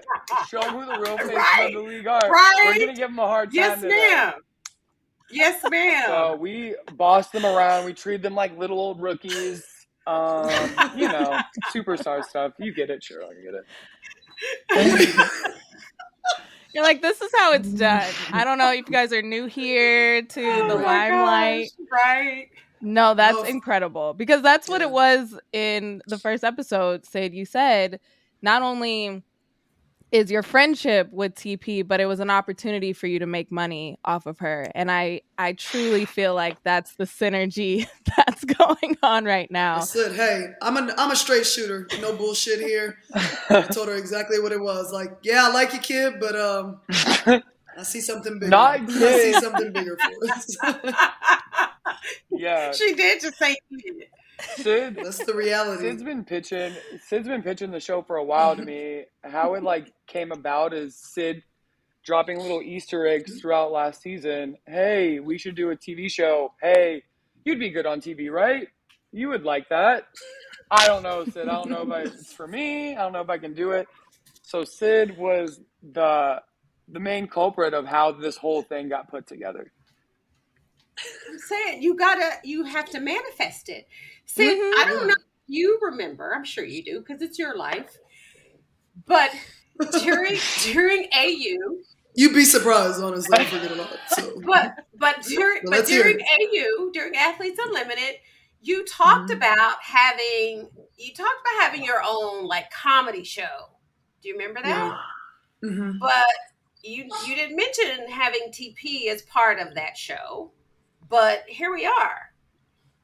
Show 0.47 0.61
them 0.61 0.71
who 0.73 0.85
the 0.85 0.99
real 0.99 1.17
faces 1.17 1.35
Right, 1.35 1.75
of 1.75 1.83
the 1.83 1.89
league 1.89 2.07
are. 2.07 2.29
right. 2.29 2.61
We're 2.65 2.73
gonna 2.79 2.93
give 2.97 3.09
them 3.09 3.19
a 3.19 3.27
hard 3.27 3.49
time 3.49 3.55
Yes, 3.55 3.81
today. 3.81 3.95
ma'am. 3.95 4.33
Yes, 5.29 5.63
ma'am. 5.69 6.03
So 6.07 6.35
we 6.35 6.75
bossed 6.95 7.33
them 7.33 7.45
around. 7.45 7.83
We 7.85 7.93
treated 7.93 8.21
them 8.21 8.35
like 8.35 8.57
little 8.57 8.79
old 8.79 9.01
rookies. 9.01 9.65
Um, 10.07 10.69
you 10.95 11.09
know, 11.09 11.39
superstar 11.75 12.23
stuff. 12.23 12.53
You 12.59 12.73
get 12.73 12.89
it, 12.91 13.03
sure, 13.03 13.23
I 13.23 13.33
get 13.33 13.55
it. 13.55 15.19
You're 16.73 16.83
like, 16.83 17.01
this 17.01 17.21
is 17.21 17.31
how 17.35 17.53
it's 17.53 17.69
done. 17.69 18.13
I 18.31 18.43
don't 18.43 18.57
know 18.57 18.71
if 18.71 18.77
you 18.87 18.93
guys 18.93 19.11
are 19.13 19.21
new 19.21 19.45
here 19.45 20.21
to 20.21 20.41
Oh 20.41 20.67
the 20.67 20.75
my 20.75 21.09
limelight. 21.09 21.69
gosh, 21.79 21.87
right? 21.91 22.47
No, 22.81 23.13
that's 23.13 23.35
No. 23.37 23.43
incredible 23.43 24.13
because 24.13 24.41
that's 24.41 24.67
what 24.67 24.81
Yeah. 24.81 24.87
it 24.87 24.91
was 24.91 25.39
in 25.53 26.01
the 26.07 26.17
first 26.19 26.43
episode. 26.43 27.05
Syd, 27.05 27.33
you 27.33 27.45
said 27.45 27.99
not 28.41 28.61
only 28.61 29.23
is 30.11 30.29
your 30.31 30.43
friendship 30.43 31.09
with 31.11 31.33
TP, 31.35 31.85
but 31.85 31.99
it 31.99 32.05
was 32.05 32.19
an 32.21 32.29
opportunity 32.29 32.93
for 32.93 33.07
you 33.07 33.19
to 33.19 33.25
make 33.25 33.51
money 33.51 33.97
off 34.05 34.25
of 34.27 34.39
her, 34.39 34.67
and 34.75 34.89
I 34.91 35.21
I 35.37 35.53
truly 35.53 36.05
feel 36.17 36.35
like 36.35 36.61
that's 36.63 36.95
the 36.95 37.05
synergy 37.05 37.87
that's 38.17 38.43
going 38.45 38.97
on 39.03 39.25
right 39.25 39.49
now. 39.51 39.75
I 39.75 39.79
now. 39.79 39.83
said, 39.85 40.13
"Hey, 40.13 40.49
I'm 40.61 40.77
a 40.77 40.93
I'm 40.97 41.11
a 41.11 41.15
straight 41.15 41.45
shooter. 41.45 41.87
No 41.99 42.15
bullshit 42.15 42.59
here." 42.61 42.97
I 43.49 43.63
told 43.63 43.87
her 43.89 43.95
exactly 43.95 44.39
what 44.39 44.51
it 44.51 44.61
was. 44.61 44.93
Like, 44.93 45.11
yeah, 45.23 45.47
I 45.47 45.51
like 45.51 45.73
you, 45.73 45.79
kid, 45.79 46.19
but 46.19 46.35
um, 46.39 46.79
I 47.77 47.83
see 47.83 48.01
something 48.01 48.39
bigger. 48.39 48.49
Not 48.49 48.81
I 48.89 49.17
see 49.19 49.33
something 49.33 49.71
bigger 49.71 49.97
for 49.97 50.31
us. 50.31 50.57
yeah, 52.31 52.71
she 52.73 52.93
did 52.93 53.21
just 53.21 53.37
say 53.37 53.57
Syd. 54.57 54.95
That's 54.95 55.23
the 55.25 55.33
reality. 55.33 55.89
Syd's 55.89 56.03
been 56.03 56.23
pitching. 56.23 56.73
Syd's 57.07 57.27
been 57.27 57.43
pitching 57.43 57.71
the 57.71 57.79
show 57.79 58.01
for 58.01 58.17
a 58.17 58.23
while 58.23 58.55
to 58.55 58.63
me. 58.63 59.05
How 59.23 59.55
it 59.55 59.63
like 59.63 59.93
came 60.07 60.31
about 60.31 60.73
is 60.73 60.95
Syd 60.95 61.43
dropping 62.03 62.39
little 62.39 62.61
Easter 62.61 63.07
eggs 63.07 63.39
throughout 63.41 63.71
last 63.71 64.01
season. 64.01 64.57
Hey, 64.67 65.19
we 65.19 65.37
should 65.37 65.55
do 65.55 65.71
a 65.71 65.75
TV 65.75 66.09
show. 66.09 66.53
Hey, 66.61 67.03
you'd 67.43 67.59
be 67.59 67.69
good 67.69 67.85
on 67.85 67.99
TV, 67.99 68.31
right? 68.31 68.67
You 69.11 69.29
would 69.29 69.43
like 69.43 69.69
that. 69.69 70.07
I 70.69 70.87
don't 70.87 71.03
know, 71.03 71.25
Syd. 71.25 71.47
I 71.47 71.53
don't 71.53 71.69
know 71.69 71.83
if 71.83 71.91
I, 71.91 72.01
it's 72.01 72.33
for 72.33 72.47
me. 72.47 72.95
I 72.95 73.01
don't 73.01 73.13
know 73.13 73.21
if 73.21 73.29
I 73.29 73.37
can 73.37 73.53
do 73.53 73.71
it. 73.71 73.87
So 74.41 74.63
Syd 74.63 75.17
was 75.17 75.61
the 75.93 76.41
the 76.87 76.99
main 76.99 77.27
culprit 77.27 77.73
of 77.73 77.85
how 77.85 78.11
this 78.11 78.37
whole 78.37 78.61
thing 78.61 78.89
got 78.89 79.09
put 79.09 79.27
together. 79.27 79.71
I'm 81.29 81.39
saying 81.39 81.81
you 81.81 81.95
gotta, 81.95 82.29
you 82.43 82.63
have 82.63 82.89
to 82.91 82.99
manifest 82.99 83.69
it. 83.69 83.87
See, 84.25 84.43
Mhm. 84.43 84.71
I 84.73 84.85
don't 84.87 85.07
know. 85.07 85.13
if 85.13 85.23
You 85.47 85.77
remember? 85.81 86.33
I'm 86.33 86.43
sure 86.45 86.63
you 86.63 86.83
do 86.83 86.99
because 86.99 87.21
it's 87.21 87.37
your 87.37 87.55
life. 87.57 87.97
But 89.05 89.31
during 90.03 90.37
during 90.63 91.07
AU, 91.13 91.77
You'd 92.17 92.33
be 92.33 92.45
surprised, 92.45 93.01
honestly. 93.03 93.37
I 93.37 93.43
forget 93.43 93.71
a 93.71 93.75
lot. 93.75 93.99
So 94.07 94.39
but 94.45 94.75
but 94.97 95.21
during 95.23 95.61
Well, 95.63 95.71
but 95.71 95.71
let's 95.71 95.89
hear 95.89 96.03
during 96.03 96.21
AU 96.21 96.91
during 96.93 97.15
Athletes 97.15 97.59
Unlimited, 97.61 98.15
you 98.61 98.85
talked 98.85 99.29
Mhm. 99.31 99.35
about 99.35 99.75
having 99.83 100.69
you 100.97 101.13
talked 101.13 101.41
about 101.41 101.61
having 101.63 101.83
your 101.83 102.01
own 102.07 102.45
like 102.45 102.71
comedy 102.71 103.23
show. 103.25 103.69
Do 104.21 104.29
you 104.29 104.35
remember 104.37 104.61
that? 104.63 104.97
Mhm. 105.61 105.99
But 105.99 106.25
you 106.85 107.09
you 107.27 107.35
didn't 107.35 107.55
mention 107.55 108.09
having 108.09 108.51
TP 108.51 109.07
as 109.09 109.21
part 109.23 109.59
of 109.59 109.75
that 109.75 109.97
show. 109.97 110.51
But 111.09 111.43
here 111.47 111.71
we 111.71 111.85
are. 111.85 112.31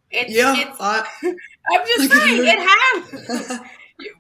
It's, 0.10 0.32
yeah, 0.32 0.54
it's 0.58 0.78
I, 0.80 1.06
I'm 1.72 1.88
just 1.88 2.12
saying 2.14 2.38
you. 2.38 2.44
it 2.44 2.60
happens. 3.40 3.60
you, 4.00 4.16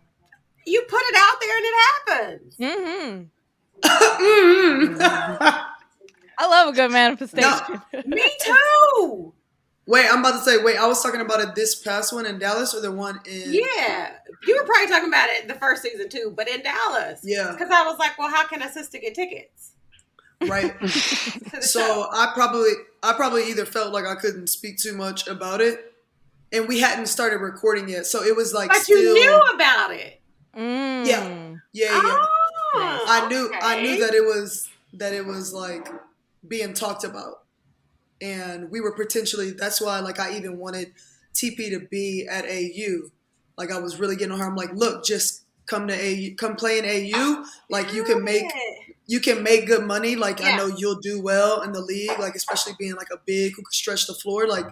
you 0.65 0.81
put 0.87 1.01
it 1.01 1.15
out 1.17 1.35
there 1.41 1.57
and 1.57 1.65
it 1.65 1.75
happens. 1.83 2.57
Mm-hmm. 2.57 3.23
mm-hmm. 4.23 5.67
I 6.37 6.47
love 6.47 6.69
a 6.69 6.75
good 6.75 6.91
manifestation. 6.91 7.81
Me 8.07 8.31
too. 8.41 9.33
Wait, 9.85 10.07
I'm 10.11 10.19
about 10.19 10.31
to 10.33 10.39
say. 10.39 10.63
Wait, 10.63 10.77
I 10.77 10.87
was 10.87 11.01
talking 11.01 11.21
about 11.21 11.41
it 11.41 11.55
this 11.55 11.75
past 11.75 12.13
one 12.13 12.25
in 12.25 12.39
Dallas 12.39 12.73
or 12.73 12.81
the 12.81 12.91
one 12.91 13.19
in 13.25 13.53
Yeah, 13.53 14.13
you 14.47 14.57
were 14.57 14.65
probably 14.65 14.87
talking 14.87 15.09
about 15.09 15.29
it 15.29 15.47
the 15.47 15.55
first 15.55 15.81
season 15.81 16.09
too, 16.09 16.33
but 16.35 16.47
in 16.47 16.61
Dallas. 16.61 17.21
Yeah. 17.23 17.51
because 17.51 17.69
I 17.71 17.83
was 17.85 17.99
like, 17.99 18.17
well, 18.17 18.29
how 18.29 18.47
can 18.47 18.61
a 18.61 18.71
sister 18.71 18.97
get 18.97 19.15
tickets? 19.15 19.71
right. 20.47 20.73
so 21.61 21.79
show? 21.79 22.07
I 22.11 22.31
probably 22.33 22.71
I 23.03 23.13
probably 23.13 23.49
either 23.49 23.65
felt 23.65 23.93
like 23.93 24.05
I 24.05 24.15
couldn't 24.15 24.47
speak 24.47 24.77
too 24.77 24.93
much 24.93 25.27
about 25.27 25.61
it, 25.61 25.93
and 26.51 26.67
we 26.67 26.79
hadn't 26.79 27.07
started 27.07 27.37
recording 27.37 27.89
yet, 27.89 28.05
so 28.05 28.23
it 28.23 28.35
was 28.35 28.53
like 28.53 28.69
but 28.69 28.77
still 28.77 28.99
you 28.99 29.13
knew 29.13 29.41
about 29.53 29.91
it. 29.91 30.19
Mm. 30.55 31.07
Yeah. 31.07 31.27
yeah 31.73 31.93
yeah. 31.93 32.25
Oh, 32.73 33.05
I 33.07 33.27
knew 33.27 33.51
I 33.61 33.81
knew 33.81 33.99
that 33.99 34.13
it 34.13 34.23
was 34.23 34.69
that 34.93 35.13
it 35.13 35.25
was 35.25 35.53
like 35.53 35.87
being 36.47 36.73
talked 36.73 37.03
about, 37.03 37.40
and 38.21 38.69
we 38.69 38.79
were 38.81 38.93
potentially. 38.93 39.51
That's 39.51 39.81
why 39.81 39.99
like 39.99 40.19
I 40.19 40.35
even 40.37 40.57
wanted 40.57 40.93
TP 41.33 41.69
to 41.71 41.79
be 41.89 42.27
at 42.29 42.45
AU. 42.45 43.09
Like 43.57 43.71
I 43.71 43.79
was 43.79 43.99
really 43.99 44.15
getting 44.15 44.33
on 44.33 44.39
her. 44.39 44.47
I'm 44.47 44.55
like, 44.55 44.73
look, 44.73 45.03
just 45.03 45.43
come 45.65 45.87
to 45.87 45.93
AU, 45.93 46.35
come 46.37 46.55
play 46.55 46.79
in 46.79 46.85
AU. 46.85 47.45
Like 47.69 47.93
you 47.93 48.03
can 48.03 48.23
make 48.23 48.45
you 49.07 49.19
can 49.19 49.43
make 49.43 49.67
good 49.67 49.85
money. 49.85 50.15
Like 50.15 50.41
I 50.41 50.55
know 50.55 50.67
you'll 50.67 50.99
do 50.99 51.21
well 51.21 51.61
in 51.61 51.71
the 51.71 51.81
league. 51.81 52.17
Like 52.19 52.35
especially 52.35 52.73
being 52.77 52.95
like 52.95 53.09
a 53.11 53.19
big 53.25 53.53
who 53.55 53.63
can 53.63 53.71
stretch 53.71 54.07
the 54.07 54.13
floor. 54.13 54.47
Like 54.47 54.65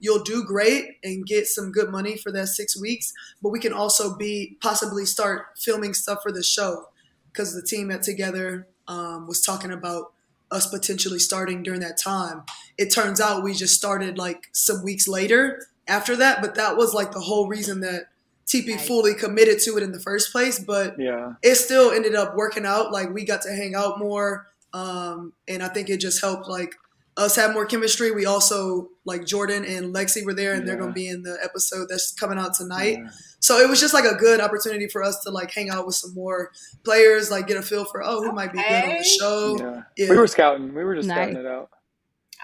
you'll 0.00 0.22
do 0.22 0.44
great 0.44 0.96
and 1.02 1.24
get 1.24 1.46
some 1.46 1.72
good 1.72 1.90
money 1.90 2.16
for 2.16 2.32
that 2.32 2.48
six 2.48 2.78
weeks. 2.78 3.12
But 3.42 3.50
we 3.50 3.60
can 3.60 3.72
also 3.72 4.16
be 4.16 4.56
possibly 4.60 5.06
start 5.06 5.46
filming 5.58 5.94
stuff 5.94 6.22
for 6.22 6.32
the 6.32 6.42
show 6.42 6.88
because 7.32 7.54
the 7.54 7.62
team 7.62 7.90
at 7.90 8.00
Togethxr 8.00 8.64
um, 8.88 9.26
was 9.26 9.40
talking 9.40 9.70
about 9.70 10.12
us 10.50 10.66
potentially 10.66 11.18
starting 11.18 11.62
during 11.62 11.80
that 11.80 11.98
time. 11.98 12.42
It 12.78 12.92
turns 12.92 13.20
out 13.20 13.42
we 13.42 13.52
just 13.54 13.74
started 13.74 14.16
like 14.18 14.48
some 14.52 14.82
weeks 14.84 15.08
later 15.08 15.66
after 15.88 16.16
that, 16.16 16.40
but 16.40 16.54
that 16.54 16.76
was 16.76 16.94
like 16.94 17.12
the 17.12 17.20
whole 17.20 17.48
reason 17.48 17.80
that 17.80 18.04
TP 18.46 18.76
Nice. 18.76 18.86
fully 18.86 19.14
committed 19.14 19.58
to 19.60 19.76
it 19.76 19.82
in 19.82 19.90
the 19.92 19.98
first 20.00 20.30
place. 20.30 20.58
But 20.60 20.98
Yeah. 21.00 21.32
it 21.42 21.56
still 21.56 21.90
ended 21.90 22.14
up 22.14 22.36
working 22.36 22.64
out. 22.64 22.92
Like 22.92 23.12
we 23.12 23.24
got 23.24 23.42
to 23.42 23.50
hang 23.50 23.74
out 23.74 23.98
more, 23.98 24.46
um, 24.72 25.32
and 25.48 25.62
I 25.62 25.68
think 25.68 25.90
it 25.90 25.98
just 25.98 26.20
helped 26.20 26.48
like 26.48 26.74
us 27.16 27.36
have 27.36 27.52
more 27.54 27.64
chemistry. 27.66 28.10
We 28.10 28.26
also 28.26 28.88
like 29.04 29.24
Jordan 29.24 29.64
and 29.64 29.94
Lexi 29.94 30.24
were 30.24 30.34
there, 30.34 30.52
and 30.52 30.66
they're 30.68 30.76
going 30.76 30.90
to 30.90 30.94
be 30.94 31.08
in 31.08 31.22
the 31.22 31.38
episode 31.42 31.88
that's 31.88 32.12
coming 32.12 32.38
out 32.38 32.54
tonight. 32.54 32.98
Yeah. 32.98 33.08
So 33.40 33.58
it 33.58 33.68
was 33.68 33.80
just 33.80 33.94
like 33.94 34.04
a 34.04 34.14
good 34.16 34.40
opportunity 34.40 34.88
for 34.88 35.02
us 35.02 35.20
to 35.24 35.30
like 35.30 35.50
hang 35.50 35.70
out 35.70 35.86
with 35.86 35.94
some 35.94 36.14
more 36.14 36.50
players, 36.84 37.30
like 37.30 37.46
get 37.46 37.56
a 37.56 37.62
feel 37.62 37.84
for 37.84 38.02
oh 38.04 38.22
who 38.22 38.32
might 38.32 38.52
be 38.52 38.58
good 38.58 38.84
on 38.84 38.88
the 38.98 39.04
show. 39.04 39.56
Yeah. 39.58 39.82
Yeah, 39.96 40.10
We 40.10 40.16
were 40.16 40.26
scouting. 40.26 40.74
We 40.74 40.84
were 40.84 40.94
just 40.96 41.08
Nice. 41.08 41.16
scouting 41.30 41.36
it 41.36 41.46
out. 41.46 41.70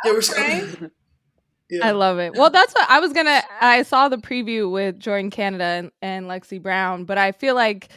Yeah, 0.04 0.12
we're 0.12 0.18
Okay. 0.18 0.68
yeah. 1.70 1.86
I 1.86 1.90
love 1.90 2.18
it. 2.18 2.34
Well, 2.34 2.50
that's 2.50 2.72
what 2.74 2.88
I 2.88 3.00
was 3.00 3.12
gonna. 3.12 3.42
I 3.60 3.82
saw 3.82 4.08
the 4.08 4.18
preview 4.18 4.70
with 4.70 4.98
Jordan 4.98 5.30
Canada 5.30 5.64
and, 5.64 5.90
and 6.00 6.26
Lexi 6.26 6.62
Brown, 6.62 7.04
but 7.04 7.18
I 7.18 7.32
feel 7.32 7.54
like 7.54 7.88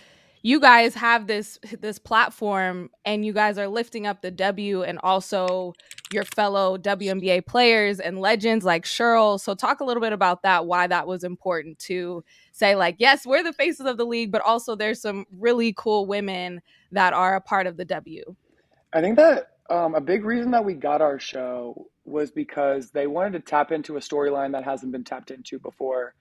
you 0.45 0.59
guys 0.59 0.93
have 0.93 1.25
this 1.25 1.57
this 1.79 1.97
platform, 1.97 2.91
and 3.03 3.25
you 3.25 3.33
guys 3.33 3.57
are 3.57 3.67
lifting 3.67 4.05
up 4.05 4.21
the 4.21 4.29
W 4.29 4.83
and 4.83 4.99
also 5.01 5.73
your 6.13 6.23
fellow 6.23 6.77
WNBA 6.77 7.47
players 7.47 7.99
and 7.99 8.19
legends 8.19 8.63
like 8.63 8.85
Sheryl. 8.85 9.39
So, 9.39 9.55
talk 9.55 9.79
a 9.79 9.83
little 9.83 10.01
bit 10.01 10.13
about 10.13 10.43
that. 10.43 10.67
Why 10.67 10.85
that 10.85 11.07
was 11.07 11.23
important 11.23 11.79
to 11.79 12.23
say, 12.51 12.75
like, 12.75 12.97
yes, 12.99 13.25
we're 13.25 13.41
the 13.41 13.53
faces 13.53 13.87
of 13.87 13.97
the 13.97 14.05
league, 14.05 14.31
but 14.31 14.43
also 14.43 14.75
there's 14.75 15.01
some 15.01 15.25
really 15.31 15.73
cool 15.75 16.05
women 16.05 16.61
that 16.91 17.13
are 17.13 17.35
a 17.35 17.41
part 17.41 17.65
of 17.65 17.75
the 17.75 17.85
W. 17.85 18.35
I 18.93 19.01
think 19.01 19.15
that 19.15 19.47
um, 19.71 19.95
a 19.95 20.01
big 20.01 20.25
reason 20.25 20.51
that 20.51 20.63
we 20.63 20.75
got 20.75 21.01
our 21.01 21.17
show 21.17 21.87
was 22.03 22.29
because 22.29 22.91
they 22.91 23.07
wanted 23.07 23.33
to 23.33 23.39
tap 23.39 23.71
into 23.71 23.97
a 23.97 23.99
storyline 23.99 24.51
that 24.51 24.63
hasn't 24.63 24.91
been 24.91 25.03
tapped 25.03 25.31
into 25.31 25.57
before. 25.57 26.13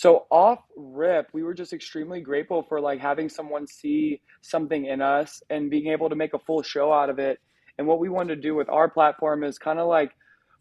So 0.00 0.24
off 0.30 0.60
rip, 0.78 1.28
we 1.34 1.42
were 1.42 1.52
just 1.52 1.74
extremely 1.74 2.22
grateful 2.22 2.62
for 2.62 2.80
like 2.80 3.00
having 3.00 3.28
someone 3.28 3.66
see 3.66 4.22
something 4.40 4.86
in 4.86 5.02
us 5.02 5.42
and 5.50 5.68
being 5.70 5.88
able 5.88 6.08
to 6.08 6.16
make 6.16 6.32
a 6.32 6.38
full 6.38 6.62
show 6.62 6.90
out 6.90 7.10
of 7.10 7.18
it. 7.18 7.38
And 7.76 7.86
what 7.86 7.98
we 7.98 8.08
wanted 8.08 8.36
to 8.36 8.40
do 8.40 8.54
with 8.54 8.70
our 8.70 8.88
platform 8.88 9.44
is 9.44 9.58
kind 9.58 9.78
of 9.78 9.88
like 9.88 10.12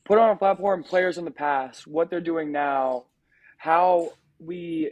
put 0.03 0.17
on 0.17 0.31
a 0.31 0.35
platform 0.35 0.83
players 0.83 1.17
in 1.17 1.23
the 1.23 1.31
past, 1.31 1.87
what 1.87 2.09
they're 2.09 2.19
doing 2.19 2.51
now, 2.51 3.05
how 3.55 4.09
we 4.39 4.91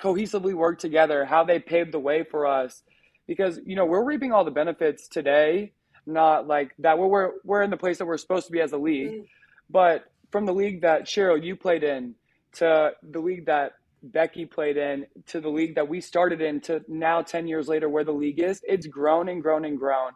cohesively 0.00 0.54
work 0.54 0.78
together, 0.78 1.24
how 1.24 1.42
they 1.42 1.58
paved 1.58 1.90
the 1.90 1.98
way 1.98 2.22
for 2.22 2.46
us. 2.46 2.84
Because 3.26 3.58
you 3.66 3.74
know 3.74 3.84
we're 3.84 4.04
reaping 4.04 4.30
all 4.30 4.44
the 4.44 4.52
benefits 4.52 5.08
today, 5.08 5.72
not 6.06 6.46
like 6.46 6.70
that. 6.78 7.00
We're 7.00 7.08
we're, 7.08 7.30
we're 7.42 7.62
in 7.62 7.70
the 7.70 7.76
place 7.76 7.98
that 7.98 8.06
we're 8.06 8.16
supposed 8.16 8.46
to 8.46 8.52
be 8.52 8.60
as 8.60 8.70
a 8.70 8.78
league, 8.78 9.10
Mm. 9.10 9.26
but 9.68 10.04
from 10.30 10.46
the 10.46 10.54
league 10.54 10.82
that 10.82 11.06
Sheryl 11.06 11.42
you 11.42 11.56
played 11.56 11.82
in 11.82 12.14
to 12.58 12.92
the 13.02 13.18
league 13.18 13.46
that 13.46 13.72
Becky 14.02 14.46
played 14.46 14.76
in 14.76 15.06
to 15.26 15.40
the 15.40 15.48
league 15.48 15.74
that 15.74 15.88
we 15.88 16.00
started 16.00 16.40
in 16.40 16.60
to 16.62 16.82
now 16.88 17.22
10 17.22 17.46
years 17.46 17.68
later 17.68 17.88
where 17.88 18.04
the 18.04 18.12
league 18.12 18.40
is, 18.40 18.60
it's 18.66 18.86
grown 18.86 19.28
and 19.28 19.42
grown 19.42 19.64
and 19.64 19.78
grown. 19.78 20.12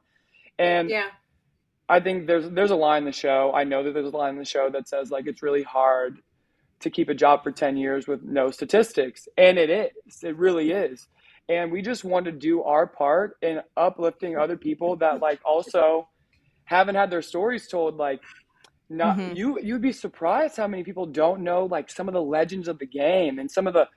And 0.59 0.89
Yeah. 0.91 1.11
I 1.89 2.01
think 2.01 2.27
there's 2.27 2.49
there's 2.51 2.71
a 2.71 2.77
line 2.77 3.03
in 3.03 3.07
the 3.07 3.13
show. 3.13 3.53
I 3.55 3.65
know 3.65 3.83
that 3.83 3.93
there's 3.93 4.07
a 4.13 4.17
line 4.17 4.31
in 4.35 4.39
the 4.39 4.45
show 4.45 4.71
that 4.71 4.89
says 4.89 5.11
like 5.11 5.27
it's 5.27 5.43
really 5.43 5.63
hard 5.63 6.21
to 6.81 6.91
keep 6.91 7.09
a 7.09 7.15
job 7.15 7.43
for 7.43 7.51
10 7.53 7.77
years 7.77 8.07
with 8.09 8.23
no 8.23 8.51
statistics. 8.51 9.29
And 9.37 9.59
it 9.59 9.71
is. 9.71 10.23
It 10.23 10.37
really 10.37 10.71
is. 10.73 11.09
And 11.49 11.71
we 11.71 11.83
just 11.83 12.05
want 12.05 12.25
to 12.27 12.33
do 12.33 12.63
our 12.63 12.87
part 12.87 13.37
in 13.43 13.61
uplifting 13.77 14.37
other 14.37 14.57
people 14.57 14.97
that 14.97 15.21
like 15.21 15.41
also 15.45 16.09
haven't 16.65 16.95
had 16.95 17.11
their 17.11 17.23
stories 17.23 17.69
told 17.69 17.97
like 17.97 18.21
not 18.93 19.17
Mhm. 19.17 19.37
you 19.37 19.59
you'd 19.61 19.83
be 19.83 19.93
surprised 19.93 20.57
how 20.57 20.67
many 20.67 20.85
people 20.85 21.07
don't 21.07 21.43
know 21.43 21.65
like 21.67 21.91
some 21.91 22.09
of 22.09 22.15
the 22.15 22.23
legends 22.23 22.69
of 22.69 22.79
the 22.79 22.87
game 22.87 23.39
and 23.39 23.51
some 23.51 23.67
of 23.67 23.75
the 23.75 23.89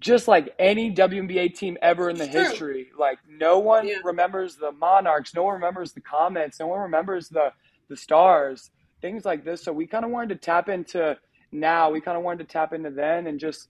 just 0.00 0.28
like 0.28 0.54
any 0.58 0.90
WNBA 0.92 1.48
team 1.54 1.78
ever 1.80 2.10
in 2.10 2.18
the 2.18 2.26
true. 2.26 2.42
history. 2.42 2.90
Like 2.98 3.18
no 3.26 3.58
one 3.58 3.88
Yeah. 3.88 3.98
remembers 4.04 4.56
the 4.56 4.72
Monarchs, 4.72 5.34
no 5.34 5.44
one 5.44 5.54
remembers 5.54 5.92
the 5.94 6.02
Comets, 6.02 6.60
no 6.60 6.66
one 6.66 6.80
remembers 6.80 7.28
the 7.28 7.52
the 7.88 7.96
stars, 7.96 8.70
things 9.00 9.24
like 9.24 9.44
this. 9.44 9.62
So 9.62 9.72
we 9.72 9.86
kind 9.86 10.04
of 10.04 10.10
wanted 10.10 10.30
to 10.30 10.36
tap 10.44 10.68
into 10.68 11.16
now. 11.52 11.90
We 11.90 12.00
kind 12.00 12.18
of 12.18 12.24
wanted 12.24 12.46
to 12.46 12.52
tap 12.52 12.72
into 12.72 12.90
then 12.90 13.26
and 13.28 13.38
just 13.40 13.68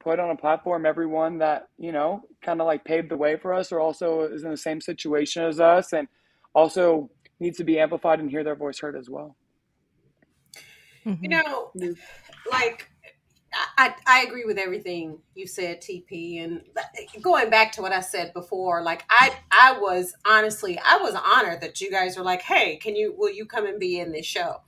put 0.00 0.20
on 0.20 0.30
a 0.30 0.36
platform 0.36 0.84
everyone 0.84 1.38
that 1.38 1.68
you 1.78 1.90
know 1.90 2.22
kind 2.42 2.60
of 2.60 2.66
like 2.66 2.84
paved 2.84 3.08
the 3.10 3.16
way 3.16 3.36
for 3.36 3.54
us 3.54 3.72
or 3.72 3.80
also 3.80 4.20
is 4.22 4.44
in 4.44 4.50
the 4.50 4.56
same 4.56 4.80
situation 4.80 5.42
as 5.44 5.58
us 5.60 5.92
and 5.92 6.06
also 6.54 7.10
needs 7.40 7.56
to 7.56 7.64
be 7.64 7.78
amplified 7.80 8.20
and 8.20 8.30
hear 8.30 8.44
their 8.44 8.54
voice 8.54 8.78
heard 8.78 8.96
as 8.96 9.08
well. 9.10 9.34
You 11.04 11.12
mm-hmm. 11.12 11.26
know, 11.30 11.72
like 12.50 12.90
I, 13.78 13.94
I 14.06 14.22
agree 14.22 14.44
with 14.44 14.58
everything 14.58 15.18
you 15.34 15.46
said, 15.46 15.80
TP. 15.80 16.42
And 16.42 16.62
going 17.22 17.50
back 17.50 17.72
to 17.72 17.82
what 17.82 17.92
I 17.92 18.00
said 18.00 18.32
before, 18.32 18.82
like 18.82 19.04
I 19.10 19.34
I 19.50 19.78
was 19.78 20.14
honestly 20.24 20.78
I 20.78 20.98
was 20.98 21.14
honored 21.14 21.60
that 21.60 21.80
you 21.80 21.90
guys 21.90 22.16
were 22.16 22.24
like, 22.24 22.42
hey, 22.42 22.76
can 22.76 22.96
you 22.96 23.14
will 23.16 23.30
you 23.30 23.46
come 23.46 23.66
and 23.66 23.78
be 23.78 24.00
in 24.00 24.12
this 24.12 24.26
show? 24.26 24.62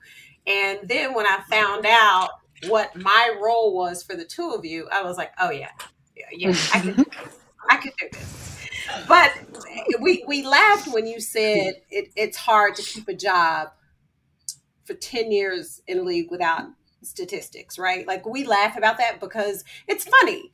And 0.47 0.81
then 0.85 1.15
when 1.15 1.27
I 1.27 1.41
found 1.51 1.87
out 1.87 2.31
what 2.69 2.95
my 2.97 3.37
role 3.41 3.75
was 3.75 4.03
for 4.03 4.15
the 4.15 4.25
two 4.25 4.51
of 4.51 4.65
you, 4.65 4.89
I 4.93 5.03
was 5.03 5.17
like, 5.17 5.33
oh 5.41 5.51
yeah, 5.51 5.71
yeah, 6.33 6.55
I 6.73 6.81
can 6.81 6.93
do 6.93 7.05
this. 7.05 7.39
I 7.69 7.77
can 7.77 7.93
do 7.99 8.09
this. 8.13 8.69
But 9.09 9.33
we 10.01 10.25
we 10.27 10.47
laughed 10.47 10.93
when 10.93 11.07
you 11.07 11.21
said 11.21 11.83
it, 11.91 12.13
it's 12.15 12.37
hard 12.37 12.77
to 12.77 12.83
keep 12.83 13.09
a 13.09 13.15
job 13.15 13.71
for 14.87 14.95
10 14.95 15.33
years 15.33 15.83
in 15.87 15.99
the 15.99 16.05
league 16.05 16.31
without 16.31 16.65
statistics, 17.03 17.79
right? 17.79 18.07
Like 18.07 18.27
we 18.27 18.45
laugh 18.45 18.77
about 18.77 18.99
that 18.99 19.21
because 19.21 19.65
it's 19.87 20.05
funny. 20.05 20.53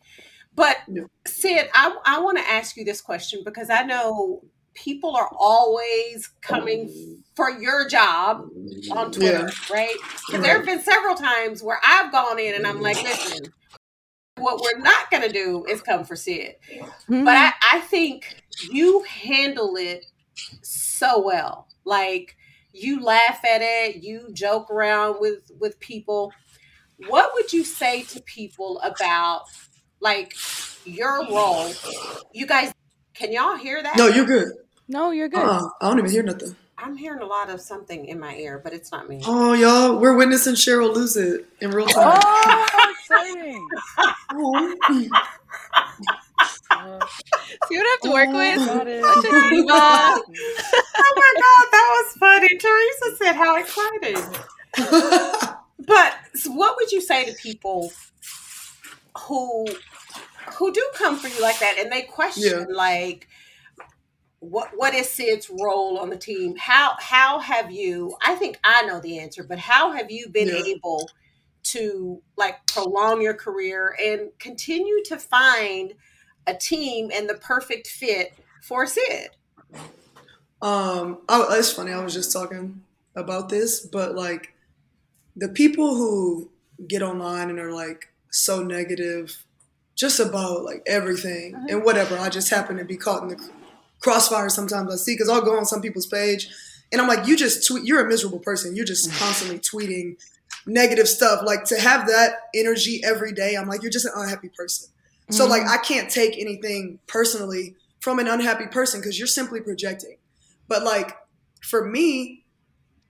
But 0.54 0.78
Yeah. 0.88 1.04
Syd, 1.26 1.68
I, 1.74 1.96
I 2.04 2.20
want 2.20 2.38
to 2.38 2.44
ask 2.44 2.76
you 2.76 2.84
this 2.84 3.00
question 3.00 3.42
because 3.44 3.70
I 3.70 3.82
know 3.84 4.42
people 4.74 5.16
are 5.16 5.30
always 5.38 6.28
coming 6.40 7.22
for 7.34 7.50
your 7.50 7.88
job 7.88 8.48
on 8.90 9.12
Twitter, 9.12 9.50
right? 9.70 9.96
Because 10.26 10.42
there 10.42 10.56
have 10.56 10.66
been 10.66 10.80
several 10.80 11.14
times 11.14 11.62
where 11.62 11.80
I've 11.86 12.12
gone 12.12 12.38
in 12.38 12.54
and 12.54 12.66
I'm 12.66 12.80
like, 12.80 13.02
listen, 13.02 13.52
what 14.38 14.60
we're 14.60 14.80
not 14.80 15.10
going 15.10 15.22
to 15.22 15.32
do 15.32 15.64
is 15.66 15.82
come 15.82 16.04
for 16.04 16.16
Syd. 16.16 16.56
Mm-hmm. 16.74 17.24
But 17.24 17.34
I, 17.34 17.52
I 17.72 17.80
think 17.80 18.36
you 18.70 19.04
handle 19.04 19.76
it 19.76 20.06
so 20.62 21.20
well. 21.20 21.68
Like 21.84 22.36
you 22.72 23.02
laugh 23.02 23.40
at 23.44 23.60
it, 23.62 24.02
you 24.02 24.28
joke 24.32 24.70
around 24.70 25.16
with 25.20 25.50
with 25.58 25.78
people. 25.80 26.32
What 27.08 27.32
would 27.34 27.52
you 27.52 27.64
say 27.64 28.02
to 28.04 28.20
people 28.22 28.80
about 28.80 29.42
like 30.00 30.34
your 30.84 31.26
role? 31.28 31.72
You 32.32 32.46
guys, 32.46 32.72
can 33.14 33.32
y'all 33.32 33.56
hear 33.56 33.82
that? 33.82 33.96
No, 33.96 34.06
you're 34.08 34.26
good. 34.26 34.52
no, 34.88 35.10
you're 35.10 35.28
good. 35.28 35.44
Uh, 35.46 35.68
I 35.80 35.88
don't 35.88 35.98
even 35.98 36.10
hear 36.10 36.22
nothing. 36.22 36.56
I'm 36.82 36.96
hearing 36.96 37.22
a 37.22 37.26
lot 37.26 37.48
of 37.48 37.60
something 37.60 38.06
in 38.06 38.18
my 38.18 38.34
ear, 38.34 38.60
but 38.62 38.72
it's 38.72 38.90
not 38.90 39.08
me. 39.08 39.20
Oh, 39.24 39.52
y'all, 39.52 40.00
we're 40.00 40.16
witnessing 40.16 40.54
Sheryl 40.54 40.92
lose 40.92 41.16
it 41.16 41.46
in 41.60 41.70
real 41.70 41.86
time. 41.86 42.18
Oh, 42.20 42.94
exciting! 42.98 43.68
Oh. 44.34 44.74
See 47.68 47.76
what 47.76 47.86
I 47.86 47.90
have 47.90 48.00
to 48.00 48.10
work 48.10 48.30
with? 48.32 48.66
got 48.66 48.88
it. 48.88 49.04
Such 49.04 49.24
a 49.24 49.50
diva. 49.50 49.72
Oh 51.04 51.14
my 51.16 51.34
god, 51.36 51.66
that 51.70 51.86
was 51.92 52.12
funny. 52.16 52.58
Theresa 52.58 53.16
said 53.16 53.34
how 53.34 53.56
exciting. 53.58 54.16
But 55.86 56.14
so 56.34 56.52
what 56.52 56.76
would 56.76 56.92
you 56.92 57.00
say 57.00 57.24
to 57.24 57.32
people 57.34 57.92
who 59.18 59.66
who 60.54 60.72
do 60.72 60.88
come 60.94 61.18
for 61.18 61.28
you 61.28 61.42
like 61.42 61.58
that 61.58 61.76
and 61.78 61.90
they 61.90 62.02
question 62.02 62.72
like 62.72 63.28
what 64.42 64.70
what 64.74 64.92
is 64.92 65.08
Syd's 65.08 65.48
role 65.48 65.98
on 65.98 66.10
the 66.10 66.16
team? 66.16 66.56
How 66.58 66.96
how 66.98 67.38
have 67.38 67.70
you 67.70 68.16
I 68.22 68.34
think 68.34 68.58
I 68.64 68.82
know 68.82 69.00
the 69.00 69.20
answer, 69.20 69.44
but 69.44 69.58
how 69.58 69.92
have 69.92 70.10
you 70.10 70.28
been 70.28 70.48
Yeah. 70.48 70.64
able 70.66 71.08
to 71.64 72.20
like 72.36 72.66
prolong 72.66 73.22
your 73.22 73.34
career 73.34 73.96
and 74.02 74.30
continue 74.40 75.02
to 75.04 75.16
find 75.16 75.94
a 76.46 76.54
team 76.54 77.10
and 77.14 77.30
the 77.30 77.34
perfect 77.34 77.86
fit 77.86 78.34
for 78.60 78.84
Syd? 78.84 79.28
Um, 80.60 81.18
I, 81.28 81.46
it's 81.52 81.72
funny. 81.72 81.92
I 81.92 82.02
was 82.02 82.14
just 82.14 82.32
talking 82.32 82.82
about 83.14 83.48
this, 83.48 83.86
but 83.86 84.16
like 84.16 84.54
the 85.36 85.48
people 85.48 85.94
who 85.94 86.50
get 86.88 87.02
online 87.02 87.48
and 87.48 87.60
are 87.60 87.72
like 87.72 88.12
so 88.30 88.60
negative, 88.62 89.44
just 89.94 90.18
about 90.18 90.64
like 90.64 90.82
everything 90.86 91.54
and 91.68 91.84
whatever. 91.84 92.18
I 92.18 92.28
just 92.28 92.50
happen 92.50 92.76
to 92.78 92.84
be 92.84 92.96
caught 92.96 93.22
in 93.22 93.28
the 93.28 93.36
crossfire 94.02 94.48
sometimes. 94.48 94.92
I 94.92 94.96
see 94.96 95.14
because 95.14 95.28
I'll 95.28 95.42
go 95.42 95.56
on 95.56 95.64
some 95.64 95.80
people's 95.80 96.06
page 96.06 96.48
and 96.90 97.00
I'm 97.00 97.08
like, 97.08 97.26
you 97.26 97.36
just 97.36 97.66
tweet. 97.66 97.84
You're 97.84 98.04
a 98.04 98.08
miserable 98.08 98.38
person. 98.38 98.76
You're 98.76 98.84
just 98.84 99.10
mm. 99.10 99.18
constantly 99.18 99.58
tweeting 99.58 100.16
negative 100.66 101.08
stuff. 101.08 101.40
Like 101.44 101.64
to 101.64 101.80
have 101.80 102.06
that 102.08 102.34
energy 102.54 103.00
every 103.04 103.32
day, 103.32 103.56
I'm 103.56 103.68
like, 103.68 103.82
you're 103.82 103.90
just 103.90 104.04
an 104.04 104.12
unhappy 104.14 104.50
person. 104.50 104.90
So 105.30 105.46
like 105.46 105.62
mm. 105.62 105.68
I 105.68 105.78
can't 105.78 106.10
take 106.10 106.38
anything 106.38 106.98
personally 107.06 107.76
from 108.00 108.18
an 108.18 108.28
unhappy 108.28 108.66
person 108.66 109.00
because 109.00 109.18
you're 109.18 109.28
simply 109.28 109.60
projecting. 109.60 110.16
But 110.68 110.82
like 110.82 111.16
for 111.62 111.88
me, 111.88 112.44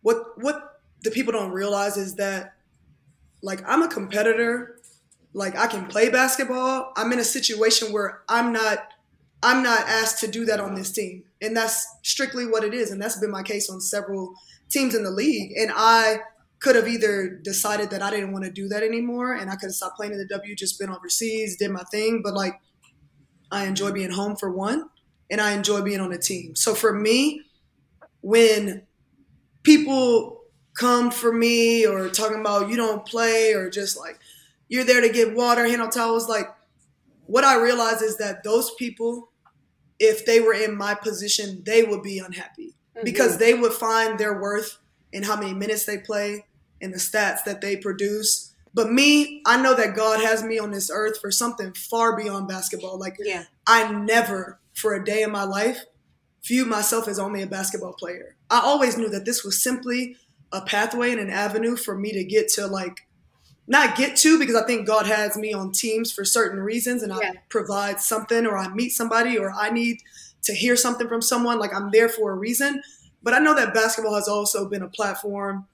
what 0.03 0.41
what 0.41 0.81
the 1.03 1.11
people 1.11 1.33
don't 1.33 1.51
realize 1.51 1.97
is 1.97 2.15
that 2.17 2.55
like 3.43 3.63
I'm 3.67 3.83
a 3.83 3.89
competitor. 3.89 4.79
Like 5.35 5.57
I 5.57 5.67
can 5.67 5.87
play 5.87 6.11
basketball. 6.11 6.93
I'm 6.95 7.11
in 7.13 7.19
a 7.19 7.25
situation 7.25 7.93
where 7.93 8.23
I'm 8.29 8.53
not 8.53 8.92
I'm 9.43 9.63
not 9.63 9.89
asked 9.89 10.21
to 10.21 10.29
do 10.29 10.45
that 10.47 10.61
on 10.61 10.75
this 10.75 10.93
team. 10.93 11.25
And 11.41 11.57
that's 11.57 11.87
strictly 12.03 12.47
what 12.47 12.65
it 12.65 12.75
is. 12.75 12.91
And 12.91 13.03
that's 13.03 13.19
been 13.19 13.31
my 13.31 13.43
case 13.43 13.69
on 13.69 13.81
several 13.81 14.35
teams 14.71 14.95
in 14.95 15.03
the 15.03 15.11
league. 15.11 15.53
And 15.57 15.73
I 15.75 16.21
could 16.61 16.77
have 16.77 16.87
either 16.87 17.29
decided 17.29 17.91
that 17.91 18.03
I 18.03 18.11
didn't 18.11 18.33
want 18.33 18.45
to 18.45 18.51
do 18.51 18.69
that 18.69 18.85
anymore 18.85 19.35
and 19.35 19.51
I 19.51 19.57
could 19.57 19.67
have 19.67 19.75
stopped 19.75 19.97
playing 19.97 20.13
in 20.13 20.19
the 20.19 20.27
W, 20.27 20.55
just 20.55 20.79
been 20.79 20.91
overseas, 20.91 21.57
did 21.57 21.73
my 21.73 21.83
thing. 21.91 22.23
But 22.23 22.35
like 22.35 22.61
I 23.51 23.67
enjoy 23.67 23.91
being 23.93 24.11
home 24.11 24.37
for 24.37 24.51
one, 24.51 24.89
and 25.31 25.41
I 25.41 25.53
enjoy 25.53 25.83
being 25.83 26.01
on 26.01 26.13
a 26.13 26.19
team. 26.19 26.55
So 26.57 26.75
for 26.75 26.93
me, 26.93 27.43
when 28.23 28.83
people 29.63 30.43
come 30.75 31.11
for 31.11 31.33
me 31.33 31.87
or 31.87 32.09
talking 32.09 32.41
about 32.41 32.69
you 32.69 32.77
don't 32.77 33.05
play 33.05 33.53
or 33.53 33.69
just 33.69 33.99
like 33.99 34.19
you're 34.69 34.85
there 34.85 35.01
to 35.01 35.11
get 35.11 35.35
water, 35.35 35.67
hand 35.67 35.83
out 35.83 35.93
towels, 35.93 36.29
like 36.29 36.47
what 37.27 37.45
I 37.45 37.61
realize 37.61 38.01
is 38.03 38.17
that 38.19 38.45
those 38.45 38.73
people, 38.75 39.32
if 40.03 40.27
they 40.27 40.41
were 40.41 40.53
in 40.53 40.77
my 40.77 40.95
position, 40.95 41.63
they 41.65 41.85
would 41.85 42.03
be 42.03 42.19
unhappy 42.19 42.75
mm-hmm. 42.97 43.05
because 43.05 43.39
they 43.39 43.55
would 43.55 43.73
find 43.73 44.19
their 44.19 44.41
worth 44.41 44.79
in 45.13 45.23
how 45.23 45.37
many 45.37 45.55
minutes 45.55 45.87
they 45.87 45.99
play 45.99 46.45
and 46.81 46.93
the 46.93 46.99
stats 46.99 47.45
that 47.45 47.61
they 47.61 47.77
produce. 47.77 48.53
But 48.75 48.91
me, 48.91 49.43
I 49.47 49.63
know 49.63 49.77
that 49.77 49.95
God 49.95 50.21
has 50.21 50.43
me 50.43 50.59
on 50.59 50.73
this 50.73 50.91
earth 50.93 51.21
for 51.21 51.31
something 51.31 51.73
far 51.75 52.17
beyond 52.17 52.49
basketball. 52.49 52.99
Like 52.99 53.17
Yeah. 53.21 53.45
I 53.65 53.93
never, 53.93 54.59
for 54.75 54.95
a 54.95 55.05
day 55.05 55.23
in 55.23 55.31
my 55.31 55.45
life, 55.45 55.85
viewed 56.45 56.67
myself 56.67 57.07
as 57.07 57.21
only 57.21 57.43
a 57.43 57.47
basketball 57.47 57.93
player. 57.93 58.35
I 58.51 58.59
always 58.59 58.99
knew 58.99 59.09
that 59.11 59.25
this 59.25 59.45
was 59.45 59.63
simply 59.63 60.17
a 60.51 60.63
pathway 60.63 61.13
and 61.13 61.21
an 61.21 61.31
avenue 61.31 61.77
for 61.77 61.97
me 61.97 62.11
to 62.13 62.25
get 62.25 62.49
to 62.55 62.67
like 62.67 63.07
not 63.67 63.97
get 63.97 64.17
to 64.17 64.39
because 64.39 64.57
I 64.57 64.67
think 64.67 64.87
God 64.87 65.07
has 65.07 65.37
me 65.37 65.53
on 65.53 65.73
teams 65.73 66.13
for 66.13 66.25
certain 66.25 66.61
reasons 66.61 67.03
and 67.03 67.13
Yeah. 67.13 67.31
I 67.31 67.35
provide 67.49 68.01
something 68.01 68.47
or 68.47 68.59
I 68.59 68.69
meet 68.69 68.91
somebody 68.91 69.39
or 69.39 69.53
I 69.53 69.71
need 69.71 69.99
to 70.45 70.53
hear 70.53 70.75
something 70.77 71.09
from 71.09 71.23
someone 71.23 71.59
like 71.59 71.73
I'm 71.75 71.91
there 71.91 72.09
for 72.09 72.33
a 72.33 72.35
reason. 72.35 72.83
But 73.23 73.35
I 73.35 73.39
know 73.39 73.55
that 73.55 73.73
basketball 73.73 74.15
has 74.17 74.27
also 74.29 74.69
been 74.69 74.83
a 74.83 74.89
platform 74.89 75.67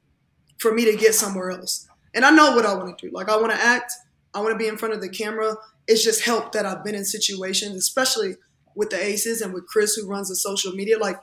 for 0.59 0.75
me 0.75 0.85
to 0.85 0.97
get 0.97 1.15
somewhere 1.15 1.51
else. 1.51 1.89
And 2.15 2.25
I 2.25 2.31
know 2.31 2.55
what 2.55 2.67
I 2.67 2.75
want 2.75 2.99
to 2.99 3.07
do. 3.09 3.13
Like 3.15 3.29
I 3.31 3.37
want 3.37 3.53
to 3.53 3.59
act, 3.59 3.93
I 4.35 4.41
want 4.41 4.53
to 4.53 4.59
be 4.59 4.69
in 4.69 4.77
front 4.77 4.95
of 4.95 5.01
the 5.01 5.09
camera. 5.09 5.57
It's 5.87 6.05
just 6.05 6.25
helped 6.25 6.53
that 6.53 6.67
I've 6.67 6.85
been 6.85 6.95
in 6.95 7.05
situations, 7.05 7.75
especially 7.77 8.37
with 8.75 8.91
the 8.91 9.03
Aces 9.03 9.41
and 9.41 9.55
with 9.55 9.67
Chris 9.67 9.95
who 9.95 10.07
runs 10.07 10.29
the 10.29 10.37
social 10.37 10.73
media. 10.73 10.99
Like 10.99 11.19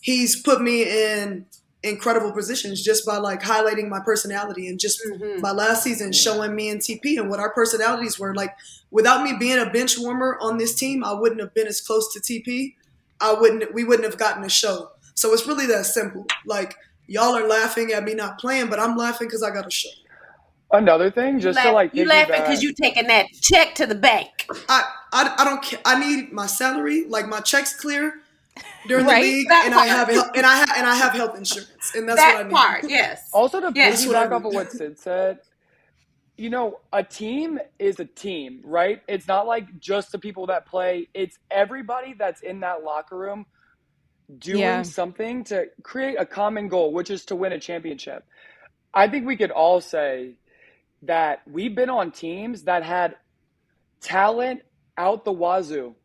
he's 0.00 0.40
put 0.42 0.60
me 0.60 0.82
in 0.82 1.46
incredible 1.84 2.32
positions 2.32 2.82
just 2.82 3.04
by 3.04 3.16
like 3.16 3.40
highlighting 3.42 3.88
my 3.88 3.98
personality 4.00 4.68
and 4.68 4.78
just 4.78 5.00
Mhm. 5.04 5.40
my 5.40 5.50
last 5.50 5.82
season 5.82 6.12
showing 6.12 6.54
me 6.54 6.68
and 6.70 6.80
TP 6.80 7.16
and 7.18 7.28
what 7.28 7.40
our 7.40 7.50
personalities 7.50 8.18
were. 8.18 8.34
Like 8.34 8.54
without 8.90 9.22
me 9.24 9.32
being 9.38 9.58
a 9.58 9.66
bench 9.68 9.98
warmer 9.98 10.38
on 10.40 10.58
this 10.58 10.74
team, 10.74 11.02
I 11.04 11.12
wouldn't 11.12 11.40
have 11.40 11.54
been 11.54 11.66
as 11.66 11.80
close 11.80 12.12
to 12.14 12.20
TP. 12.20 12.76
I 13.20 13.32
wouldn't 13.32 13.74
we 13.74 13.84
wouldn't 13.84 14.06
have 14.08 14.18
gotten 14.18 14.44
a 14.44 14.48
show. 14.48 14.90
So 15.14 15.32
it's 15.32 15.46
really 15.46 15.66
that 15.66 15.84
simple. 15.86 16.26
Like 16.46 16.76
y'all 17.08 17.34
are 17.36 17.46
laughing 17.48 17.92
at 17.92 18.04
me 18.04 18.14
not 18.14 18.38
playing, 18.38 18.68
but 18.68 18.78
I'm 18.78 18.96
laughing 18.96 19.26
because 19.26 19.42
I 19.42 19.50
got 19.50 19.66
a 19.66 19.70
show. 19.70 19.90
Another 20.70 21.10
thing, 21.10 21.38
just 21.38 21.58
you 21.58 21.62
to 21.64 21.68
laugh- 21.68 21.74
like 21.74 21.94
you 21.94 22.04
laughing 22.06 22.40
because 22.40 22.62
you 22.62 22.72
taking 22.72 23.06
that 23.08 23.26
check 23.42 23.74
to 23.74 23.86
the 23.86 23.94
bank. 23.94 24.28
I, 24.70 24.82
I, 25.12 25.34
I 25.38 25.44
don't 25.44 25.62
care. 25.62 25.80
I 25.84 25.98
need 26.00 26.32
my 26.32 26.46
salary, 26.46 27.04
like 27.08 27.28
my 27.28 27.40
checks 27.40 27.78
clear 27.78 28.21
during 28.86 29.06
Right, 29.06 29.06
the 29.06 29.14
league, 29.14 29.48
that 29.48 29.64
and 29.64 29.74
I 29.74 29.86
have 29.86 30.08
health, 30.08 30.30
and 30.36 30.46
I 30.46 30.56
ha- 30.66 30.74
and 30.76 30.86
I 30.86 30.96
have 30.96 31.12
health 31.14 31.36
insurance, 31.38 31.92
and 31.94 32.08
that's 32.08 32.24
that 32.24 32.26
what 32.26 32.46
I 32.46 32.48
need. 32.48 32.66
part, 32.68 32.86
yes. 32.88 33.22
Also, 33.32 33.60
to 33.60 33.72
Yes. 33.74 34.06
piggyback 34.12 34.32
off 34.32 34.44
of 34.44 34.52
what 34.52 34.72
Syd 34.72 34.98
said, 34.98 35.38
you 36.38 36.50
know, 36.50 36.76
a 36.92 37.04
team 37.04 37.60
is 37.78 38.00
a 38.00 38.06
team, 38.06 38.62
right? 38.64 39.00
It's 39.08 39.28
not 39.28 39.46
like 39.46 39.78
just 39.80 40.12
the 40.12 40.18
people 40.20 40.48
that 40.48 40.66
play, 40.66 41.08
it's 41.14 41.38
everybody 41.50 42.14
that's 42.18 42.42
in 42.42 42.60
that 42.60 42.84
locker 42.84 43.18
room 43.18 43.46
doing 44.38 44.84
Yeah. 44.84 44.84
something 44.84 45.44
to 45.44 45.66
create 45.84 46.16
a 46.18 46.26
common 46.26 46.68
goal, 46.68 46.92
which 46.92 47.10
is 47.10 47.26
to 47.26 47.36
win 47.36 47.52
a 47.52 47.60
championship. 47.60 48.24
I 48.94 49.08
think 49.08 49.26
we 49.26 49.36
could 49.36 49.52
all 49.52 49.80
say 49.80 50.36
that 51.02 51.40
we've 51.46 51.74
been 51.74 51.90
on 51.90 52.12
teams 52.12 52.64
that 52.64 52.84
had 52.84 53.16
talent 54.02 54.62
out 54.98 55.24
the 55.24 55.32
wazoo 55.32 55.96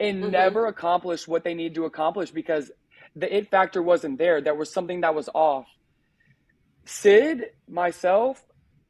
and 0.00 0.24
Mhm. 0.24 0.30
never 0.30 0.66
accomplished 0.66 1.28
what 1.28 1.44
they 1.44 1.54
need 1.54 1.74
to 1.74 1.84
accomplish 1.84 2.30
because 2.30 2.70
the 3.14 3.34
it 3.34 3.50
factor 3.50 3.82
wasn't 3.82 4.18
there. 4.18 4.40
There 4.40 4.54
was 4.54 4.72
something 4.72 5.02
that 5.02 5.14
was 5.14 5.28
off. 5.34 5.66
Syd, 6.84 7.50
myself, 7.68 8.44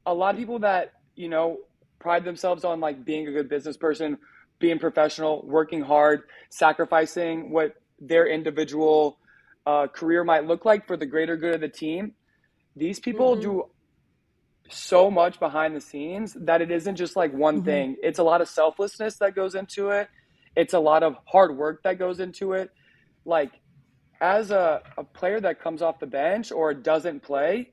a 0.07 0.14
lot 0.14 0.34
of 0.34 0.38
people 0.38 0.61
that, 0.61 0.92
you 1.14 1.28
know, 1.28 1.59
pride 1.98 2.24
themselves 2.24 2.64
on 2.64 2.80
like 2.80 3.05
being 3.05 3.28
a 3.28 3.32
good 3.32 3.48
business 3.48 3.76
person, 3.76 4.18
being 4.59 4.78
professional, 4.78 5.42
working 5.46 5.82
hard, 5.82 6.22
sacrificing 6.50 7.50
what 7.50 7.74
their 8.00 8.26
individual 8.26 9.18
uh, 9.64 9.86
career 9.86 10.24
might 10.24 10.44
look 10.44 10.64
like 10.64 10.86
for 10.88 10.96
the 10.96 11.07
greater 11.07 11.36
good 11.36 11.55
of 11.55 11.61
the 11.61 11.68
team. 11.68 12.14
These 12.74 12.98
people 12.98 13.36
Mhm. 13.36 13.40
do 13.42 13.70
so 14.68 15.11
much 15.11 15.38
behind 15.38 15.76
the 15.76 15.80
scenes 15.80 16.34
that 16.34 16.61
it 16.62 16.70
isn't 16.70 16.96
just 16.96 17.14
like 17.14 17.32
one 17.32 17.61
Mhm. 17.61 17.64
thing. 17.64 17.96
It's 18.03 18.18
a 18.18 18.24
lot 18.24 18.40
of 18.40 18.48
selflessness 18.48 19.18
that 19.18 19.34
goes 19.34 19.55
into 19.55 19.90
it. 19.90 20.09
It's 20.57 20.74
a 20.74 20.78
lot 20.78 21.03
of 21.03 21.16
hard 21.24 21.57
work 21.57 21.82
that 21.84 21.98
goes 21.98 22.20
into 22.20 22.53
it. 22.53 22.70
Like 23.24 23.53
as 24.20 24.50
a, 24.50 24.82
a 24.98 25.05
player 25.05 25.40
that 25.40 25.61
comes 25.61 25.82
off 25.82 25.98
the 25.98 26.07
bench 26.07 26.53
or 26.53 26.74
doesn't 26.74 27.22
play, 27.22 27.70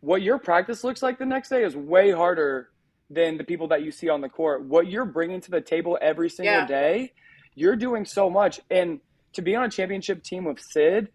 what 0.00 0.22
your 0.22 0.38
practice 0.38 0.82
looks 0.82 1.02
like 1.02 1.18
the 1.18 1.26
next 1.26 1.48
day 1.50 1.62
is 1.62 1.76
way 1.76 2.10
harder 2.10 2.70
than 3.10 3.36
the 3.36 3.44
people 3.44 3.68
that 3.68 3.82
you 3.82 3.90
see 3.92 4.08
on 4.08 4.20
the 4.20 4.28
court. 4.28 4.64
What 4.64 4.88
you're 4.88 5.04
bringing 5.04 5.40
to 5.42 5.50
the 5.50 5.60
table 5.60 5.98
every 6.00 6.30
single 6.30 6.54
Yeah. 6.54 6.66
day, 6.66 7.12
you're 7.54 7.76
doing 7.76 8.04
so 8.04 8.30
much. 8.30 8.60
And 8.70 9.00
to 9.34 9.42
be 9.42 9.54
on 9.54 9.64
a 9.64 9.70
championship 9.70 10.22
team 10.24 10.44
with 10.44 10.58
Syd, 10.60 11.08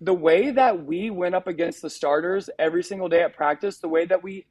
the 0.00 0.14
way 0.14 0.50
that 0.52 0.84
we 0.86 1.10
went 1.10 1.34
up 1.34 1.46
against 1.46 1.82
the 1.82 1.90
starters 1.90 2.48
every 2.58 2.82
single 2.82 3.08
day 3.08 3.22
at 3.22 3.34
practice, 3.36 3.78
the 3.78 3.88
way 3.88 4.06
that 4.06 4.22
we, 4.22 4.46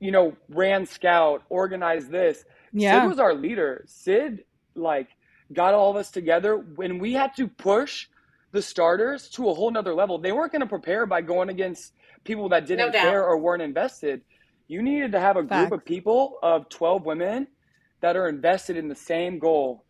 you 0.00 0.10
know, 0.10 0.36
ran 0.48 0.86
scout, 0.86 1.42
organized 1.48 2.10
this, 2.10 2.44
Yeah. 2.72 3.00
Syd 3.00 3.08
was 3.08 3.18
our 3.18 3.32
leader. 3.34 3.84
Syd, 3.86 4.44
like, 4.74 5.08
got 5.52 5.74
all 5.74 5.90
of 5.90 5.96
us 5.96 6.10
together 6.10 6.56
when 6.56 6.98
we 6.98 7.12
had 7.12 7.34
to 7.36 7.48
push 7.48 8.08
the 8.52 8.62
starters 8.62 9.28
to 9.30 9.48
a 9.50 9.54
whole 9.54 9.70
nother 9.70 9.94
level. 9.94 10.18
They 10.18 10.32
weren't 10.32 10.52
going 10.52 10.60
to 10.60 10.66
prepare 10.66 11.06
by 11.06 11.22
going 11.22 11.48
against 11.48 11.92
people 12.24 12.48
that 12.50 12.66
didn't 12.66 12.92
No 12.92 12.92
care 12.92 13.24
or 13.24 13.38
weren't 13.38 13.62
invested. 13.62 14.22
You 14.68 14.82
needed 14.82 15.12
to 15.12 15.20
have 15.20 15.36
a 15.36 15.42
group 15.42 15.72
of 15.72 15.84
people 15.84 16.38
of 16.42 16.68
12 16.68 17.04
women 17.04 17.48
that 18.00 18.16
are 18.16 18.28
invested 18.28 18.76
in 18.76 18.88
the 18.88 18.94
same 18.94 19.38
goal. 19.38 19.84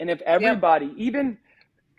And 0.00 0.10
if 0.10 0.20
everybody, 0.22 0.92
even 0.96 1.38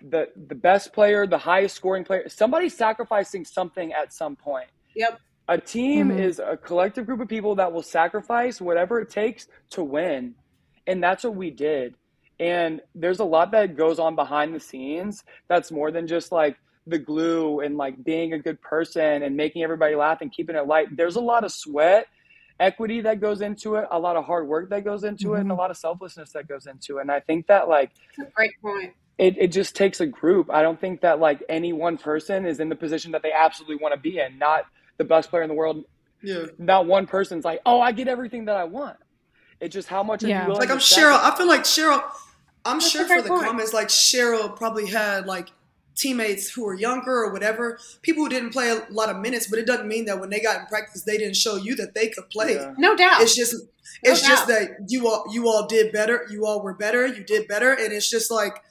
the 0.01 0.29
the 0.47 0.55
best 0.55 0.93
player, 0.93 1.27
the 1.27 1.37
highest 1.37 1.75
scoring 1.75 2.03
player, 2.05 2.29
somebody's 2.29 2.75
sacrificing 2.75 3.43
something 3.45 3.91
at 3.93 4.13
some 4.13 4.35
point. 4.35 4.69
Yep. 4.95 5.19
A 5.47 5.57
team 5.57 6.09
Mhm. 6.09 6.19
is 6.19 6.39
a 6.39 6.55
collective 6.55 7.05
group 7.05 7.19
of 7.19 7.27
people 7.27 7.55
that 7.55 7.73
will 7.73 7.81
sacrifice 7.81 8.61
whatever 8.61 8.99
it 8.99 9.09
takes 9.09 9.47
to 9.71 9.83
win. 9.83 10.35
And 10.87 11.03
that's 11.03 11.23
what 11.23 11.35
we 11.35 11.49
did. 11.51 11.95
And 12.39 12.81
there's 12.95 13.19
a 13.19 13.25
lot 13.25 13.51
that 13.51 13.75
goes 13.75 13.99
on 13.99 14.15
behind 14.15 14.55
the 14.55 14.59
scenes 14.59 15.23
that's 15.47 15.71
more 15.71 15.91
than 15.91 16.07
just 16.07 16.31
like 16.31 16.57
the 16.87 16.97
glue 16.97 17.59
and 17.59 17.77
like 17.77 18.03
being 18.03 18.33
a 18.33 18.39
good 18.39 18.61
person 18.61 19.23
and 19.23 19.35
making 19.35 19.63
everybody 19.63 19.95
laugh 19.95 20.19
and 20.21 20.31
keeping 20.31 20.55
it 20.55 20.65
light. 20.65 20.95
There's 20.95 21.17
a 21.17 21.21
lot 21.21 21.43
of 21.43 21.51
sweat, 21.51 22.07
equity 22.59 23.01
that 23.01 23.19
goes 23.19 23.41
into 23.41 23.75
it, 23.75 23.87
a 23.91 23.99
lot 23.99 24.15
of 24.15 24.25
hard 24.25 24.47
work 24.47 24.69
that 24.69 24.83
goes 24.83 25.03
into 25.03 25.33
it, 25.33 25.41
and 25.41 25.49
a 25.49 25.53
mm-hmm. 25.53 25.59
lot 25.59 25.71
of 25.71 25.77
selflessness 25.77 26.31
that 26.31 26.47
goes 26.47 26.65
into 26.65 26.97
it. 26.97 27.01
And 27.01 27.11
I 27.11 27.19
think 27.19 27.47
that 27.47 27.67
like 27.67 27.91
That's 28.17 28.29
a 28.29 28.33
great 28.33 28.51
point. 28.61 28.93
it, 29.17 29.37
it 29.37 29.47
just 29.51 29.75
takes 29.75 29.99
a 29.99 30.05
group. 30.05 30.49
I 30.49 30.61
don't 30.61 30.79
think 30.79 31.01
that 31.01 31.19
like 31.19 31.43
any 31.49 31.73
one 31.73 31.97
person 31.97 32.45
is 32.45 32.59
in 32.59 32.69
the 32.69 32.75
position 32.75 33.11
that 33.11 33.21
they 33.21 33.31
absolutely 33.33 33.77
want 33.77 33.93
to 33.93 33.99
be 33.99 34.19
in. 34.19 34.37
Not 34.39 34.65
the 34.97 35.03
best 35.03 35.29
player 35.29 35.43
in 35.43 35.49
the 35.49 35.55
world. 35.55 35.83
Yeah. 36.21 36.45
Not 36.57 36.85
one 36.85 37.05
person's 37.05 37.45
like, 37.45 37.59
oh, 37.65 37.79
I 37.79 37.91
get 37.91 38.07
everything 38.07 38.45
that 38.45 38.57
I 38.57 38.63
want. 38.65 38.97
It's 39.61 39.73
just 39.73 39.87
how 39.89 40.03
much 40.03 40.23
are 40.23 40.27
Yeah. 40.27 40.41
you 40.41 40.47
willing 40.47 40.61
Like 40.61 40.71
I'm 40.71 40.77
Sheryl. 40.79 41.13
sacrifice? 41.17 41.33
I 41.33 41.37
feel 41.37 41.47
like 41.47 41.61
Sheryl. 41.63 42.03
I'm 42.65 42.79
That's 42.79 42.91
sure 42.91 43.05
for 43.07 43.21
the 43.21 43.29
point. 43.29 43.43
comments, 43.45 43.73
like 43.73 43.87
Sheryl 43.87 44.55
probably 44.55 44.87
had 44.87 45.25
like 45.25 45.49
teammates 45.95 46.49
who 46.49 46.63
were 46.65 46.73
younger 46.73 47.11
or 47.23 47.31
whatever, 47.33 47.77
people 48.01 48.23
who 48.23 48.29
didn't 48.29 48.51
play 48.51 48.69
a 48.69 48.85
lot 48.89 49.09
of 49.09 49.17
minutes, 49.17 49.47
but 49.47 49.59
it 49.59 49.65
doesn't 49.67 49.87
mean 49.87 50.05
that 50.05 50.19
when 50.19 50.29
they 50.29 50.39
got 50.39 50.59
in 50.61 50.65
practice, 50.67 51.03
they 51.03 51.17
didn't 51.17 51.35
show 51.35 51.57
you 51.57 51.75
that 51.75 51.93
they 51.93 52.07
could 52.09 52.29
play. 52.29 52.55
Yeah. 52.55 52.73
No 52.77 52.95
doubt. 52.95 53.21
It's 53.21 53.35
just 53.35 53.55
it's 54.03 54.21
No 54.23 54.29
just 54.29 54.47
doubt. 54.47 54.59
that 54.59 54.69
you 54.87 55.07
all 55.07 55.25
you 55.31 55.47
all 55.49 55.67
did 55.67 55.91
better. 55.91 56.25
You 56.31 56.45
all 56.45 56.61
were 56.61 56.73
better. 56.73 57.05
You 57.07 57.23
did 57.23 57.47
better, 57.47 57.71
and 57.73 57.91
it's 57.91 58.09
just 58.09 58.31
like 58.31 58.61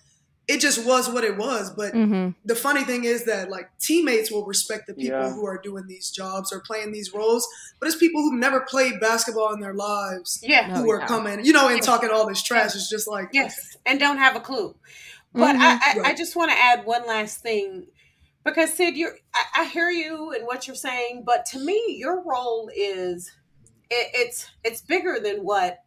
it 0.48 0.60
just 0.60 0.84
was 0.84 1.08
what 1.10 1.24
it 1.24 1.36
was. 1.36 1.70
But 1.70 1.92
Mm-hmm. 1.92 2.30
the 2.44 2.54
funny 2.56 2.82
thing 2.84 3.04
is 3.04 3.24
that 3.26 3.50
like 3.50 3.68
teammates 3.78 4.30
will 4.32 4.46
respect 4.46 4.86
the 4.86 4.94
people 4.94 5.18
Yeah. 5.20 5.30
who 5.32 5.46
are 5.46 5.60
doing 5.62 5.86
these 5.86 6.10
jobs 6.10 6.52
or 6.52 6.60
playing 6.60 6.90
these 6.92 7.12
roles, 7.12 7.46
but 7.78 7.86
it's 7.86 7.96
people 7.98 8.22
who've 8.22 8.40
never 8.40 8.60
played 8.62 8.98
basketball 9.00 9.52
in 9.52 9.60
their 9.60 9.74
lives 9.74 10.40
yeah. 10.42 10.66
No, 10.68 10.74
who 10.82 10.90
are 10.90 11.00
yeah. 11.00 11.06
coming, 11.06 11.44
you 11.44 11.52
know, 11.52 11.68
and 11.68 11.76
Yeah. 11.78 11.82
talking 11.84 12.10
all 12.10 12.26
this 12.26 12.42
trash. 12.42 12.74
It's 12.74 12.88
just 12.88 13.06
like 13.06 13.28
Yes, 13.32 13.76
and 13.86 14.00
don't 14.00 14.18
have 14.18 14.34
a 14.36 14.40
clue. 14.40 14.74
But 15.34 15.54
Mhm. 15.56 15.60
I, 15.60 16.00
I, 16.04 16.10
I 16.10 16.14
just 16.14 16.34
want 16.34 16.50
to 16.50 16.56
add 16.58 16.86
one 16.86 17.06
last 17.06 17.40
thing 17.42 17.86
because 18.42 18.72
Syd, 18.72 18.96
you're 18.96 19.14
I, 19.34 19.44
I 19.60 19.64
hear 19.66 19.90
you 19.90 20.32
and 20.32 20.46
what 20.46 20.66
you're 20.66 20.74
saying, 20.76 21.24
but 21.26 21.44
to 21.46 21.58
me, 21.58 21.96
your 21.98 22.22
role 22.24 22.70
is 22.74 23.30
it, 23.90 24.10
it's 24.14 24.48
it's 24.64 24.80
bigger 24.80 25.18
than 25.22 25.44
what 25.44 25.84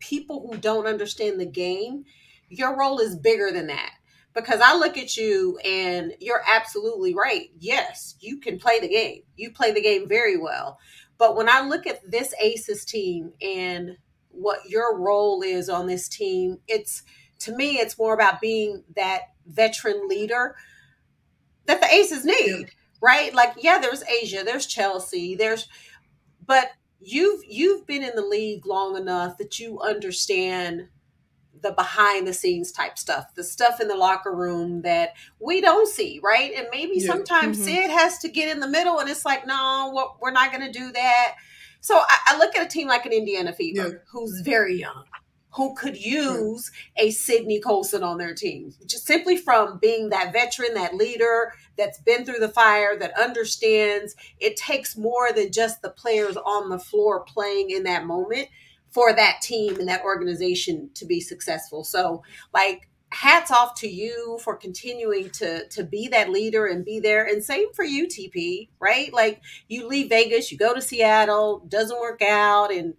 people 0.00 0.46
who 0.50 0.58
don't 0.58 0.86
understand 0.86 1.38
the 1.40 1.46
game. 1.46 2.04
Your 2.48 2.76
role 2.78 2.98
is 2.98 3.16
bigger 3.16 3.50
than 3.52 3.68
that 3.68 3.90
because 4.34 4.60
I 4.60 4.76
look 4.76 4.98
at 4.98 5.16
you 5.16 5.58
and 5.64 6.12
you're 6.20 6.42
absolutely 6.46 7.14
right. 7.14 7.50
Yes, 7.58 8.16
you 8.20 8.38
can 8.40 8.58
play 8.58 8.80
the 8.80 8.88
game. 8.88 9.22
You 9.36 9.52
play 9.52 9.72
the 9.72 9.82
game 9.82 10.08
very 10.08 10.36
well. 10.36 10.78
But 11.18 11.36
when 11.36 11.48
I 11.48 11.60
look 11.60 11.86
at 11.86 12.10
this 12.10 12.34
Aces 12.40 12.84
team 12.84 13.32
and 13.40 13.96
what 14.30 14.68
your 14.68 14.98
role 14.98 15.42
is 15.42 15.68
on 15.68 15.86
this 15.86 16.08
team, 16.08 16.58
it's 16.66 17.02
to 17.40 17.56
me, 17.56 17.78
it's 17.78 17.98
more 17.98 18.14
about 18.14 18.40
being 18.40 18.82
that 18.96 19.22
veteran 19.46 20.08
leader 20.08 20.56
that 21.66 21.80
the 21.80 21.92
Aces 21.92 22.24
need, 22.24 22.70
right? 23.00 23.32
Like, 23.34 23.54
yeah, 23.58 23.78
there's 23.78 24.02
A'ja, 24.02 24.44
there's 24.44 24.66
Chelsea, 24.66 25.34
there's, 25.34 25.68
but 26.44 26.70
you've 27.00 27.42
you've 27.46 27.86
been 27.86 28.02
in 28.02 28.14
the 28.14 28.24
league 28.24 28.66
long 28.66 28.96
enough 28.96 29.36
that 29.38 29.58
you 29.58 29.78
understand 29.80 30.88
the 31.64 31.72
behind 31.72 32.28
the 32.28 32.32
scenes 32.32 32.70
type 32.70 32.96
stuff, 32.96 33.34
the 33.34 33.42
stuff 33.42 33.80
in 33.80 33.88
the 33.88 33.96
locker 33.96 34.32
room 34.32 34.82
that 34.82 35.14
we 35.40 35.60
don't 35.60 35.88
see, 35.88 36.20
right? 36.22 36.52
And 36.56 36.68
maybe 36.70 36.98
Yeah. 36.98 37.08
sometimes 37.08 37.58
Mhm. 37.58 37.64
Syd 37.64 37.90
has 37.90 38.18
to 38.18 38.28
get 38.28 38.48
in 38.48 38.60
the 38.60 38.68
middle, 38.68 39.00
and 39.00 39.10
it's 39.10 39.24
like, 39.24 39.46
no, 39.46 39.90
what 39.92 40.20
we're 40.20 40.30
not 40.30 40.52
going 40.52 40.64
to 40.64 40.78
do 40.78 40.92
that. 40.92 41.34
So 41.80 41.96
I, 41.96 42.18
I 42.28 42.38
look 42.38 42.56
at 42.56 42.64
a 42.64 42.68
team 42.68 42.86
like 42.86 43.04
an 43.06 43.12
Indiana 43.12 43.52
Fever, 43.52 43.88
Yeah. 43.88 43.98
who's 44.12 44.40
very 44.40 44.76
young, 44.76 45.04
who 45.56 45.74
could 45.74 45.96
use 45.96 46.70
a 46.96 47.10
Sydney 47.10 47.60
Colson 47.60 48.02
on 48.02 48.18
their 48.18 48.34
team, 48.34 48.72
just 48.86 49.06
simply 49.06 49.36
from 49.36 49.78
being 49.78 50.10
that 50.10 50.32
veteran, 50.32 50.74
that 50.74 50.94
leader 50.94 51.52
that's 51.76 51.98
been 51.98 52.24
through 52.24 52.40
the 52.40 52.48
fire, 52.48 52.96
that 52.98 53.18
understands 53.18 54.14
it 54.38 54.56
takes 54.56 54.96
more 54.96 55.32
than 55.32 55.50
just 55.52 55.82
the 55.82 55.90
players 55.90 56.36
on 56.36 56.70
the 56.70 56.78
floor 56.78 57.20
playing 57.24 57.70
in 57.70 57.84
that 57.84 58.04
moment 58.04 58.48
for 58.94 59.12
that 59.12 59.40
team 59.42 59.78
and 59.80 59.88
that 59.88 60.04
organization 60.04 60.88
to 60.94 61.04
be 61.04 61.20
successful. 61.20 61.84
So, 61.84 62.22
like, 62.54 62.88
hats 63.10 63.50
off 63.52 63.74
to 63.76 63.88
you 63.88 64.38
for 64.42 64.56
continuing 64.56 65.30
to 65.30 65.68
to 65.68 65.84
be 65.84 66.08
that 66.08 66.30
leader 66.30 66.66
and 66.66 66.84
be 66.84 66.98
there 66.98 67.24
and 67.24 67.44
same 67.44 67.72
for 67.72 67.84
you 67.84 68.08
TP 68.08 68.68
right 68.80 69.12
like 69.12 69.40
you 69.68 69.86
leave 69.86 70.08
Vegas 70.08 70.50
you 70.50 70.58
go 70.58 70.74
to 70.74 70.82
Seattle 70.82 71.64
doesn't 71.68 72.00
work 72.00 72.22
out 72.22 72.72
and 72.72 72.94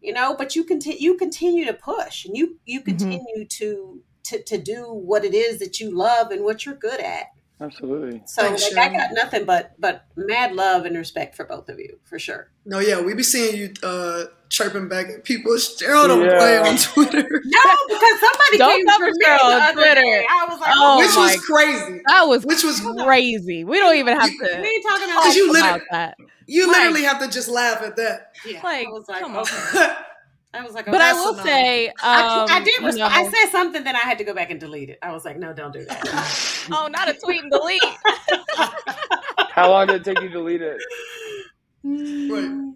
you 0.00 0.14
know 0.14 0.34
but 0.34 0.56
you 0.56 0.64
continue 0.64 0.98
you 0.98 1.16
continue 1.18 1.66
to 1.66 1.74
push 1.74 2.24
and 2.24 2.34
you 2.38 2.58
you 2.64 2.80
Mhm. 2.80 2.86
continue 2.86 3.44
to 3.46 4.02
to 4.24 4.42
to 4.44 4.56
do 4.56 4.84
what 4.84 5.26
it 5.26 5.34
is 5.34 5.58
that 5.58 5.78
you 5.78 5.90
love 5.94 6.30
and 6.30 6.42
what 6.42 6.64
you're 6.64 6.74
good 6.74 7.00
at 7.00 7.26
Absolutely. 7.60 8.22
so 8.26 8.42
Thanks, 8.42 8.72
like 8.74 8.90
I 8.90 8.96
got 8.96 9.10
nothing 9.12 9.44
but 9.44 9.74
but 9.78 10.04
mad 10.16 10.54
love 10.54 10.86
and 10.86 10.96
respect 10.96 11.36
for 11.36 11.44
both 11.44 11.68
of 11.68 11.78
you 11.78 11.98
for 12.04 12.18
sure 12.18 12.50
no, 12.64 12.78
yeah, 12.78 13.00
we 13.00 13.14
be 13.14 13.22
seeing 13.22 13.56
you 13.56 13.72
uh, 13.82 14.24
chirping 14.50 14.88
back 14.88 15.08
at 15.08 15.24
people. 15.24 15.52
Sheryl 15.54 16.06
don't 16.06 16.22
Yeah. 16.24 16.38
play 16.38 16.58
on 16.58 16.76
Twitter, 16.76 17.18
no 17.44 17.60
because 17.88 18.20
somebody 18.20 18.58
Don't 18.58 18.76
came 18.76 18.86
cover 18.86 19.06
for 19.06 19.10
me 19.12 19.24
Sheryl 19.26 19.68
on 19.68 19.72
Twitter. 19.74 19.94
day. 19.94 20.26
I 20.30 20.46
was 20.48 20.60
like 20.60 20.72
Oh 20.76 20.98
which 20.98 21.16
was 21.16 21.44
crazy. 21.44 22.02
That 22.06 22.22
was 22.24 22.44
Which 22.44 22.62
was 22.62 22.80
crazy. 23.04 23.64
We 23.64 23.78
don't 23.78 23.96
even 23.96 24.18
have 24.18 24.30
You- 24.30 24.38
to 24.38 24.60
we 24.60 24.68
ain't 24.68 24.84
talking 24.84 25.08
talk 25.08 25.22
about 25.24 25.34
you 25.34 25.50
about 25.50 25.62
literally- 25.62 25.84
that. 25.90 26.16
You 26.46 26.66
Like- 26.66 26.76
literally 26.76 27.02
have 27.04 27.20
to 27.20 27.28
just 27.28 27.48
laugh 27.48 27.82
at 27.82 27.96
that. 27.96 28.32
yeah 28.46 28.60
like, 28.62 28.86
I 28.86 28.90
was 28.90 29.08
like 29.08 29.20
come 29.22 29.36
on. 29.36 29.42
okay 29.42 29.92
I 30.52 30.62
was 30.64 30.74
like 30.74 30.88
oh, 30.88 30.92
But 30.92 31.00
I 31.00 31.12
will 31.12 31.34
enough. 31.34 31.46
say, 31.46 31.88
um, 31.88 31.94
I, 32.02 32.46
I 32.50 32.58
did. 32.64 32.80
you 32.80 32.86
Resp- 32.88 32.98
know- 32.98 33.06
I 33.06 33.24
said 33.30 33.50
something, 33.52 33.84
then 33.84 33.94
I 33.94 34.00
had 34.00 34.18
to 34.18 34.24
go 34.24 34.34
back 34.34 34.50
and 34.50 34.58
delete 34.58 34.90
it. 34.90 34.98
I 35.02 35.12
was 35.12 35.24
like, 35.24 35.38
"No, 35.38 35.52
don't 35.52 35.72
do 35.72 35.84
that." 35.84 36.68
oh, 36.72 36.88
not 36.88 37.08
a 37.08 37.14
tweet 37.14 37.42
and 37.42 37.52
delete. 37.52 37.82
How 39.52 39.70
long 39.70 39.86
did 39.86 40.00
it 40.00 40.04
take 40.04 40.20
you 40.22 40.28
to 40.28 40.34
delete 40.34 40.62
it? 40.62 40.78
Right. 41.84 42.72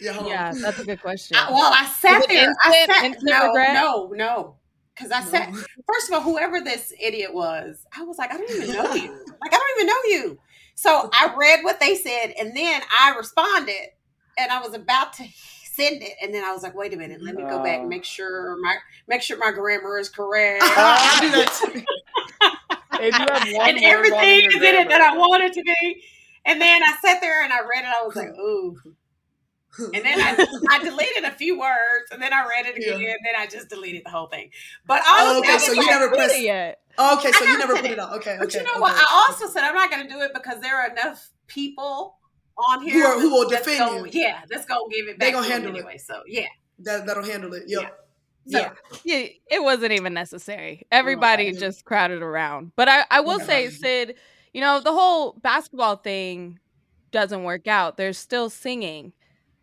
Yeah, 0.00 0.24
yeah, 0.26 0.52
that's 0.60 0.78
a 0.78 0.84
good 0.84 1.00
question. 1.00 1.36
I, 1.36 1.50
well, 1.50 1.72
I 1.72 1.84
sat 1.86 2.18
Was 2.18 2.26
it. 2.30 2.36
I 2.36 2.46
instant- 2.46 2.90
sat. 2.96 3.04
instant 3.04 3.24
no, 3.30 3.46
regret? 3.48 3.74
no, 3.74 4.12
no, 4.14 4.56
because 4.94 5.10
I 5.12 5.20
sat. 5.22 5.52
No. 5.52 5.58
First 5.86 6.08
of 6.08 6.14
all, 6.14 6.20
whoever 6.20 6.60
this 6.60 6.92
idiot 7.00 7.32
was, 7.34 7.84
I 7.96 8.02
was 8.02 8.18
like, 8.18 8.32
I 8.32 8.38
don't 8.38 8.50
even 8.50 8.72
know 8.74 8.94
you. 8.94 9.10
Like, 9.40 9.52
I 9.52 9.56
don't 9.56 9.76
even 9.78 9.86
know 9.86 10.02
you. 10.06 10.38
So 10.74 11.10
I 11.12 11.32
read 11.36 11.62
what 11.64 11.78
they 11.80 11.94
said, 11.94 12.32
and 12.40 12.56
then 12.56 12.82
I 12.96 13.14
responded, 13.16 13.88
and 14.36 14.50
I 14.52 14.60
was 14.60 14.74
about 14.74 15.12
to 15.14 15.24
send 15.78 16.02
it, 16.02 16.12
and 16.22 16.34
then 16.34 16.44
I 16.44 16.52
was 16.52 16.62
like, 16.62 16.74
wait 16.74 16.92
a 16.92 16.96
minute, 16.96 17.22
let 17.22 17.34
me 17.34 17.42
go 17.42 17.62
back 17.62 17.80
and 17.80 17.88
make 17.88 18.04
sure 18.04 18.56
my 18.62 18.76
make 19.06 19.22
sure 19.22 19.38
my 19.38 19.52
grammar 19.52 19.98
is 19.98 20.08
correct. 20.08 20.62
I 20.66 21.18
do 21.20 21.30
that 21.30 21.52
too. 21.52 21.82
If 23.00 23.14
you 23.14 23.20
have 23.20 23.52
one 23.54 23.68
and 23.68 23.76
word 23.76 23.76
wrong 23.76 23.76
in 23.76 23.84
everything 23.84 24.40
your 24.40 24.50
is 24.50 24.56
in 24.56 24.74
it 24.74 24.88
that 24.88 25.00
I 25.00 25.10
grammar- 25.10 25.20
wanted 25.20 25.52
to 25.52 25.62
be. 25.62 26.02
And 26.44 26.60
then 26.60 26.82
I 26.82 26.94
sat 27.04 27.20
there 27.20 27.44
and 27.44 27.52
I 27.52 27.60
read 27.60 27.84
it. 27.84 27.86
I 27.86 28.04
was 28.06 28.16
like, 28.16 28.28
ooh. 28.40 28.76
And 29.94 30.04
then 30.04 30.18
I, 30.20 30.46
I 30.70 30.78
deleted 30.82 31.22
a 31.24 31.30
few 31.30 31.56
words, 31.58 32.10
and 32.10 32.20
then 32.20 32.32
I 32.32 32.44
read 32.48 32.66
it 32.66 32.74
Yeah. 32.78 32.94
again, 32.96 33.10
and 33.10 33.18
then 33.24 33.40
I 33.40 33.46
just 33.46 33.68
deleted 33.68 34.02
the 34.04 34.10
whole 34.10 34.26
thing. 34.26 34.50
But 34.88 35.02
Oh, 35.06 35.36
honestly, 35.36 35.48
okay, 35.48 35.54
I 35.54 35.58
so 35.58 35.72
you 35.72 35.78
like, 35.82 35.90
never 35.90 36.08
Tweet 36.08 36.18
pressed. 36.18 36.34
it 36.36 36.42
yet. 36.42 36.80
Oh, 36.98 37.16
okay, 37.18 37.30
so 37.30 37.44
I 37.44 37.48
you 37.52 37.58
never 37.58 37.74
never 37.74 37.74
put 37.74 37.82
did 37.82 37.92
it 37.92 37.98
on. 38.00 38.14
Okay, 38.14 38.36
But 38.40 38.48
okay. 38.48 38.58
you 38.58 38.64
know 38.64 38.72
okay, 38.72 38.80
what? 38.80 38.94
I 38.96 39.26
also 39.28 39.46
said 39.46 39.62
I'm 39.62 39.74
not 39.76 39.88
going 39.90 40.02
to 40.08 40.12
do 40.12 40.20
it 40.22 40.32
because 40.34 40.60
there 40.60 40.76
are 40.80 40.90
enough 40.90 41.30
people 41.46 42.17
on 42.68 42.82
Who 42.82 42.88
here 42.88 43.06
are- 43.06 43.18
who 43.20 43.30
will 43.30 43.48
defend 43.48 43.78
gonna- 43.78 43.98
you. 44.08 44.10
Yeah, 44.12 44.40
let's 44.50 44.64
go 44.66 44.88
give 44.88 45.06
it 45.08 45.18
back. 45.18 45.28
They 45.28 45.32
back 45.32 45.34
gonna 45.34 45.46
to 45.48 45.54
'em 45.54 45.60
handle 45.62 45.76
it. 45.76 45.78
anyway. 45.80 45.98
So 45.98 46.22
yeah, 46.26 46.46
that 46.80 47.06
that'll 47.06 47.24
handle 47.24 47.54
it. 47.54 47.64
Yep. 47.66 47.82
Yeah. 47.82 48.70
Yeah. 49.04 49.18
yeah, 49.18 49.26
it 49.50 49.62
wasn't 49.62 49.92
even 49.92 50.14
necessary. 50.14 50.86
Everybody 50.90 51.44
yeah. 51.44 51.58
just 51.60 51.84
crowded 51.84 52.22
around. 52.22 52.72
But 52.76 52.88
I, 52.88 53.04
I 53.10 53.20
will 53.20 53.40
say, 53.40 53.68
Syd, 53.68 54.14
you 54.54 54.62
know, 54.62 54.80
the 54.80 54.92
whole 54.92 55.32
basketball 55.42 55.96
thing 55.96 56.58
doesn't 57.10 57.44
work 57.44 57.66
out. 57.68 57.98
There's 57.98 58.16
still 58.16 58.48
singing. 58.48 59.12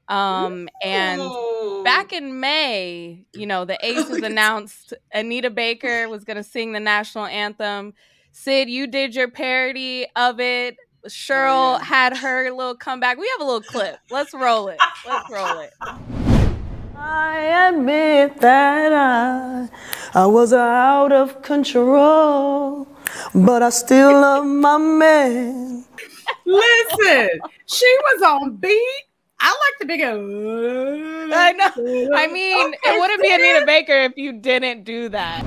Um, 0.07 0.69
and 0.83 1.19
Ooh. 1.19 1.81
back 1.83 2.13
in 2.13 2.39
May, 2.39 3.25
you 3.33 3.47
know, 3.47 3.65
the 3.65 3.77
Aces 3.83 4.21
announced 4.21 4.93
Anita 5.11 5.49
Baker 5.49 6.07
was 6.07 6.23
going 6.23 6.37
to 6.37 6.43
sing 6.43 6.71
the 6.73 6.79
national 6.79 7.25
anthem. 7.25 7.95
Syd, 8.33 8.69
you 8.69 8.85
did 8.85 9.15
your 9.15 9.31
parody 9.31 10.05
of 10.15 10.39
it. 10.39 10.77
Sheryl 11.07 11.77
yeah. 11.77 11.83
had 11.83 12.17
her 12.17 12.51
little 12.51 12.75
comeback. 12.75 13.17
We 13.17 13.29
have 13.37 13.41
a 13.41 13.45
little 13.45 13.61
clip. 13.61 13.99
Let's 14.09 14.33
roll 14.33 14.67
it. 14.67 14.79
Let's 15.07 15.29
roll 15.29 15.59
it. 15.59 15.73
I 16.97 17.69
admit 17.69 18.39
that 18.41 18.93
I, 18.93 19.69
I 20.13 20.25
was 20.25 20.53
out 20.53 21.11
of 21.11 21.41
control, 21.41 22.87
but 23.33 23.61
I 23.61 23.69
still 23.69 24.13
love 24.13 24.45
my 24.45 24.77
man. 24.77 25.85
Listen, 26.45 27.29
she 27.67 27.97
was 28.03 28.21
on 28.21 28.55
beat. 28.55 29.03
I 29.39 29.49
like 29.49 29.79
the 29.79 29.85
big. 29.85 30.01
uh, 30.01 31.35
I 31.35 31.51
know. 31.51 32.15
I 32.15 32.27
mean, 32.27 32.73
it 32.83 32.99
wouldn't 32.99 33.21
be 33.21 33.33
Anita 33.33 33.65
Baker 33.65 33.93
if 33.93 34.17
you 34.17 34.33
didn't 34.33 34.85
do 34.85 35.09
that. 35.09 35.43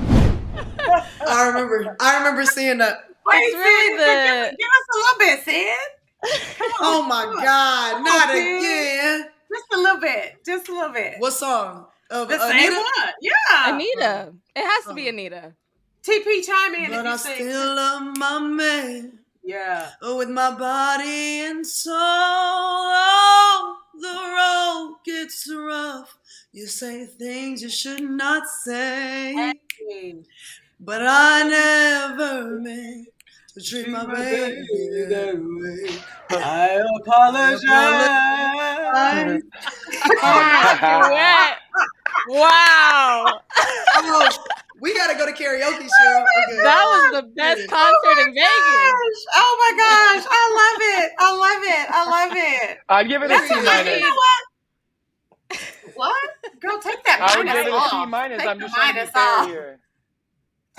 I 1.27 1.47
remember. 1.47 1.97
I 1.99 2.17
remember 2.17 2.45
seeing 2.45 2.77
that. 2.77 3.08
Wait, 3.25 3.37
It's 3.43 3.55
really 3.55 3.97
Syd, 3.97 3.99
the- 3.99 4.49
give, 4.49 4.57
give 4.57 4.69
us 4.77 4.85
a 4.91 4.97
little 4.97 5.19
bit, 5.19 5.45
Syd. 5.45 5.77
Oh 6.81 7.05
my 7.07 7.23
God! 7.43 8.03
Not 8.03 8.29
Syd. 8.29 8.57
again. 8.57 9.29
Just 9.51 9.65
a 9.73 9.77
little 9.77 9.99
bit. 10.01 10.45
Just 10.45 10.69
a 10.69 10.71
little 10.73 10.89
bit. 10.93 11.15
What 11.19 11.33
song? 11.33 11.85
Of 12.11 12.27
the 12.27 12.37
same 12.39 12.51
Anita? 12.57 12.75
one. 12.75 13.09
Yeah. 13.21 13.73
Anita. 13.75 14.33
It 14.55 14.63
has 14.65 14.85
to 14.85 14.93
be 14.93 15.05
oh. 15.07 15.09
Anita. 15.09 15.53
TP 16.03 16.45
chime 16.45 16.75
in 16.75 16.91
But 16.91 17.05
I 17.07 17.11
you 17.11 17.17
sing. 17.17 17.35
still 17.35 17.75
love 17.75 18.17
my 18.17 18.39
man 18.39 19.19
Yeah. 19.43 19.89
Oh, 20.01 20.17
with 20.17 20.29
my 20.29 20.51
body 20.51 21.41
and 21.45 21.65
soul. 21.65 21.93
Oh, 21.95 23.77
the 23.99 24.07
road 24.07 24.97
gets 25.05 25.51
rough. 25.53 26.17
You 26.51 26.65
say 26.67 27.05
things 27.05 27.61
you 27.61 27.69
should 27.69 28.01
not 28.01 28.47
say, 28.47 29.53
but 30.79 31.01
I 31.03 31.43
never 31.43 32.59
meant 32.59 33.07
to 33.53 33.61
treat 33.61 33.87
my 33.89 34.05
baby 34.05 34.65
that 35.09 35.35
way. 35.35 35.99
I 36.37 36.81
apologize. 37.01 37.61
Duet. 40.05 41.57
Wow. 42.27 43.39
Oh, 43.95 44.29
we 44.81 44.93
gotta 44.95 45.17
go 45.17 45.25
to 45.25 45.31
karaoke, 45.31 45.79
Sheryl. 45.81 46.23
Oh 46.25 46.43
okay. 46.47 46.57
That 46.63 46.83
was 46.85 47.21
the 47.21 47.27
best 47.35 47.61
oh 47.63 47.67
concert 47.75 48.21
in 48.27 48.33
Vegas. 48.33 49.25
Oh 49.35 49.53
my 49.59 49.71
gosh. 49.77 50.25
I 50.29 50.43
love 50.59 50.81
it. 51.03 51.11
I 51.19 51.31
love 51.35 51.63
it. 51.63 51.87
I 51.89 52.09
love 52.09 52.33
it. 52.37 52.77
I'd 52.89 53.07
give 53.07 53.21
it 53.23 53.25
a 53.25 53.27
That's 53.29 53.47
C 53.47 53.53
a- 53.59 53.63
minus. 53.63 53.95
you 53.97 54.01
know 54.01 54.15
what? 54.15 55.59
What? 55.95 56.29
Girl, 56.61 56.79
take 56.79 57.03
that 57.05 57.19
I 57.21 57.37
would 57.37 57.45
minus 57.47 57.63
give 57.65 57.73
it 57.73 57.73
a 57.73 57.77
off. 57.77 57.89
C 57.91 58.05
minus. 58.05 58.39
Take 58.39 58.47
I'm 58.49 58.57
the 58.59 58.65
just 58.65 58.75
trying 58.75 58.87
to 58.89 58.93
be 58.93 58.99
minus 58.99 59.11
fair 59.13 59.39
off. 59.39 59.47
here. 59.47 59.79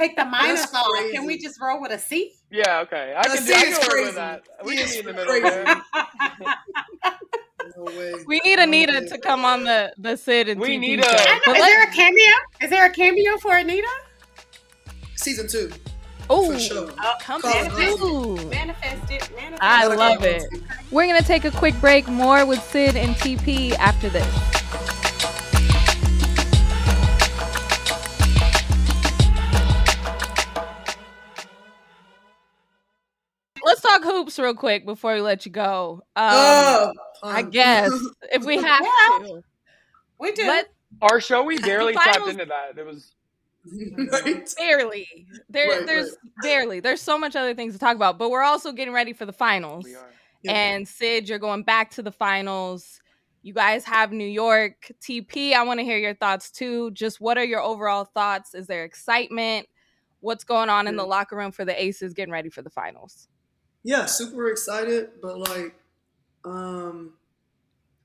Take 0.01 0.17
the 0.17 0.25
minus 0.25 0.75
off. 0.75 0.85
crazy. 0.91 1.15
Can 1.15 1.27
we 1.27 1.39
just 1.39 1.61
roll 1.61 1.81
with 1.81 1.93
a 1.93 1.99
C? 1.99 2.33
Yeah, 2.51 2.81
okay. 2.81 3.15
I 3.17 3.23
The 3.29 3.37
can 3.37 3.47
do 3.47 3.53
C 3.53 3.55
I 3.55 3.59
is 3.69 3.79
can 3.79 3.87
work 3.87 3.91
crazy. 3.91 4.07
with 4.07 4.15
that. 4.17 4.43
We 4.65 4.77
can 4.77 4.89
be 4.89 4.99
in 4.99 5.05
the 5.07 5.13
middle 5.13 5.41
there. 5.41 5.83
No 7.77 7.85
way. 7.85 8.13
We 8.27 8.41
need 8.45 8.59
Anita 8.59 8.93
way. 9.01 9.07
to 9.09 9.19
come 9.19 9.45
on 9.45 9.65
the 9.65 9.93
the 9.97 10.17
Syd 10.17 10.49
and 10.49 10.61
We 10.61 10.77
TP 10.77 10.81
need 10.81 11.05
show. 11.05 11.11
a- 11.11 11.15
I 11.15 11.41
know. 11.47 11.53
Is 11.53 11.61
let- 11.61 11.69
there 11.69 11.83
a 11.85 11.93
cameo? 11.93 12.33
Is 12.63 12.71
there 12.71 12.85
a 12.87 12.91
cameo 12.91 13.37
for 13.39 13.57
Anita? 13.57 13.89
Season 15.15 15.47
two, 15.47 15.71
Ooh, 16.33 16.53
for 16.53 16.59
sure. 16.59 16.91
Oh, 16.99 17.15
come 17.21 17.41
Call 17.43 17.53
manifest, 17.53 17.99
it. 18.01 18.51
manifest 18.51 19.11
it. 19.13 19.31
I 19.61 19.87
love 19.87 20.25
it. 20.25 20.45
We're 20.91 21.07
gonna 21.07 21.23
take 21.23 21.45
a 21.45 21.51
quick 21.53 21.79
break. 21.81 22.09
More 22.09 22.45
with 22.47 22.63
Syd 22.71 22.97
and 22.97 23.15
TP 23.17 23.73
after 23.75 24.09
this. 24.09 24.27
Talk 34.03 34.13
hoops 34.13 34.39
real 34.39 34.55
quick 34.55 34.85
before 34.85 35.15
we 35.15 35.21
let 35.21 35.47
you 35.47 35.53
go. 35.53 36.03
Um, 36.17 36.29
oh, 36.29 36.93
I 37.23 37.43
guess 37.43 37.91
if 38.23 38.45
we 38.45 38.57
have 38.57 38.83
Yeah. 38.83 39.19
to. 39.27 39.43
We 40.19 40.33
do. 40.33 40.47
Let 40.47 40.69
Our 41.03 41.21
show, 41.21 41.43
we 41.43 41.59
barely 41.59 41.95
tapped 41.95 42.29
into 42.29 42.45
that. 42.47 42.77
It 42.77 42.85
was 42.85 43.15
right? 44.13 44.49
barely. 44.59 45.07
There, 45.49 45.69
Right, 45.79 45.87
there's 45.87 46.17
barely. 46.43 46.81
There's 46.81 47.01
so 47.01 47.19
much 47.19 47.37
other 47.37 47.55
things 47.55 47.73
to 47.75 47.79
talk 47.79 47.97
about, 47.97 48.19
but 48.19 48.31
we're 48.31 48.43
also 48.43 48.73
getting 48.73 48.93
ready 48.93 49.13
for 49.13 49.25
the 49.27 49.33
finals. 49.33 49.85
we 49.85 49.95
are. 49.95 50.11
Yeah. 50.43 50.53
And 50.53 50.89
Syd, 50.89 51.29
you're 51.29 51.39
going 51.39 51.63
back 51.63 51.91
to 51.93 52.03
the 52.03 52.13
finals. 52.13 53.01
You 53.43 53.55
guys 53.55 53.85
have 53.85 54.13
New 54.13 54.27
York. 54.27 54.91
TP, 55.01 55.55
I 55.55 55.63
want 55.63 55.81
to 55.81 55.85
hear 55.85 55.99
your 55.99 56.15
thoughts 56.15 56.51
too. 56.51 56.91
Just 56.93 57.21
what 57.21 57.39
are 57.39 57.45
your 57.45 57.61
overall 57.61 58.05
thoughts? 58.05 58.55
Is 58.55 58.67
there 58.67 58.85
excitement? 58.85 59.67
What's 60.21 60.45
going 60.45 60.69
on 60.69 60.87
in 60.87 60.97
the 60.97 61.05
locker 61.05 61.37
room 61.37 61.51
for 61.51 61.65
the 61.65 61.83
Aces 61.83 62.13
getting 62.13 62.33
ready 62.33 62.51
for 62.51 62.61
the 62.61 62.69
finals? 62.69 63.27
Yeah, 63.83 64.07
super 64.07 64.49
excited, 64.49 65.11
but 65.23 65.39
like 65.39 65.75
um 66.45 67.13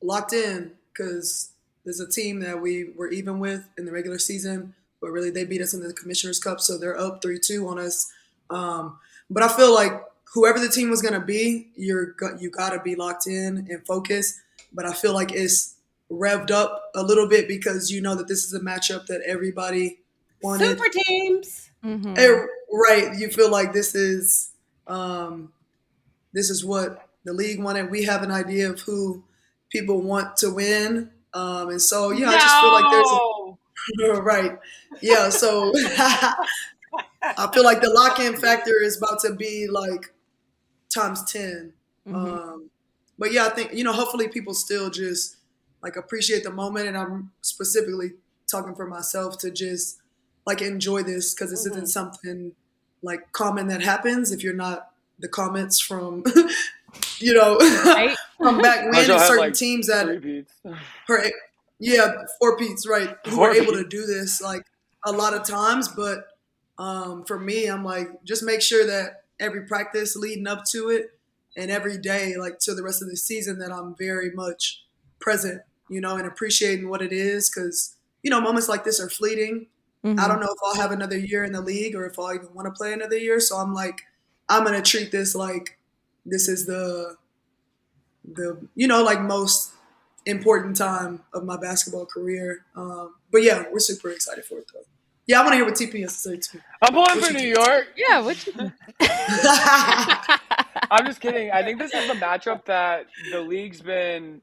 locked 0.01 0.33
in 0.33 0.71
because 0.91 1.51
there's 1.83 1.99
a 1.99 2.09
team 2.09 2.39
that 2.41 2.61
we 2.61 2.89
were 2.95 3.09
even 3.09 3.39
with 3.39 3.67
in 3.77 3.85
the 3.85 3.91
regular 3.91 4.19
season, 4.19 4.73
but 5.01 5.11
really 5.11 5.29
they 5.29 5.45
beat 5.45 5.61
us 5.61 5.73
in 5.73 5.81
the 5.81 5.93
Commissioner's 5.93 6.39
Cup, 6.39 6.59
so 6.59 6.77
they're 6.77 6.99
up 6.99 7.21
three 7.21 7.39
two 7.39 7.67
on 7.67 7.79
us. 7.79 8.11
Um, 8.49 8.97
but 9.29 9.43
I 9.43 9.47
feel 9.47 9.73
like 9.73 9.91
whoever 10.33 10.59
the 10.59 10.69
team 10.69 10.89
was 10.89 11.01
gonna 11.01 11.19
be, 11.23 11.69
you're 11.75 12.15
you 12.39 12.49
gotta 12.49 12.79
be 12.81 12.95
locked 12.95 13.27
in 13.27 13.67
and 13.69 13.85
focused. 13.85 14.39
But 14.73 14.85
I 14.85 14.93
feel 14.93 15.13
like 15.13 15.31
it's 15.31 15.75
revved 16.11 16.51
up 16.51 16.91
a 16.93 17.01
little 17.01 17.27
bit 17.27 17.47
because 17.47 17.89
you 17.91 18.01
know 18.01 18.15
that 18.15 18.27
this 18.27 18.43
is 18.43 18.53
a 18.53 18.59
matchup 18.59 19.07
that 19.07 19.21
everybody 19.25 19.99
wanted. 20.41 20.77
Super 20.77 20.89
teams. 20.89 21.69
Mhm. 21.83 22.17
Eh, 22.17 22.45
right 22.71 23.15
you 23.17 23.29
feel 23.29 23.49
like 23.49 23.73
this 23.73 23.95
is 23.95 24.51
um, 24.87 25.51
this 26.35 26.51
is 26.51 26.63
what 26.63 27.09
the 27.25 27.33
league 27.33 27.63
wanted. 27.63 27.89
We 27.91 28.03
have 28.05 28.21
an 28.23 28.31
idea 28.31 28.69
of 28.69 28.81
who 28.81 29.23
people 29.71 30.01
want 30.03 30.37
to 30.37 30.51
win. 30.51 31.11
Um, 31.33 31.69
and 31.69 31.81
so 31.81 32.11
yeah 32.11 32.29
i 32.29 32.33
just 32.33 32.61
feel 32.61 32.71
like 32.71 32.91
there's 32.91 34.09
a, 34.17 34.21
right. 34.21 34.59
Yeah 35.01 35.29
so 35.29 35.73
i 35.77 37.49
feel 37.53 37.63
like 37.63 37.81
the 37.81 37.89
lock-in 37.89 38.35
factor 38.35 38.73
is 38.81 38.97
about 38.97 39.19
to 39.21 39.33
be 39.35 39.67
like 39.67 40.13
times 40.93 41.23
10 41.31 41.73
Mhm. 42.07 42.15
um, 42.15 42.69
but 43.19 43.33
yeah 43.33 43.47
i 43.47 43.49
think 43.49 43.73
you 43.73 43.83
know 43.83 43.93
hopefully 43.93 44.27
people 44.27 44.53
still 44.53 44.89
just 44.91 45.37
like 45.83 45.95
appreciate 45.97 46.43
the 46.43 46.51
moment. 46.51 46.87
And 46.87 46.97
i'm 46.97 47.31
specifically 47.41 48.13
talking 48.49 48.75
for 48.75 48.87
myself 48.87 49.37
to 49.39 49.51
just 49.51 49.97
like 50.45 50.61
enjoy 50.61 51.03
this 51.03 51.33
because 51.33 51.51
this 51.51 51.65
isn't 51.65 51.89
something 51.89 52.53
like 53.01 53.31
common 53.31 53.67
that 53.67 53.81
happens 53.81 54.31
if 54.31 54.43
you're 54.43 54.53
not 54.55 54.91
the 55.19 55.27
Comets 55.27 55.79
from 55.79 56.23
you 57.19 57.33
know 57.33 57.57
Right? 57.57 58.15
from 58.37 58.61
back 58.61 58.85
when 58.91 59.09
and 59.09 59.21
certain 59.21 59.37
like, 59.37 59.53
teams 59.53 59.87
that 59.87 60.05
Three 60.05 60.17
beats. 60.19 60.53
her 61.07 61.23
yeah 61.79 62.11
four 62.39 62.57
peats 62.57 62.87
right 62.87 63.15
who 63.25 63.31
Four 63.31 63.49
were 63.49 63.53
able 63.55 63.73
to 63.73 63.85
do 63.87 64.05
this 64.05 64.41
like 64.41 64.63
a 65.05 65.11
lot 65.11 65.33
of 65.33 65.43
times 65.43 65.87
but 65.89 66.27
um, 66.77 67.23
for 67.25 67.39
me 67.39 67.67
i'm 67.67 67.83
like 67.83 68.07
just 68.23 68.43
make 68.43 68.61
sure 68.61 68.85
that 68.85 69.23
every 69.39 69.65
practice 69.65 70.15
leading 70.15 70.47
up 70.47 70.63
to 70.71 70.89
it 70.89 71.17
and 71.57 71.69
every 71.71 71.97
day 71.97 72.35
like 72.37 72.59
to 72.59 72.73
the 72.73 72.83
rest 72.83 73.01
of 73.01 73.09
the 73.09 73.17
season 73.17 73.59
that 73.59 73.71
i'm 73.71 73.95
very 73.97 74.31
much 74.31 74.83
present 75.19 75.61
you 75.89 75.99
know 76.01 76.15
and 76.17 76.25
appreciating 76.27 76.89
what 76.89 77.01
it 77.01 77.11
is 77.11 77.49
because 77.49 77.95
you 78.23 78.29
know 78.29 78.39
moments 78.41 78.67
like 78.69 78.83
this 78.83 78.99
are 78.99 79.09
fleeting 79.09 79.67
Mhm. 80.05 80.19
I 80.19 80.27
don't 80.27 80.39
know 80.39 80.45
if 80.51 80.59
I'll 80.63 80.75
have 80.79 80.91
another 80.91 81.17
year 81.17 81.43
in 81.43 81.51
the 81.51 81.61
league 81.61 81.95
or 81.95 82.05
if 82.05 82.19
I'll 82.19 82.31
even 82.35 82.53
want 82.53 82.67
to 82.67 82.71
play 82.71 82.93
another 82.93 83.17
year. 83.17 83.39
So 83.39 83.57
I'm 83.57 83.73
like, 83.73 84.03
I'm 84.49 84.63
gonna 84.63 84.81
treat 84.81 85.11
this 85.11 85.35
like 85.35 85.77
this 86.25 86.47
is 86.47 86.65
the 86.65 87.17
the 88.23 88.67
you 88.75 88.87
know 88.87 89.03
like 89.03 89.21
most 89.21 89.71
important 90.25 90.75
time 90.75 91.23
of 91.33 91.43
my 91.43 91.57
basketball 91.57 92.05
career. 92.05 92.65
Um, 92.75 93.15
but 93.31 93.43
yeah, 93.43 93.63
we're 93.71 93.79
super 93.79 94.09
excited 94.09 94.45
for 94.45 94.59
it 94.59 94.69
though. 94.73 94.81
Yeah, 95.27 95.39
I 95.39 95.43
want 95.43 95.53
to 95.53 95.55
hear 95.57 95.65
what 95.65 95.73
TP 95.73 96.01
has 96.01 96.13
to 96.21 96.29
say 96.29 96.37
too. 96.37 96.61
I'm 96.81 96.93
pulling 96.93 97.15
What 97.19 97.25
for 97.25 97.33
New 97.33 97.39
think? 97.39 97.55
York. 97.55 97.87
Yeah, 97.97 98.21
what 98.21 98.45
you 98.45 98.53
I'm 100.91 101.05
just 101.05 101.19
kidding. 101.19 101.49
I 101.51 101.63
think 101.63 101.79
this 101.79 101.93
is 101.93 102.07
the 102.07 102.13
matchup 102.13 102.65
that 102.65 103.07
the 103.31 103.41
league's 103.41 103.81
been 103.81 104.41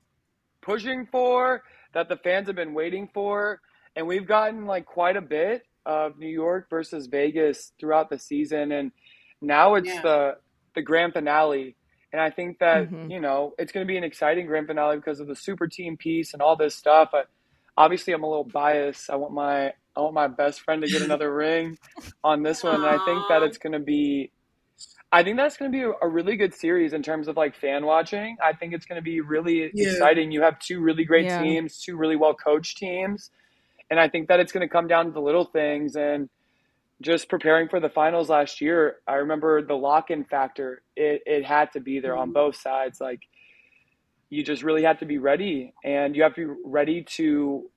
pushing 0.60 1.06
for, 1.06 1.62
that 1.94 2.08
the 2.08 2.16
fans 2.16 2.48
have 2.48 2.56
been 2.56 2.74
waiting 2.74 3.08
for, 3.14 3.60
and 3.94 4.06
we've 4.08 4.26
gotten 4.26 4.66
like 4.66 4.84
quite 4.86 5.16
a 5.16 5.20
bit 5.20 5.62
of 5.86 6.18
New 6.18 6.28
York 6.28 6.68
versus 6.68 7.06
Vegas 7.06 7.72
throughout 7.78 8.10
the 8.10 8.18
season, 8.18 8.72
and 8.72 8.90
now 9.42 9.74
it's 9.76 9.98
Yeah. 9.98 10.02
the 10.02 10.34
the 10.74 10.82
grand 10.82 11.14
finale. 11.14 11.76
And 12.12 12.20
I 12.22 12.30
think 12.30 12.58
that 12.60 12.88
Mhm. 12.90 13.08
you 13.08 13.20
know 13.20 13.54
it's 13.58 13.72
going 13.72 13.86
to 13.86 13.90
be 13.92 13.98
an 13.98 14.04
exciting 14.04 14.46
grand 14.46 14.68
finale 14.68 14.96
because 14.96 15.20
of 15.20 15.28
the 15.28 15.36
super 15.36 15.68
team 15.68 15.96
piece 15.98 16.32
and 16.34 16.42
all 16.42 16.56
this 16.56 16.76
stuff. 16.76 17.10
But 17.12 17.26
obviously, 17.76 18.12
I'm 18.14 18.24
a 18.24 18.28
little 18.28 18.44
biased. 18.44 19.10
I 19.10 19.16
want 19.16 19.34
my 19.34 19.68
I 19.96 20.00
want 20.00 20.14
my 20.14 20.28
best 20.28 20.62
friend 20.62 20.82
to 20.82 20.88
get 20.88 21.02
another 21.02 21.34
ring 21.34 21.78
on 22.24 22.42
this 22.42 22.64
one, 22.64 22.76
and 22.76 22.86
I 22.86 22.98
think 23.00 23.28
that 23.28 23.42
it's 23.42 23.58
going 23.58 23.74
to 23.74 23.80
be 23.80 24.32
I 25.12 25.22
think 25.22 25.36
that's 25.36 25.56
going 25.56 25.70
to 25.72 25.76
be 25.76 25.82
a, 25.84 25.92
a 26.02 26.08
really 26.08 26.36
good 26.36 26.54
series 26.54 26.92
in 26.94 27.02
terms 27.02 27.28
of 27.28 27.36
like 27.36 27.56
fan 27.56 27.84
watching. 27.86 28.36
I 28.42 28.54
think 28.54 28.74
it's 28.74 28.86
going 28.86 28.96
to 28.96 29.02
be 29.02 29.20
really 29.20 29.72
Yeah. 29.72 29.90
exciting. 29.90 30.30
You 30.32 30.42
have 30.42 30.58
two 30.58 30.80
really 30.80 31.04
great 31.04 31.28
Yeah. 31.28 31.30
teams, 31.30 31.78
two 31.80 31.96
really 31.96 32.16
well 32.16 32.34
coached 32.34 32.78
teams, 32.78 33.30
and 33.90 34.00
I 34.00 34.08
think 34.08 34.28
that 34.28 34.40
it's 34.40 34.52
going 34.52 34.66
to 34.66 34.72
come 34.72 34.88
down 34.88 35.06
to 35.06 35.12
the 35.12 35.20
little 35.20 35.46
things 35.46 35.96
and 35.96 36.28
just 37.02 37.28
preparing 37.28 37.68
for 37.68 37.80
the 37.80 37.88
finals 37.88 38.28
last 38.30 38.60
year. 38.60 38.96
I 39.06 39.14
remember 39.14 39.62
the 39.62 39.74
lock 39.74 40.10
in 40.10 40.24
factor. 40.24 40.82
It 40.96 41.22
it 41.26 41.44
had 41.44 41.72
to 41.72 41.80
be 41.80 42.00
there 42.00 42.16
on 42.16 42.32
both 42.32 42.56
sides. 42.56 43.00
Like 43.00 43.20
you 44.30 44.42
just 44.42 44.62
really 44.62 44.84
have 44.84 44.98
to 45.00 45.06
be 45.06 45.18
ready, 45.18 45.74
and 45.84 46.16
you 46.16 46.22
have 46.22 46.34
to 46.36 46.46
be 46.54 46.60
ready 46.64 47.02
to 47.16 47.68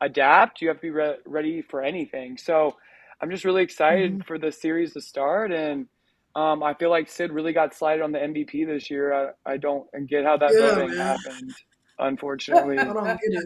adapt. 0.00 0.60
You 0.62 0.68
have 0.68 0.76
to 0.78 0.82
be 0.82 0.90
re- 0.90 1.16
ready 1.24 1.62
for 1.62 1.82
anything. 1.82 2.36
So 2.38 2.76
I'm 3.20 3.30
just 3.30 3.44
really 3.44 3.62
excited 3.62 4.24
for 4.26 4.38
the 4.38 4.52
series 4.52 4.92
to 4.94 5.00
start 5.00 5.52
and. 5.52 5.86
Um, 6.34 6.62
I 6.62 6.74
feel 6.74 6.90
like 6.90 7.08
Syd 7.08 7.32
really 7.32 7.54
got 7.54 7.74
slighted 7.74 8.02
on 8.02 8.12
the 8.12 8.18
MVP 8.18 8.66
this 8.66 8.90
year. 8.90 9.32
I, 9.46 9.52
I 9.52 9.56
don't 9.56 9.86
get 10.06 10.22
how 10.22 10.36
that 10.36 10.50
Yeah, 10.52 10.74
voting 10.74 10.88
man. 10.90 10.98
happened, 10.98 11.54
unfortunately. 11.98 12.76
I 12.78 12.84
don't 12.84 13.04
get 13.06 13.18
it. 13.22 13.44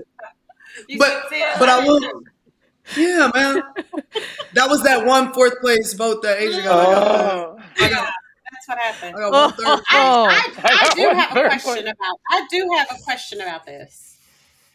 You 0.89 0.99
But- 0.99 1.23
But 1.61 1.69
I 1.69 1.85
will. 1.87 2.01
Yeah, 2.97 3.31
man. 3.35 3.63
That 4.55 4.69
was 4.69 4.83
that 4.83 5.07
one 5.07 5.33
fourth 5.33 5.61
place 5.61 5.93
vote 5.95 6.23
that 6.23 6.39
A'ja 6.41 6.65
got. 6.65 6.89
I 6.89 6.93
got, 6.93 7.57
Oh. 7.57 7.59
I 7.79 7.89
got, 7.91 8.09
That's 8.53 8.69
what 8.69 8.79
happened. 8.79 9.17
I 9.17 9.21
got 9.21 9.33
one 9.33 9.53
third. 9.53 9.67
Oh. 9.67 9.83
oh. 9.93 10.27
I, 10.29 10.53
I, 10.59 10.89
I 10.91 10.95
do 10.95 11.07
One 11.07 11.17
have 11.17 11.31
a 11.31 11.49
question 11.49 11.75
point. 11.75 11.87
about. 11.87 12.21
I 12.31 12.47
do 12.51 12.71
have 12.77 12.89
a 12.91 13.03
question 13.03 13.41
about 13.41 13.67
this, 13.67 14.19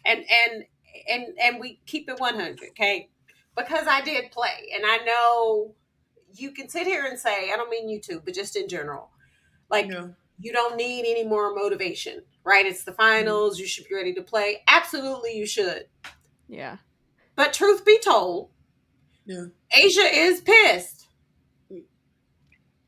and 0.06 0.20
and 0.20 0.64
and 1.10 1.38
and 1.42 1.60
we 1.60 1.80
keep 1.86 2.10
it 2.10 2.20
one 2.20 2.36
hundred, 2.36 2.70
okay? 2.70 3.10
Because 3.58 3.88
I 3.88 4.02
did 4.02 4.32
play, 4.32 4.72
and 4.74 4.84
I 4.86 4.98
know 5.06 5.76
you 6.34 6.52
can 6.52 6.70
sit 6.70 6.88
here 6.88 7.06
and 7.06 7.18
say, 7.20 7.52
I 7.52 7.56
don't 7.56 7.70
mean 7.70 7.90
you 7.90 8.00
two, 8.02 8.22
but 8.24 8.34
just 8.34 8.56
in 8.56 8.68
general, 8.68 9.10
like 9.70 9.88
Yeah. 9.90 10.08
you 10.40 10.52
don't 10.52 10.76
need 10.76 11.02
any 11.10 11.26
more 11.26 11.54
motivation, 11.56 12.24
right? 12.44 12.66
It's 12.66 12.84
the 12.84 12.92
mm-hmm. 12.92 13.02
finals. 13.02 13.60
You 13.60 13.68
should 13.68 13.88
be 13.88 13.96
ready 13.96 14.14
to 14.14 14.22
play. 14.22 14.64
Absolutely, 14.68 15.38
you 15.38 15.46
should. 15.46 15.86
Yeah. 16.48 16.78
But 17.36 17.54
truth 17.54 17.86
be 17.86 18.00
told, 18.00 18.50
Yeah. 19.26 19.46
A'ja 19.74 20.10
is 20.14 20.42
pissed 20.42 21.08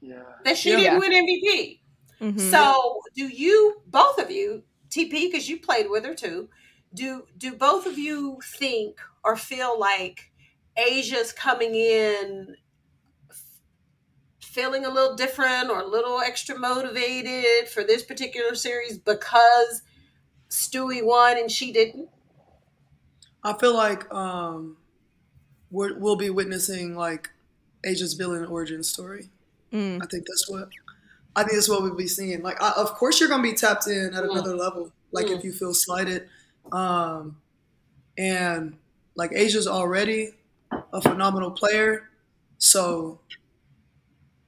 Yeah. 0.02 0.24
that 0.45 0.58
she 0.58 0.72
Yeah. 0.72 0.78
didn't 0.78 1.00
win 1.00 1.12
MVP. 1.14 1.82
Mhm. 2.22 2.52
So, 2.52 3.02
do 3.16 3.28
you 3.28 3.82
both 3.88 4.18
of 4.20 4.32
you, 4.32 4.64
TP, 4.89 5.28
because 5.32 5.50
you 5.50 5.60
played 5.60 5.89
with 5.89 6.06
her 6.06 6.14
too, 6.16 6.50
do 6.93 7.28
do 7.38 7.54
both 7.54 7.86
of 7.86 7.98
you 7.98 8.39
think 8.58 9.00
or 9.24 9.36
feel 9.36 9.78
like 9.80 10.32
A'ja's 10.78 11.32
coming 11.34 11.76
in 11.76 12.56
f- 13.30 13.43
feeling 14.39 14.86
a 14.86 14.89
little 14.89 15.16
different 15.16 15.70
or 15.70 15.82
a 15.82 15.88
little 15.88 16.20
extra 16.22 16.58
motivated 16.58 17.68
for 17.70 17.84
this 17.84 18.04
particular 18.04 18.56
series 18.56 18.98
because 19.00 19.82
Stewie 20.50 21.04
won 21.04 21.38
and 21.38 21.52
she 21.52 21.72
didn't? 21.72 22.10
I 23.44 23.54
feel 23.58 23.74
like 23.76 24.12
um, 24.14 24.78
we're, 25.72 25.98
we'll 25.98 26.16
be 26.16 26.30
witnessing 26.30 26.96
like 26.96 27.30
A'ja's 27.86 28.14
villain 28.14 28.46
origin 28.46 28.84
story. 28.84 29.30
Mm. 29.72 30.02
I 30.02 30.06
think 30.08 30.26
that's 30.28 30.50
what 30.50 30.70
I 31.36 31.42
think 31.44 31.54
that's 31.54 31.70
what 31.70 31.84
we'll 31.84 31.94
be 31.96 32.08
seeing. 32.08 32.42
Like, 32.42 32.62
I, 32.62 32.72
of 32.78 32.94
course, 32.96 33.20
you're 33.20 33.30
gonna 33.30 33.44
be 33.44 33.54
tapped 33.54 33.88
in 33.88 34.14
at 34.14 34.24
Mm. 34.24 34.32
another 34.32 34.56
level. 34.56 34.92
Like, 35.12 35.28
if 35.30 35.44
you 35.44 35.54
feel 35.54 35.74
slighted, 35.74 36.28
um, 36.72 37.38
and 38.18 38.78
like 39.16 39.32
A'ja's 39.32 39.68
already 39.68 40.34
a 40.92 41.02
phenomenal 41.02 41.52
player, 41.52 42.10
so 42.58 43.20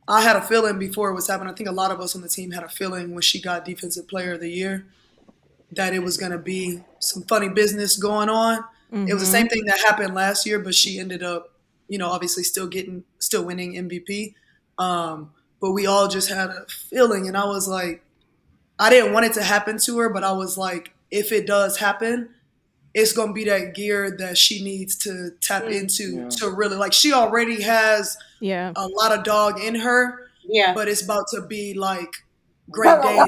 I 0.08 0.22
had 0.22 0.36
a 0.36 0.42
feeling 0.42 0.80
before 0.80 1.12
it 1.12 1.14
was 1.14 1.28
happening. 1.28 1.54
I 1.54 1.56
think 1.56 1.70
a 1.70 1.74
lot 1.74 1.92
of 1.92 2.00
us 2.02 2.16
on 2.16 2.22
the 2.22 2.30
team 2.30 2.52
had 2.52 2.64
a 2.64 2.70
feeling 2.70 3.14
when 3.14 3.22
she 3.22 3.40
got 3.42 3.64
Defensive 3.66 4.08
Player 4.08 4.34
of 4.34 4.40
the 4.40 4.50
Year 4.50 4.86
that 5.72 5.94
it 5.94 6.00
was 6.00 6.18
gonna 6.18 6.40
be 6.40 6.84
some 7.00 7.24
funny 7.24 7.50
business 7.50 7.96
going 7.98 8.30
on. 8.30 8.64
It 8.92 9.14
was 9.14 9.22
the 9.24 9.30
same 9.30 9.48
thing 9.48 9.66
that 9.66 9.80
happened 9.80 10.16
last 10.16 10.46
year, 10.46 10.58
but 10.60 10.74
she 10.74 11.00
ended 11.00 11.22
up, 11.22 11.54
you 11.88 11.98
know, 12.00 12.10
obviously 12.10 12.44
still 12.44 12.68
getting, 12.68 13.04
still 13.20 13.44
winning 13.46 13.74
MVP. 13.76 14.34
Um, 14.80 15.32
but 15.62 15.72
we 15.74 15.86
all 15.86 16.08
just 16.08 16.30
had 16.30 16.50
a 16.50 16.66
feeling, 16.68 17.28
and 17.28 17.38
I 17.38 17.46
was 17.46 17.68
like, 17.68 18.04
I 18.80 18.90
didn't 18.90 19.14
want 19.14 19.26
it 19.28 19.34
to 19.34 19.44
happen 19.44 19.78
to 19.80 20.00
her, 20.00 20.10
but 20.10 20.24
I 20.24 20.32
was 20.32 20.58
like, 20.58 20.94
if 21.12 21.32
it 21.32 21.46
does 21.46 21.78
happen, 21.78 22.30
it's 22.96 23.14
gonna 23.14 23.34
be 23.34 23.44
that 23.46 23.76
gear 23.76 24.16
that 24.18 24.38
she 24.38 24.64
needs 24.64 24.96
to 25.00 25.32
tap 25.42 25.64
Mm. 25.66 25.82
into 25.82 26.04
Yeah. 26.22 26.30
to 26.38 26.50
really 26.50 26.76
like. 26.78 26.94
She 26.94 27.14
already 27.14 27.62
has 27.62 28.18
Yeah. 28.40 28.72
a 28.76 28.88
lot 28.88 29.12
of 29.12 29.24
dog 29.24 29.60
in 29.62 29.76
her, 29.76 30.30
Yeah. 30.44 30.74
but 30.74 30.88
it's 30.88 31.02
about 31.04 31.26
to 31.36 31.42
be 31.42 31.74
like 31.76 32.10
great 32.72 33.02
game. 33.04 33.26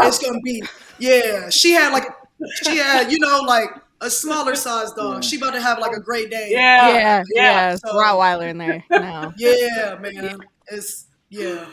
It's 0.00 0.18
gonna 0.18 0.40
be 0.42 0.62
yeah. 0.98 1.50
She 1.50 1.72
had 1.72 1.92
like 1.92 2.08
she 2.64 2.78
had 2.78 3.12
you 3.12 3.18
know 3.20 3.40
like 3.46 3.70
a 4.00 4.10
smaller 4.10 4.54
size 4.54 4.92
dog. 4.92 5.24
She 5.24 5.36
about 5.36 5.52
to 5.54 5.60
have 5.60 5.78
like 5.78 5.96
a 5.96 6.00
great 6.00 6.30
day. 6.30 6.48
Yeah. 6.50 6.88
Yeah. 6.92 7.22
Yeah. 7.34 7.76
So- 7.76 7.94
Rottweiler 7.94 8.48
in 8.48 8.58
there 8.58 8.84
now. 8.90 9.32
Yeah, 9.38 9.96
man. 10.00 10.38
It's 10.68 11.06
yeah. 11.30 11.66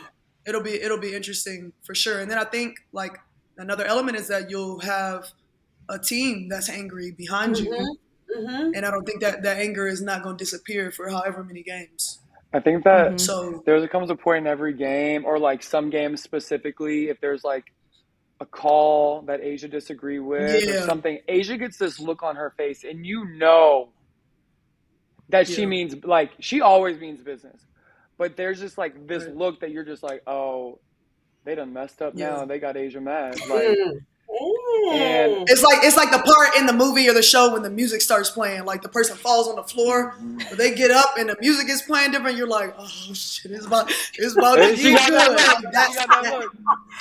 It'll 0.46 0.62
be 0.62 0.80
it'll 0.80 0.98
be 0.98 1.14
interesting 1.14 1.72
for 1.84 1.94
sure. 1.94 2.20
And 2.20 2.30
then 2.30 2.38
I 2.38 2.44
think 2.44 2.76
like 2.92 3.16
another 3.58 3.84
element 3.84 4.16
is 4.18 4.28
that 4.28 4.50
you'll 4.50 4.80
have 4.80 5.26
a 5.88 5.98
team 5.98 6.48
that's 6.48 6.68
angry 6.70 7.12
behind 7.12 7.58
you. 7.58 7.70
Mm-hmm. 8.34 8.70
And 8.74 8.84
I 8.86 8.90
don't 8.90 9.04
think 9.04 9.20
that 9.20 9.42
that 9.42 9.58
anger 9.58 9.86
is 9.86 10.02
not 10.02 10.22
going 10.22 10.36
to 10.36 10.42
disappear 10.44 10.90
for 10.90 11.08
however 11.08 11.44
many 11.44 11.62
games. 11.62 12.18
I 12.52 12.60
think 12.60 12.84
that 12.84 13.12
Mhm. 13.12 13.20
So 13.20 13.62
there 13.66 13.86
comes 13.88 14.10
a 14.10 14.16
point 14.16 14.46
in 14.46 14.46
every 14.46 14.72
game, 14.74 15.24
or 15.24 15.38
like 15.38 15.62
some 15.62 15.90
games 15.90 16.22
specifically, 16.22 17.08
if 17.08 17.20
there's 17.20 17.42
like 17.44 17.64
a 18.40 18.46
call 18.46 19.22
that 19.22 19.40
A'ja 19.40 19.70
disagree 19.70 20.18
with 20.18 20.68
or 20.68 20.84
something, 20.86 21.18
A'ja 21.28 21.58
gets 21.58 21.78
this 21.78 22.00
look 22.00 22.22
on 22.22 22.36
her 22.36 22.52
face, 22.56 22.84
and 22.84 23.06
you 23.06 23.24
know 23.36 23.92
that 25.30 25.48
she 25.48 25.66
means 25.66 25.94
like 26.04 26.32
she 26.40 26.60
always 26.60 26.98
means 26.98 27.22
business, 27.22 27.60
but 28.18 28.36
there's 28.36 28.60
just 28.60 28.76
like 28.78 29.06
this 29.06 29.24
Right. 29.24 29.36
look 29.36 29.60
that 29.60 29.70
you're 29.70 29.84
just 29.84 30.02
like, 30.02 30.22
oh, 30.26 30.80
they 31.44 31.54
done 31.54 31.72
messed 31.72 32.02
up 32.02 32.14
Yeah. 32.14 32.30
now. 32.40 32.44
They 32.46 32.58
got 32.58 32.76
A'ja 32.76 33.02
mad. 33.02 33.36
Like, 33.48 33.66
And- 34.28 35.48
it's 35.48 35.62
like 35.62 35.78
it's 35.84 35.96
like 35.96 36.10
the 36.10 36.18
part 36.18 36.56
in 36.56 36.66
the 36.66 36.72
movie 36.72 37.08
or 37.08 37.14
the 37.14 37.22
show 37.22 37.52
when 37.52 37.62
the 37.62 37.70
music 37.70 38.00
starts 38.00 38.30
playing, 38.30 38.64
like 38.64 38.82
the 38.82 38.88
person 38.88 39.16
falls 39.16 39.46
on 39.48 39.56
the 39.56 39.62
floor, 39.62 40.14
but 40.48 40.58
they 40.58 40.74
get 40.74 40.90
up 40.90 41.14
and 41.18 41.28
the 41.28 41.36
music 41.40 41.68
is 41.68 41.82
playing 41.82 42.10
different. 42.12 42.36
You're 42.36 42.48
like, 42.48 42.74
oh 42.78 42.86
shit, 43.14 43.52
it's 43.52 43.66
about 43.66 43.90
it's 44.14 44.36
about 44.36 44.56
to 44.56 44.76
she 44.76 44.90
get 44.90 45.10
got 45.10 45.10
that 45.12 45.28
good. 45.28 45.36
look. 45.36 45.64
Like, 45.64 45.72
that's- 45.72 45.92
She 45.94 46.06
got 46.06 46.22
that 46.22 46.40
look. 46.40 46.52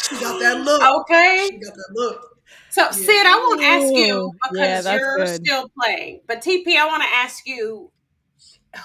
She 0.01 0.19
got 0.19 0.39
that 0.39 0.61
look. 0.61 1.01
okay. 1.01 1.47
She 1.49 1.57
got 1.57 1.73
that 1.73 1.89
look. 1.93 2.29
So, 2.69 2.89
Syd, 2.91 3.25
I 3.27 3.35
won't 3.35 3.61
ask 3.61 3.93
you 3.93 4.31
because 4.51 4.85
yeah, 4.85 4.95
you're 4.95 5.17
good. 5.17 5.35
still 5.45 5.69
playing. 5.79 6.21
But 6.27 6.41
TP, 6.41 6.75
I 6.75 6.85
want 6.87 7.03
to 7.03 7.09
ask 7.09 7.45
you 7.47 7.91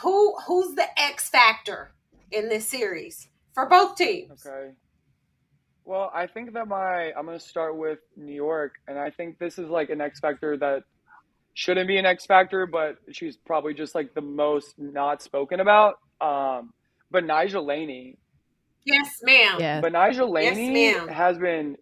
who 0.03 0.37
who's 0.47 0.75
the 0.75 0.85
X 1.01 1.29
factor 1.29 1.93
in 2.31 2.49
this 2.49 2.67
series 2.69 3.29
for 3.55 3.67
both 3.67 3.97
teams? 3.97 4.45
Okay. 4.47 4.73
Well, 5.89 6.11
I 6.15 6.27
think 6.27 6.53
that 6.53 6.69
my 6.69 7.13
I'm 7.17 7.25
gonna 7.25 7.41
start 7.41 7.75
with 7.79 7.99
New 8.15 8.35
York, 8.35 8.75
and 8.87 8.99
I 8.99 9.09
think 9.09 9.39
this 9.39 9.59
is 9.59 9.71
like 9.71 9.89
an 9.89 10.03
X 10.03 10.21
factor 10.21 10.55
that 10.59 10.83
shouldn't 11.55 11.89
be 11.89 11.97
an 11.97 12.05
X 12.05 12.27
factor, 12.27 12.67
but 12.67 12.97
she's 13.11 13.39
probably 13.39 13.73
just 13.73 13.95
like 13.95 14.13
the 14.13 14.21
most 14.21 14.75
not 14.77 15.23
spoken 15.23 15.61
about. 15.61 15.95
Um, 16.21 16.75
but 17.11 17.25
Betnijah 17.25 17.65
Laney, 17.65 18.19
Yes, 18.85 19.09
ma'am. 19.23 19.57
Yeah. 19.59 19.81
but 19.81 19.95
Betnijah 19.95 20.29
Laney 20.29 20.93
ma'am. 20.93 21.09
has 21.09 21.39
been 21.39 21.79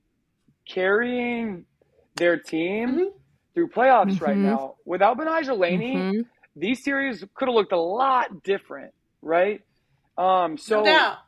carrying 0.69 1.67
their 2.15 2.39
team 2.39 2.89
Mhm. 2.91 3.13
through 3.55 3.71
playoffs 3.71 4.21
right 4.21 4.37
Mhm. 4.37 4.43
now. 4.43 4.77
Without 4.85 5.19
Betnijah 5.19 5.59
Laney, 5.59 5.97
Mhm. 5.97 6.27
these 6.55 6.85
series 6.85 7.25
could 7.35 7.49
have 7.49 7.57
looked 7.57 7.73
a 7.73 7.81
lot 7.81 8.45
different, 8.45 8.95
right? 9.21 9.63
Um, 10.17 10.57
so 10.59 10.77
no 10.79 10.85
doubt. 10.85 11.19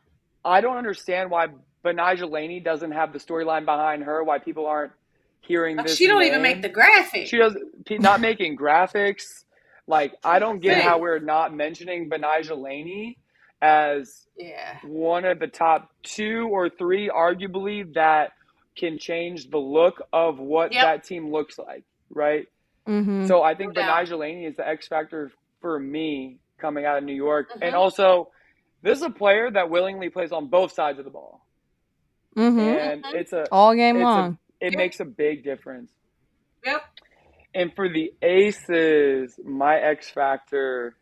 I 0.45 0.61
don't 0.61 0.76
understand 0.76 1.33
why 1.33 1.49
Betnijah 1.93 2.30
Laney 2.30 2.61
doesn't 2.61 2.93
have 2.93 3.12
the 3.12 3.18
storyline 3.18 3.64
behind 3.64 4.05
her. 4.05 4.22
Why 4.24 4.39
people 4.39 4.66
aren't 4.66 4.93
hearing 5.41 5.76
Like, 5.76 5.86
this? 5.86 5.97
she 5.97 6.07
don't 6.07 6.22
even 6.24 6.43
make 6.43 6.62
the 6.62 6.68
graphics. 6.70 7.26
She 7.26 7.39
does 7.39 7.57
pe- 7.86 7.99
not 7.99 8.20
making 8.20 8.57
graphics. 8.57 9.45
Like 9.86 10.14
I 10.24 10.39
don't 10.39 10.61
get 10.61 10.78
Same. 10.78 10.82
how 10.89 10.99
we're 10.99 11.18
not 11.18 11.55
mentioning 11.55 12.11
Betnijah 12.11 12.57
Laney 12.61 13.18
as 13.62 14.26
yeah. 14.36 14.78
one 14.84 15.24
of 15.24 15.39
the 15.39 15.47
top 15.49 15.91
two 16.03 16.49
or 16.53 16.68
three, 16.68 17.09
arguably, 17.09 17.93
that 17.95 18.32
can 18.76 18.99
change 18.99 19.51
the 19.51 19.59
look 19.59 20.03
of 20.12 20.39
what 20.39 20.72
Yep. 20.72 20.82
that 20.84 21.05
team 21.05 21.32
looks 21.32 21.59
like, 21.59 21.82
right? 22.11 22.47
Mhm. 22.86 23.26
So 23.26 23.43
I 23.43 23.55
think 23.55 23.74
No 23.74 23.82
doubt. 23.82 24.09
Laney 24.11 24.45
is 24.47 24.57
the 24.57 24.66
X 24.68 24.86
factor 24.86 25.32
for 25.61 25.78
me 25.80 26.39
coming 26.59 26.84
out 26.84 26.99
of 26.99 27.05
New 27.05 27.14
York, 27.14 27.49
and 27.61 27.74
Mhm. 27.74 27.78
also 27.78 28.30
this 28.82 28.99
is 28.99 29.03
a 29.03 29.11
player 29.11 29.51
that 29.51 29.70
willingly 29.70 30.09
plays 30.11 30.30
on 30.30 30.47
both 30.47 30.70
sides 30.72 30.99
of 31.01 31.05
the 31.05 31.11
ball, 31.11 31.45
Mhm. 32.37 32.59
and 32.79 33.05
Mhm. 33.05 33.14
it's 33.14 33.33
a 33.33 33.47
All 33.51 33.74
game 33.74 33.97
it's 33.97 34.03
a- 34.03 34.05
long. 34.05 34.39
it 34.61 34.72
Yep. 34.72 34.79
makes 34.79 35.01
a 35.01 35.05
big 35.05 35.43
difference. 35.45 35.93
Yep. 36.64 36.83
And 37.55 37.74
for 37.74 37.89
the 37.89 38.12
Aces, 38.22 39.39
my 39.45 39.79
X 39.81 40.11
factor, 40.11 40.97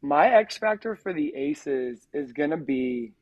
my 0.00 0.28
X 0.30 0.56
factor 0.58 0.94
for 0.96 1.12
the 1.12 1.34
Aces 1.34 2.06
is 2.12 2.32
gonna 2.32 2.56
be. 2.56 3.12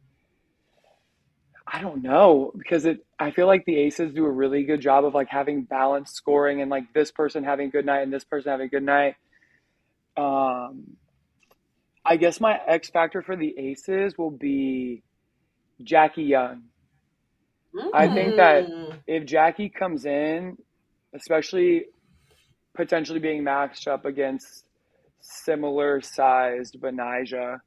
I 1.70 1.80
don't 1.82 2.02
know 2.02 2.52
because 2.56 2.86
it. 2.86 3.04
I 3.18 3.30
feel 3.30 3.46
like 3.46 3.64
the 3.66 3.76
Aces 3.78 4.14
do 4.14 4.24
a 4.24 4.30
really 4.30 4.64
good 4.64 4.80
job 4.80 5.04
of 5.04 5.14
like 5.14 5.28
having 5.28 5.62
balanced 5.64 6.14
scoring 6.14 6.60
and 6.62 6.70
like 6.70 6.92
this 6.94 7.10
person 7.10 7.44
having 7.44 7.68
a 7.68 7.70
good 7.70 7.84
night 7.84 8.00
and 8.02 8.12
this 8.12 8.24
person 8.24 8.50
having 8.50 8.66
a 8.66 8.70
good 8.70 8.82
night. 8.84 9.16
Um, 10.16 10.96
I 12.04 12.16
guess 12.16 12.40
my 12.40 12.58
X 12.66 12.88
factor 12.90 13.20
for 13.22 13.36
the 13.36 13.58
Aces 13.58 14.16
will 14.16 14.30
be 14.30 15.02
Jackie 15.82 16.22
Young. 16.24 16.67
I 17.92 18.08
think 18.12 18.36
that 18.36 18.66
Mm. 18.68 18.98
if 19.06 19.24
Jackie 19.26 19.68
comes 19.68 20.04
in, 20.06 20.56
especially 21.14 21.86
potentially 22.74 23.18
being 23.18 23.44
matched 23.44 23.88
up 23.88 24.04
against 24.04 24.64
similar 25.20 26.00
sized 26.00 26.80
Betnijah, 26.80 27.60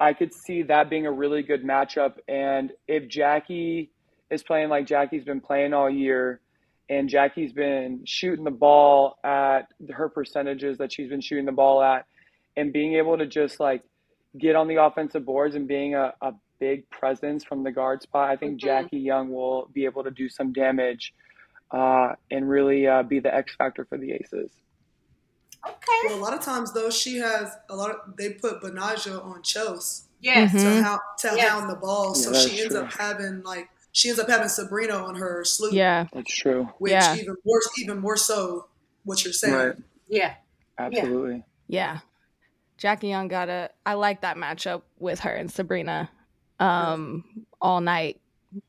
I 0.00 0.12
could 0.14 0.32
see 0.32 0.62
that 0.62 0.90
being 0.90 1.06
a 1.06 1.12
really 1.12 1.42
good 1.42 1.62
matchup. 1.64 2.14
And 2.28 2.72
if 2.88 3.08
Jackie 3.08 3.90
is 4.30 4.42
playing 4.42 4.68
like 4.68 4.86
Jackie's 4.86 5.24
been 5.24 5.40
playing 5.40 5.74
all 5.74 5.90
year, 5.90 6.40
and 6.88 7.08
Jackie's 7.08 7.52
been 7.52 8.02
shooting 8.04 8.44
the 8.44 8.50
ball 8.50 9.16
at 9.24 9.62
her 9.90 10.08
percentages 10.08 10.78
that 10.78 10.92
she's 10.92 11.08
been 11.08 11.20
shooting 11.20 11.46
the 11.46 11.52
ball 11.52 11.82
at, 11.82 12.06
and 12.56 12.72
being 12.72 12.94
able 12.94 13.16
to 13.18 13.26
just 13.26 13.60
like 13.60 13.82
get 14.38 14.56
on 14.56 14.68
the 14.68 14.82
offensive 14.82 15.24
boards 15.24 15.54
and 15.54 15.68
being 15.68 15.94
a, 15.94 16.12
a 16.20 16.32
big 16.62 16.88
presence 16.90 17.42
from 17.42 17.64
the 17.64 17.72
guard 17.72 18.02
spot, 18.02 18.30
I 18.30 18.36
think 18.36 18.52
Mhm. 18.54 18.64
Jackie 18.66 18.98
Young 19.00 19.30
will 19.32 19.68
be 19.72 19.84
able 19.84 20.04
to 20.04 20.10
do 20.12 20.28
some 20.28 20.52
damage 20.52 21.12
uh, 21.72 22.14
and 22.30 22.48
really 22.48 22.86
uh, 22.86 23.02
be 23.02 23.18
the 23.18 23.34
X 23.34 23.56
factor 23.56 23.84
for 23.84 23.96
the 23.98 24.12
Aces. 24.12 24.50
Okay. 25.66 26.00
Well, 26.06 26.18
a 26.18 26.22
lot 26.26 26.34
of 26.34 26.40
times 26.40 26.72
though, 26.72 26.90
she 26.90 27.16
has 27.18 27.50
a 27.68 27.74
lot 27.76 27.90
of. 27.90 28.16
They 28.16 28.34
put 28.34 28.60
Betnijah 28.62 29.24
on 29.24 29.42
Chels 29.42 30.02
Yes. 30.20 30.52
Mhm. 30.52 30.58
to 30.60 30.82
hound 30.82 31.00
to 31.18 31.28
Yes. 31.36 31.48
hound 31.48 31.70
the 31.70 31.76
ball, 31.76 32.08
Yeah, 32.16 32.22
so 32.22 32.32
she 32.34 32.60
ends 32.60 32.74
true. 32.74 32.84
up 32.84 32.92
having 32.92 33.42
like 33.42 33.68
she 33.92 34.08
ends 34.08 34.20
up 34.20 34.28
having 34.28 34.48
Sabrina 34.48 34.94
on 34.94 35.14
her 35.16 35.44
sloop, 35.44 35.72
Yeah. 35.72 36.06
That's 36.12 36.32
true. 36.34 36.64
which 36.78 36.92
Yeah. 36.92 37.16
even 37.16 37.36
more 37.44 37.60
even 37.78 37.98
more 37.98 38.16
so 38.16 38.68
what 39.04 39.24
you're 39.24 39.32
saying. 39.32 39.54
Right. 39.54 39.76
Yeah. 40.08 40.34
Absolutely. 40.78 41.44
Yeah. 41.68 42.00
Jackie 42.76 43.08
Young 43.08 43.28
got 43.28 43.48
a 43.48 43.70
I 43.86 43.94
like 43.94 44.20
that 44.22 44.36
matchup 44.36 44.82
with 44.98 45.20
her 45.20 45.32
and 45.32 45.50
Sabrina 45.50 46.10
um 46.60 47.24
all 47.60 47.80
night. 47.80 48.20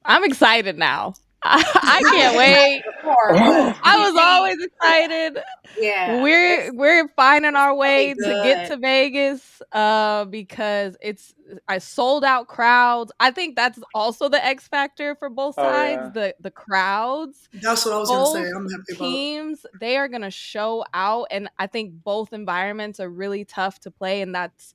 I'm 0.06 0.24
excited 0.24 0.78
now. 0.78 1.14
I, 1.46 2.02
can't 2.10 2.38
wait. 2.38 2.84
Before, 2.86 3.16
Oh. 3.36 3.78
I 3.84 4.00
was 4.10 4.16
always 4.18 4.64
excited. 4.64 5.40
Yeah. 5.78 6.22
we're 6.24 6.72
we're 6.74 7.10
finding 7.18 7.58
our 7.58 7.76
way 7.76 8.14
be 8.14 8.22
to 8.22 8.42
get 8.46 8.70
to 8.70 8.78
Vegas 8.78 9.62
uh 9.74 10.24
because 10.24 10.96
it's 11.02 11.34
I 11.68 11.80
sold 11.80 12.24
out 12.24 12.48
crowds. 12.48 13.12
I 13.20 13.32
think 13.32 13.58
that's 13.58 13.78
also 13.94 14.30
the 14.30 14.44
X 14.44 14.70
factor 14.70 15.16
for 15.16 15.28
both 15.30 15.56
Oh, 15.58 15.64
sides, 15.64 16.02
yeah. 16.06 16.10
the 16.14 16.36
the 16.40 16.52
crowds 16.52 17.50
That's 17.56 17.84
what 17.86 17.94
I 17.94 17.98
was 17.98 18.10
both 18.10 18.34
gonna 18.36 18.46
say. 18.46 18.52
I'm 18.56 18.70
happy 18.70 18.94
about. 18.94 19.06
teams 19.06 19.66
they 19.82 19.98
are 19.98 20.08
going 20.08 20.22
to 20.22 20.32
show 20.32 20.86
out 20.94 21.28
and 21.30 21.50
i 21.60 21.68
think 21.68 21.92
both 22.06 22.32
environments 22.32 23.02
are 23.02 23.10
really 23.10 23.44
tough 23.44 23.80
to 23.82 23.92
play 23.92 24.22
and 24.22 24.34
that's 24.34 24.74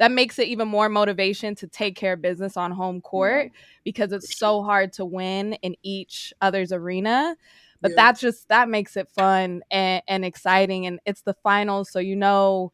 that 0.00 0.10
makes 0.10 0.38
it 0.38 0.48
even 0.48 0.66
more 0.66 0.88
motivation 0.88 1.54
to 1.54 1.66
take 1.66 1.94
care 1.94 2.14
of 2.14 2.22
business 2.22 2.56
on 2.56 2.72
home 2.72 3.02
court 3.02 3.48
mm-hmm. 3.48 3.54
because 3.84 4.12
it's 4.12 4.34
so 4.38 4.62
hard 4.62 4.94
to 4.94 5.04
win 5.04 5.52
in 5.60 5.76
each 5.82 6.32
other's 6.40 6.72
arena. 6.72 7.36
But 7.82 7.90
Yeah. 7.90 7.96
that's 7.96 8.20
just 8.20 8.48
that 8.48 8.70
makes 8.70 8.96
it 8.96 9.10
fun 9.10 9.62
and, 9.70 10.02
and 10.08 10.24
exciting 10.24 10.86
and 10.86 11.00
it's 11.04 11.20
the 11.20 11.34
finals 11.34 11.90
so 11.90 11.98
you 11.98 12.16
know 12.16 12.72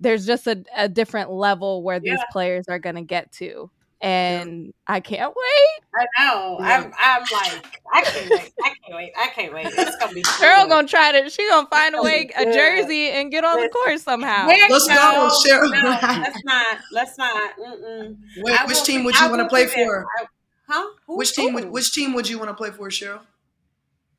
there's 0.00 0.26
just 0.26 0.46
a, 0.46 0.64
a 0.74 0.88
different 0.88 1.30
level 1.30 1.82
where 1.82 2.00
these 2.00 2.18
players 2.32 2.64
are 2.68 2.78
going 2.78 2.96
to 2.96 3.02
get 3.02 3.30
to 3.32 3.70
and 4.02 4.74
i 4.88 4.98
can't 5.00 5.32
wait 5.34 5.84
I 5.94 6.06
know. 6.18 6.56
Yeah. 6.58 6.66
I'm. 6.78 6.92
I'm 6.98 7.20
like. 7.30 7.80
I 7.92 8.00
can't 8.02 8.30
wait. 8.30 8.52
I 8.64 8.68
can't 8.82 8.96
wait. 8.96 9.12
I 9.14 9.26
can't 9.28 9.52
wait. 9.52 9.66
It's 9.66 9.96
gonna 9.98 10.14
be. 10.14 10.22
Girl 10.40 10.62
good. 10.62 10.70
gonna 10.70 10.88
try 10.88 11.12
to 11.20 11.28
she 11.28 11.46
gonna 11.50 11.68
find 11.68 11.94
a 11.94 12.00
way 12.02 12.24
be 12.24 12.32
a 12.34 12.44
jersey 12.50 13.10
and 13.10 13.30
get 13.30 13.44
on 13.44 13.56
the 13.56 13.64
Listen. 13.64 13.72
court 13.72 14.00
somehow. 14.00 14.46
Let's 14.46 14.88
go, 14.88 15.30
Sheryl. 15.44 15.70
No, 15.70 15.90
let's 16.22 16.44
not. 16.44 16.78
Let's 16.92 17.18
not. 17.18 17.52
Mm-mm. 17.58 18.16
Wait, 18.38 18.58
which 18.68 18.78
will 18.78 18.84
team 18.86 19.04
would 19.04 19.14
you 19.20 19.28
want 19.28 19.42
to 19.42 19.48
play 19.48 19.66
for? 19.66 20.06
I- 20.18 20.24
huh? 20.66 20.86
Who- 21.06 21.18
Which 21.18 21.34
team 21.34 21.52
would 21.52 21.70
which 21.70 21.92
team 21.92 22.14
would 22.14 22.26
you 22.26 22.38
want 22.38 22.48
to 22.48 22.54
play 22.54 22.70
for, 22.70 22.88
Sheryl? 22.88 23.20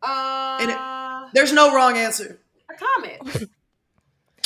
And 0.03 0.69
it- 0.69 0.77
Uh, 0.77 1.29
There's 1.33 1.53
no 1.53 1.73
wrong 1.73 1.97
answer. 1.97 2.39
a 2.69 2.73
comment. 2.75 3.47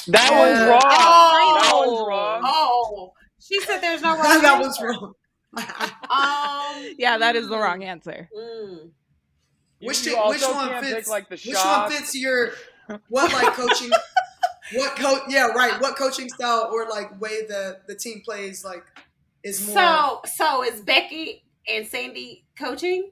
That 0.08 0.30
Yeah. 0.32 0.40
one's 0.40 0.60
wrong. 0.70 0.82
Oh. 0.86 1.60
that 1.62 1.74
one's 1.76 2.08
wrong. 2.08 2.42
Oh, 2.46 3.14
she 3.42 3.60
said 3.60 3.82
there's 3.82 4.02
no 4.02 4.16
wrong. 4.16 4.42
that 4.42 4.60
was 4.62 4.82
wrong. 4.82 5.14
Um. 5.56 5.64
Yeah, 6.98 7.18
that 7.20 7.36
is 7.36 7.48
the 7.50 7.58
wrong 7.58 7.84
answer. 7.84 8.30
mm. 8.36 8.90
You- 9.80 9.88
which 9.88 10.06
you 10.06 10.14
team, 10.16 10.28
which 10.30 10.42
one 10.42 10.84
fits? 10.84 10.94
pick, 10.96 11.08
like 11.08 11.30
the 11.30 11.36
which 11.36 11.56
one 11.56 11.92
fits 11.92 12.16
your 12.16 12.52
what 13.10 13.32
like 13.34 13.54
coaching? 13.54 13.92
what 14.74 14.96
coach? 14.96 15.22
Yeah, 15.30 15.48
right. 15.48 15.80
What 15.80 15.96
coaching 15.98 16.30
style 16.30 16.70
or 16.74 16.88
like 16.90 17.20
way 17.22 17.46
the 17.48 17.80
the 17.88 17.96
team 17.96 18.22
plays 18.26 18.66
like 18.66 18.84
is 19.44 19.66
more? 19.68 19.76
So, 19.76 20.22
so 20.36 20.64
is 20.64 20.82
Becky 20.82 21.44
and 21.68 21.86
Sandy 21.88 22.46
coaching? 22.58 23.12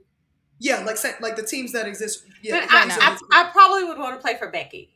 yeah, 0.60 0.84
like 0.86 0.98
say- 0.98 1.14
like 1.22 1.36
the 1.36 1.44
teams 1.46 1.72
that 1.74 1.88
exist. 1.88 2.24
Yeah, 2.42 2.62
But 2.62 2.72
I, 2.72 3.18
I. 3.34 3.42
I 3.48 3.52
probably 3.52 3.84
would 3.84 3.98
want 4.00 4.16
to 4.16 4.22
play 4.22 4.36
for 4.38 4.50
Becky 4.50 4.90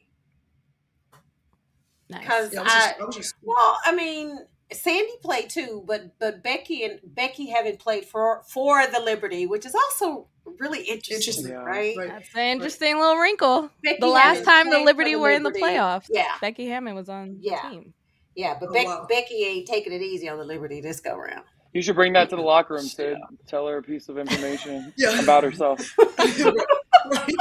Nice. 2.10 2.22
because 2.22 2.54
Yeah, 2.54 2.62
I 2.62 2.64
I, 2.64 2.68
just, 2.68 3.02
I 3.02 3.12
just 3.20 3.36
well, 3.44 3.78
I 3.86 3.94
mean, 3.96 4.40
Sandy 4.72 5.12
played 5.24 5.50
too, 5.50 5.84
but 5.88 6.18
but 6.20 6.44
Becky 6.44 6.84
and 6.84 7.00
Becky 7.04 7.50
haven't 7.50 7.80
played 7.80 8.06
for 8.06 8.44
for 8.48 8.86
the 8.88 9.00
Liberty, 9.00 9.48
which 9.48 9.66
is 9.66 9.74
also 9.76 10.28
really 10.60 10.82
interesting, 10.82 11.16
Interesting. 11.18 11.48
Yeah. 11.54 11.58
right? 11.64 11.96
right. 11.98 12.08
That's 12.10 12.36
an 12.36 12.42
interesting 12.42 12.98
little 13.00 13.18
wrinkle. 13.18 13.70
Becky 13.84 13.98
The 14.00 14.08
last 14.08 14.38
haven't 14.40 14.46
time 14.46 14.66
the 14.66 14.72
played 14.72 14.80
for 14.82 14.86
Liberty 14.86 15.16
were 15.16 15.32
in 15.32 15.44
the 15.44 15.50
Liberty. 15.50 15.64
playoffs, 15.64 16.06
Yeah, 16.10 16.26
Becky 16.42 16.68
Hammon 16.68 16.96
was 16.96 17.10
on 17.10 17.38
Yeah. 17.42 17.62
the 17.64 17.70
team. 17.70 17.94
yeah, 18.36 18.58
but 18.60 18.70
Oh, 18.70 18.74
Beck, 18.74 18.86
wow. 18.88 19.06
Becky 19.10 19.44
ain't 19.44 19.68
taking 19.68 19.94
it 19.94 20.02
easy 20.02 20.28
on 20.30 20.38
the 20.38 20.44
Liberty 20.46 20.82
this 20.82 21.00
go 21.00 21.16
round. 21.18 21.44
You 21.74 21.82
should 21.84 21.96
bring 21.96 22.14
that 22.14 22.30
to 22.32 22.36
the 22.36 22.42
locker 22.42 22.74
room, 22.76 22.84
Syd. 22.84 23.18
Tell 23.48 23.68
her 23.68 23.78
a 23.78 23.84
piece 23.84 24.10
of 24.10 24.18
information 24.18 24.92
Yeah. 24.98 25.20
about 25.22 25.44
herself. 25.44 25.80
right. 26.20 27.36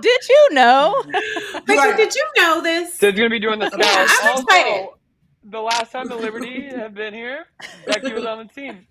Did 0.00 0.28
you 0.28 0.48
know? 0.52 1.02
Becky, 1.66 1.96
did 1.96 2.14
you 2.14 2.24
know 2.36 2.60
this? 2.62 2.98
Syd's 2.98 3.16
gonna 3.16 3.30
be 3.30 3.40
doing 3.40 3.58
the 3.58 3.70
Yeah, 3.78 4.06
scouts. 4.06 4.18
I'm 4.22 4.28
also, 4.30 4.42
excited. 4.42 4.88
The 5.52 5.60
last 5.60 5.92
time 5.92 6.08
the 6.08 6.16
Liberty 6.16 6.62
have 6.70 6.94
been 6.94 7.14
here, 7.14 7.46
Becky 7.86 8.12
was 8.12 8.24
on 8.24 8.38
the 8.38 8.44
team. 8.52 8.86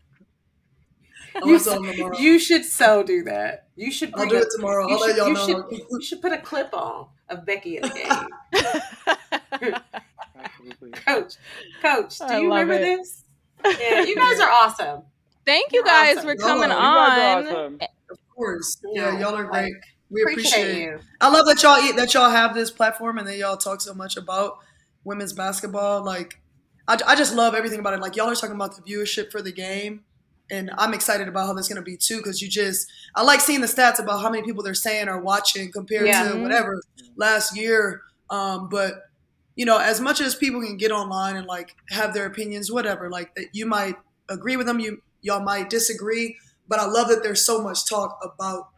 You 1.46 1.60
tell. 1.60 1.84
You 2.22 2.40
should 2.40 2.66
so 2.66 3.04
do 3.04 3.24
that. 3.24 3.68
You 3.76 3.92
should. 3.92 4.10
I'll 4.14 4.20
bring 4.20 4.30
do 4.30 4.36
a- 4.38 4.42
it 4.42 4.48
tomorrow. 4.56 4.88
You 4.88 4.96
I'll 4.96 5.00
let 5.02 5.10
should, 5.10 5.18
y'all 5.18 5.28
you, 5.28 5.34
know. 5.34 5.70
should, 5.70 5.80
you 5.90 6.02
should 6.02 6.22
put 6.22 6.32
a 6.34 6.38
clip 6.38 6.74
on 6.74 7.08
of 7.30 7.46
Becky 7.46 7.78
in 7.78 7.84
the 7.84 7.90
game. 7.90 9.72
Absolutely. 10.44 10.92
Coach, 11.06 11.34
Coach, 11.82 12.18
do 12.20 12.26
I 12.26 12.38
you 12.40 12.50
remember 12.52 12.74
it. 12.74 12.80
this? 12.82 13.24
Yeah, 13.80 14.02
you 14.04 14.16
guys 14.16 14.40
are 14.40 14.50
awesome. 14.52 15.04
Thank 15.46 15.72
you 15.72 15.78
You're 15.78 15.86
guys 15.86 16.18
awesome. 16.18 16.30
for 16.30 16.36
coming 16.36 16.72
are- 16.72 16.76
You 16.76 17.46
guys 17.46 17.46
are 17.54 17.58
on. 17.58 17.74
awesome. 17.76 17.80
Of 18.12 18.18
course. 18.36 18.78
No, 18.84 18.92
Yeah, 18.94 19.20
y'all 19.20 19.36
are 19.36 19.44
great. 19.46 19.64
like, 19.74 19.84
We 20.10 20.22
appreciate, 20.24 20.62
appreciate 20.62 20.84
you. 20.84 21.00
I 21.22 21.30
love 21.32 21.46
that 21.46 21.62
y'all 21.64 21.80
eat 21.80 21.96
that 21.96 22.14
y'all 22.14 22.30
have 22.30 22.54
this 22.54 22.72
platform 22.72 23.18
and 23.20 23.28
that 23.28 23.38
y'all 23.38 23.58
talk 23.58 23.82
so 23.82 23.94
much 23.94 24.18
about 24.18 24.58
women's 25.04 25.34
basketball. 25.34 26.04
Like, 26.04 26.40
I, 26.88 26.98
I 27.08 27.16
just 27.16 27.34
love 27.36 27.54
everything 27.56 27.80
about 27.80 27.94
it. 27.94 28.00
Like, 28.00 28.16
y'all 28.16 28.30
are 28.30 28.36
talking 28.36 28.56
about 28.56 28.76
the 28.76 28.82
viewership 28.82 29.32
for 29.32 29.42
the 29.42 29.52
game, 29.52 30.04
and 30.50 30.72
I'm 30.78 30.94
excited 30.94 31.28
about 31.28 31.48
how 31.48 31.54
that's 31.54 31.68
going 31.68 31.78
to 31.78 31.82
be 31.82 31.98
too. 31.98 32.18
Because 32.18 32.42
you 32.42 32.48
just, 32.50 32.92
I 33.16 33.24
like 33.24 33.40
seeing 33.40 33.62
the 33.62 33.68
stats 33.68 34.00
about 34.00 34.22
how 34.22 34.30
many 34.30 34.44
people 34.44 34.64
they're 34.64 34.74
saying 34.74 35.08
are 35.08 35.22
watching 35.22 35.72
compared 35.72 36.08
Yeah. 36.08 36.30
to 36.32 36.42
whatever 36.42 36.82
last 37.16 37.56
year. 37.56 38.02
Um, 38.30 38.70
but 38.70 39.06
you 39.56 39.66
know, 39.66 39.78
as 39.78 40.00
much 40.00 40.22
as 40.22 40.34
people 40.34 40.62
can 40.62 40.78
get 40.78 40.92
online 40.92 41.36
and 41.36 41.46
like 41.46 41.76
have 41.90 42.14
their 42.14 42.26
opinions, 42.26 42.72
whatever, 42.72 43.10
like 43.10 43.36
that 43.36 43.48
you 43.54 43.66
might 43.66 43.96
agree 44.30 44.56
with 44.56 44.66
them, 44.66 44.80
you 44.80 45.02
y'all 45.22 45.44
might 45.44 45.70
disagree, 45.70 46.36
but 46.68 46.80
I 46.80 46.86
love 46.86 47.10
that 47.10 47.22
there's 47.22 47.46
so 47.46 47.62
much 47.62 47.88
talk 47.88 48.18
about 48.24 48.70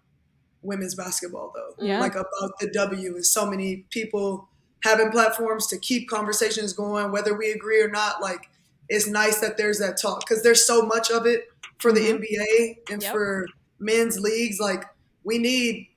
women's 0.62 0.96
basketball 0.96 1.54
though. 1.56 1.86
Yeah. 1.86 2.00
Like 2.00 2.16
about 2.16 2.60
the 2.60 2.70
W 2.74 3.16
and 3.16 3.26
so 3.26 3.46
many 3.46 3.86
people 3.92 4.50
having 4.84 5.10
platforms 5.12 5.68
to 5.68 5.78
keep 5.78 6.10
conversations 6.10 6.74
going, 6.74 7.12
whether 7.12 7.34
we 7.36 7.52
agree 7.52 7.82
or 7.82 7.90
not. 7.90 8.22
Like 8.22 8.50
it's 8.90 9.08
nice 9.08 9.40
that 9.40 9.58
there's 9.58 9.80
that 9.80 9.98
talk 10.02 10.22
because 10.28 10.44
there's 10.44 10.66
so 10.66 10.82
much 10.86 11.10
of 11.10 11.26
it 11.26 11.48
for 11.80 11.92
the 11.92 12.02
Mhm. 12.02 12.16
NBA 12.20 12.78
and 12.94 13.02
Yep. 13.02 13.12
for 13.14 13.46
men's 13.80 14.20
leagues. 14.20 14.60
Like 14.60 14.84
we 15.24 15.38
need 15.38 15.88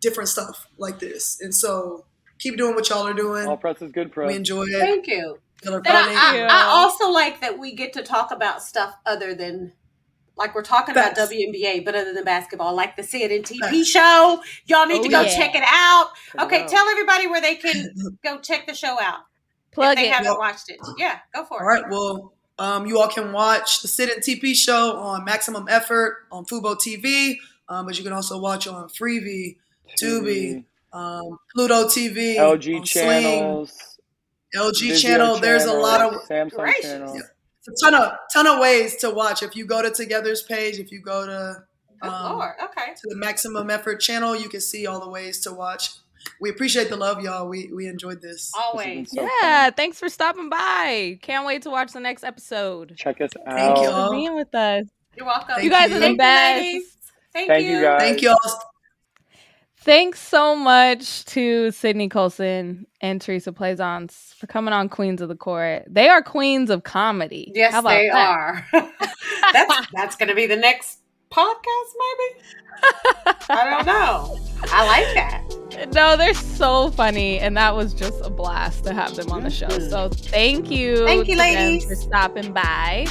different 0.00 0.28
stuff 0.28 0.66
like 0.78 0.98
this, 1.00 1.38
and 1.40 1.54
so 1.54 2.04
keep 2.38 2.56
doing 2.56 2.74
what 2.74 2.88
y'all 2.88 3.06
are 3.06 3.14
doing. 3.14 3.46
All 3.46 3.56
press 3.56 3.80
is 3.82 3.90
good 3.92 4.12
press. 4.12 4.28
We 4.28 4.34
enjoy 4.36 4.64
it. 4.64 4.78
Thank 4.80 5.06
you. 5.06 5.38
Y'all 5.64 5.74
are 5.74 5.78
And 5.78 5.86
funny. 5.86 6.14
I. 6.14 6.40
I, 6.42 6.46
I 6.46 6.62
also 6.66 7.08
like 7.10 7.40
that 7.40 7.58
we 7.58 7.74
get 7.74 7.92
to 7.94 8.02
talk 8.02 8.30
about 8.30 8.62
stuff 8.62 8.94
other 9.06 9.34
than 9.34 9.72
like 10.36 10.54
we're 10.54 10.62
talking 10.62 10.92
about 10.92 11.16
Facts. 11.16 11.32
WNBA, 11.32 11.84
but 11.84 11.94
other 11.94 12.12
than 12.12 12.24
basketball, 12.24 12.74
like 12.74 12.96
the 12.96 13.02
Syd 13.02 13.30
and 13.32 13.44
TP 13.44 13.58
Facts. 13.60 13.88
show. 13.88 14.42
Y'all 14.66 14.86
need 14.86 15.00
Oh, 15.00 15.02
to 15.04 15.08
go 15.08 15.20
yeah. 15.22 15.34
check 15.36 15.54
it 15.54 15.64
out. 15.66 16.10
Okay, 16.38 16.62
out. 16.62 16.68
tell 16.68 16.86
everybody 16.88 17.26
where 17.26 17.40
they 17.40 17.54
can 17.56 17.90
go 18.24 18.38
check 18.38 18.66
the 18.66 18.74
show 18.74 19.00
out 19.00 19.20
Plug 19.72 19.92
if 19.92 19.96
they 20.02 20.08
it. 20.08 20.12
haven't 20.12 20.26
Well- 20.32 20.38
watched 20.38 20.68
it. 20.70 20.78
Yeah, 20.98 21.18
go 21.34 21.44
for 21.44 21.58
it. 21.58 21.62
All 21.62 21.66
right. 21.68 21.88
Well, 21.90 22.32
Um, 22.58 22.86
you 22.86 22.98
all 23.00 23.08
can 23.08 23.32
watch 23.32 23.82
the 23.82 23.88
Syd 23.88 24.08
and 24.08 24.22
TP 24.22 24.54
show 24.54 24.96
on 24.96 25.24
Maximum 25.26 25.66
Effort 25.68 26.26
on 26.32 26.46
Fubo 26.46 26.74
TV, 26.74 27.36
um, 27.68 27.84
but 27.84 27.98
you 27.98 28.02
can 28.04 28.14
also 28.14 28.38
watch 28.40 28.66
on 28.66 28.88
Freevee, 28.88 29.56
Tubi, 30.00 30.64
um, 30.92 31.38
Pluto 31.54 31.84
TV, 31.86 32.36
LG 32.36 32.78
on 32.78 32.86
Sling, 32.86 33.22
channels, 33.22 33.98
LG 34.54 34.88
Vizio 34.90 35.02
channel. 35.02 35.38
There's 35.38 35.64
a 35.64 35.72
lot 35.74 36.00
of 36.00 36.22
Samsung 36.28 36.50
Gracious. 36.52 36.82
channel. 36.84 37.14
it's 37.16 37.28
a 37.68 37.72
ton 37.84 37.94
of 37.94 38.12
ton 38.32 38.46
of 38.46 38.58
ways 38.60 38.96
to 38.96 39.10
watch. 39.10 39.42
If 39.42 39.56
you 39.56 39.66
go 39.66 39.82
to 39.82 39.88
Togethxr's 39.90 40.42
page, 40.42 40.78
if 40.78 40.90
you 40.92 41.00
go 41.00 41.26
to 41.26 41.64
Good 42.00 42.08
um, 42.10 42.36
Lord. 42.36 42.52
Okay. 42.62 42.92
to 42.94 43.08
the 43.08 43.16
Maximum 43.16 43.70
Effort 43.70 44.00
channel, 44.00 44.36
you 44.36 44.48
can 44.48 44.60
see 44.60 44.86
all 44.86 45.00
the 45.00 45.08
ways 45.08 45.40
to 45.40 45.52
watch. 45.52 45.90
We 46.40 46.50
appreciate 46.50 46.88
the 46.90 46.96
love, 46.96 47.22
y'all. 47.22 47.48
We 47.48 47.70
we 47.72 47.86
enjoyed 47.86 48.20
this. 48.20 48.52
Always. 48.58 49.10
So 49.12 49.26
yeah, 49.40 49.70
thanks 49.70 49.98
for 49.98 50.08
stopping 50.08 50.50
by. 50.50 51.18
Can't 51.22 51.46
wait 51.46 51.62
to 51.62 51.70
watch 51.70 51.92
the 51.92 52.00
next 52.00 52.24
episode. 52.24 52.94
Check 52.96 53.20
us 53.20 53.30
out. 53.46 53.56
Thank 53.56 53.78
out. 53.78 53.82
you 53.82 53.90
For 53.90 54.10
being 54.10 54.34
with 54.34 54.54
us. 54.54 54.84
You're 55.16 55.26
welcome. 55.26 55.54
Thank 55.54 55.64
You 55.64 55.70
guys 55.70 55.90
you. 55.90 55.96
are 55.96 56.00
the 56.00 56.06
Thank 56.06 56.12
you, 56.12 56.18
best. 56.18 56.60
ladies. 56.62 56.96
Thank, 57.32 57.48
Thank 57.48 57.66
you. 57.66 57.76
you, 57.76 57.82
guys. 57.82 58.00
Thank 58.00 58.22
y'all. 58.22 58.36
Thanks 59.86 60.18
so 60.18 60.56
much 60.56 61.24
to 61.26 61.70
Sydney 61.70 62.08
Colson 62.08 62.88
and 63.00 63.20
Theresa 63.20 63.52
Plaisance 63.52 64.34
for 64.36 64.48
coming 64.48 64.74
on 64.74 64.88
Queens 64.88 65.20
of 65.20 65.28
the 65.28 65.36
Court. 65.36 65.84
They 65.86 66.08
are 66.08 66.22
queens 66.22 66.70
of 66.70 66.82
comedy. 66.82 67.52
Yes, 67.54 67.72
they 67.84 68.08
that? 68.08 68.16
are. 68.16 68.66
that's 69.52 69.86
that's 69.92 70.16
going 70.16 70.28
to 70.28 70.34
be 70.34 70.46
the 70.46 70.56
next 70.56 71.02
podcast, 71.30 71.92
maybe. 72.00 72.42
I 73.48 73.70
don't 73.70 73.86
know. 73.86 74.36
I 74.72 74.86
like 74.88 75.14
that. 75.14 75.94
No, 75.94 76.16
they're 76.16 76.34
so 76.34 76.90
funny, 76.90 77.38
and 77.38 77.56
that 77.56 77.76
was 77.76 77.94
just 77.94 78.20
a 78.24 78.30
blast 78.30 78.82
to 78.86 78.92
have 78.92 79.14
them 79.14 79.30
on 79.30 79.44
the 79.44 79.50
show. 79.50 79.68
So 79.68 80.08
mm-hmm. 80.08 80.30
thank 80.30 80.68
you, 80.68 81.06
Thank 81.06 81.28
you, 81.28 81.36
ladies. 81.36 81.86
for 81.86 81.94
stopping 81.94 82.52
by. 82.52 83.06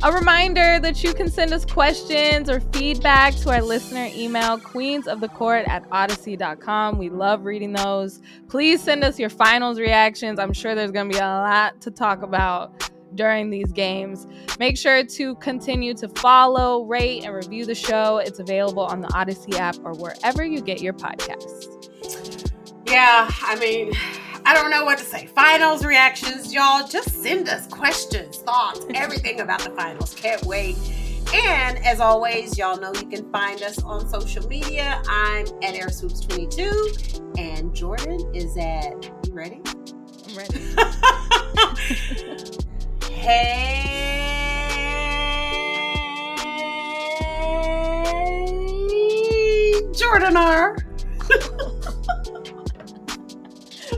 A 0.00 0.12
reminder 0.12 0.78
that 0.78 1.02
you 1.02 1.12
can 1.12 1.28
send 1.28 1.52
us 1.52 1.64
questions 1.64 2.48
or 2.48 2.60
feedback 2.72 3.34
to 3.38 3.50
our 3.50 3.60
listener 3.60 4.08
email, 4.14 4.56
queensofthecourt 4.56 5.66
at 5.66 5.90
audacy.com. 5.90 6.98
We 6.98 7.08
love 7.08 7.44
reading 7.44 7.72
those. 7.72 8.20
Please 8.48 8.80
send 8.80 9.02
us 9.02 9.18
your 9.18 9.28
finals 9.28 9.80
reactions. 9.80 10.38
I'm 10.38 10.52
sure 10.52 10.76
there's 10.76 10.92
going 10.92 11.10
to 11.10 11.14
be 11.16 11.18
a 11.18 11.26
lot 11.26 11.80
to 11.80 11.90
talk 11.90 12.22
about 12.22 12.88
during 13.16 13.50
these 13.50 13.72
games. 13.72 14.28
Make 14.60 14.76
sure 14.76 15.02
to 15.04 15.34
continue 15.36 15.94
to 15.94 16.08
follow, 16.10 16.84
rate, 16.84 17.24
and 17.24 17.34
review 17.34 17.66
the 17.66 17.74
show. 17.74 18.18
It's 18.18 18.38
available 18.38 18.84
on 18.84 19.00
the 19.00 19.08
Audacy 19.08 19.58
app 19.58 19.78
or 19.82 19.94
wherever 19.94 20.44
you 20.44 20.60
get 20.60 20.80
your 20.80 20.92
podcasts. 20.92 22.52
Yeah, 22.86 23.28
I 23.42 23.56
mean, 23.58 23.90
I 24.48 24.54
don't 24.54 24.70
know 24.70 24.82
what 24.86 24.96
to 24.96 25.04
say. 25.04 25.26
Finals 25.26 25.84
reactions, 25.84 26.54
y'all. 26.54 26.88
Just 26.88 27.22
send 27.22 27.50
us 27.50 27.66
questions, 27.66 28.38
thoughts, 28.38 28.80
everything 28.94 29.40
about 29.40 29.60
the 29.60 29.68
finals. 29.72 30.14
Can't 30.14 30.42
wait. 30.46 30.78
And 31.34 31.76
as 31.84 32.00
always, 32.00 32.56
y'all 32.56 32.80
know 32.80 32.90
you 32.94 33.06
can 33.08 33.30
find 33.30 33.62
us 33.62 33.82
on 33.82 34.08
social 34.08 34.48
media. 34.48 35.02
I'm 35.06 35.44
at 35.62 35.74
AirSwoopes22, 35.74 37.38
and 37.38 37.76
Jordan 37.76 38.34
is 38.34 38.56
at. 38.56 39.04
You 39.26 39.34
ready? 39.34 39.60
I'm 40.28 40.34
ready. 40.34 40.58
Hey, 43.10 44.22
Jordan 49.92 50.36
R. 50.36 50.76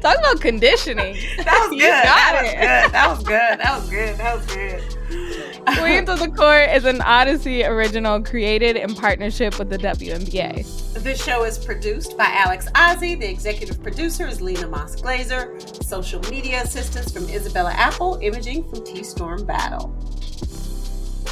Talk 0.03 0.19
about 0.19 0.41
conditioning. 0.41 1.17
That 1.39 1.67
was 1.69 1.71
good. 1.79 1.81
That 1.81 3.11
was 3.11 3.25
good. 3.25 3.61
that 3.61 3.79
was 3.79 3.89
good. 3.91 4.19
That 4.19 4.37
was 4.37 4.47
good. 4.47 4.81
That 5.11 5.67
was 5.67 5.77
good. 5.77 5.79
Queens 5.79 6.09
of 6.09 6.19
the 6.21 6.29
Court 6.29 6.71
is 6.71 6.85
an 6.85 6.99
Audacy 7.01 7.69
original 7.69 8.23
created 8.23 8.77
in 8.77 8.95
partnership 8.95 9.59
with 9.59 9.69
the 9.69 9.77
WNBA. 9.79 10.95
This 11.03 11.23
show 11.23 11.45
is 11.45 11.59
produced 11.59 12.17
by 12.17 12.27
Alex 12.27 12.69
Ozzie. 12.75 13.15
The 13.15 13.29
executive 13.29 13.83
producer 13.83 14.27
is 14.27 14.41
Lena 14.41 14.69
Moss 14.69 14.97
Glazer. 14.97 15.61
Social 15.85 16.21
media 16.31 16.63
assistance 16.63 17.13
from 17.13 17.25
Isabella 17.29 17.73
Apple. 17.73 18.19
Imaging 18.23 18.69
from 18.71 18.85
T 18.85 19.03
Storm 19.05 19.45
Battle. 19.45 19.95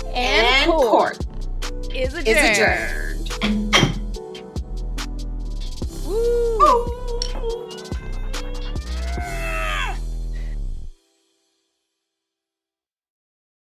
And, 0.08 0.46
and 0.46 0.70
court, 0.70 1.26
court 1.26 1.94
is 1.94 2.14
adjourned. 2.14 2.28
Is 2.28 3.38
adjourned. 3.38 3.88
Woo. 6.04 7.07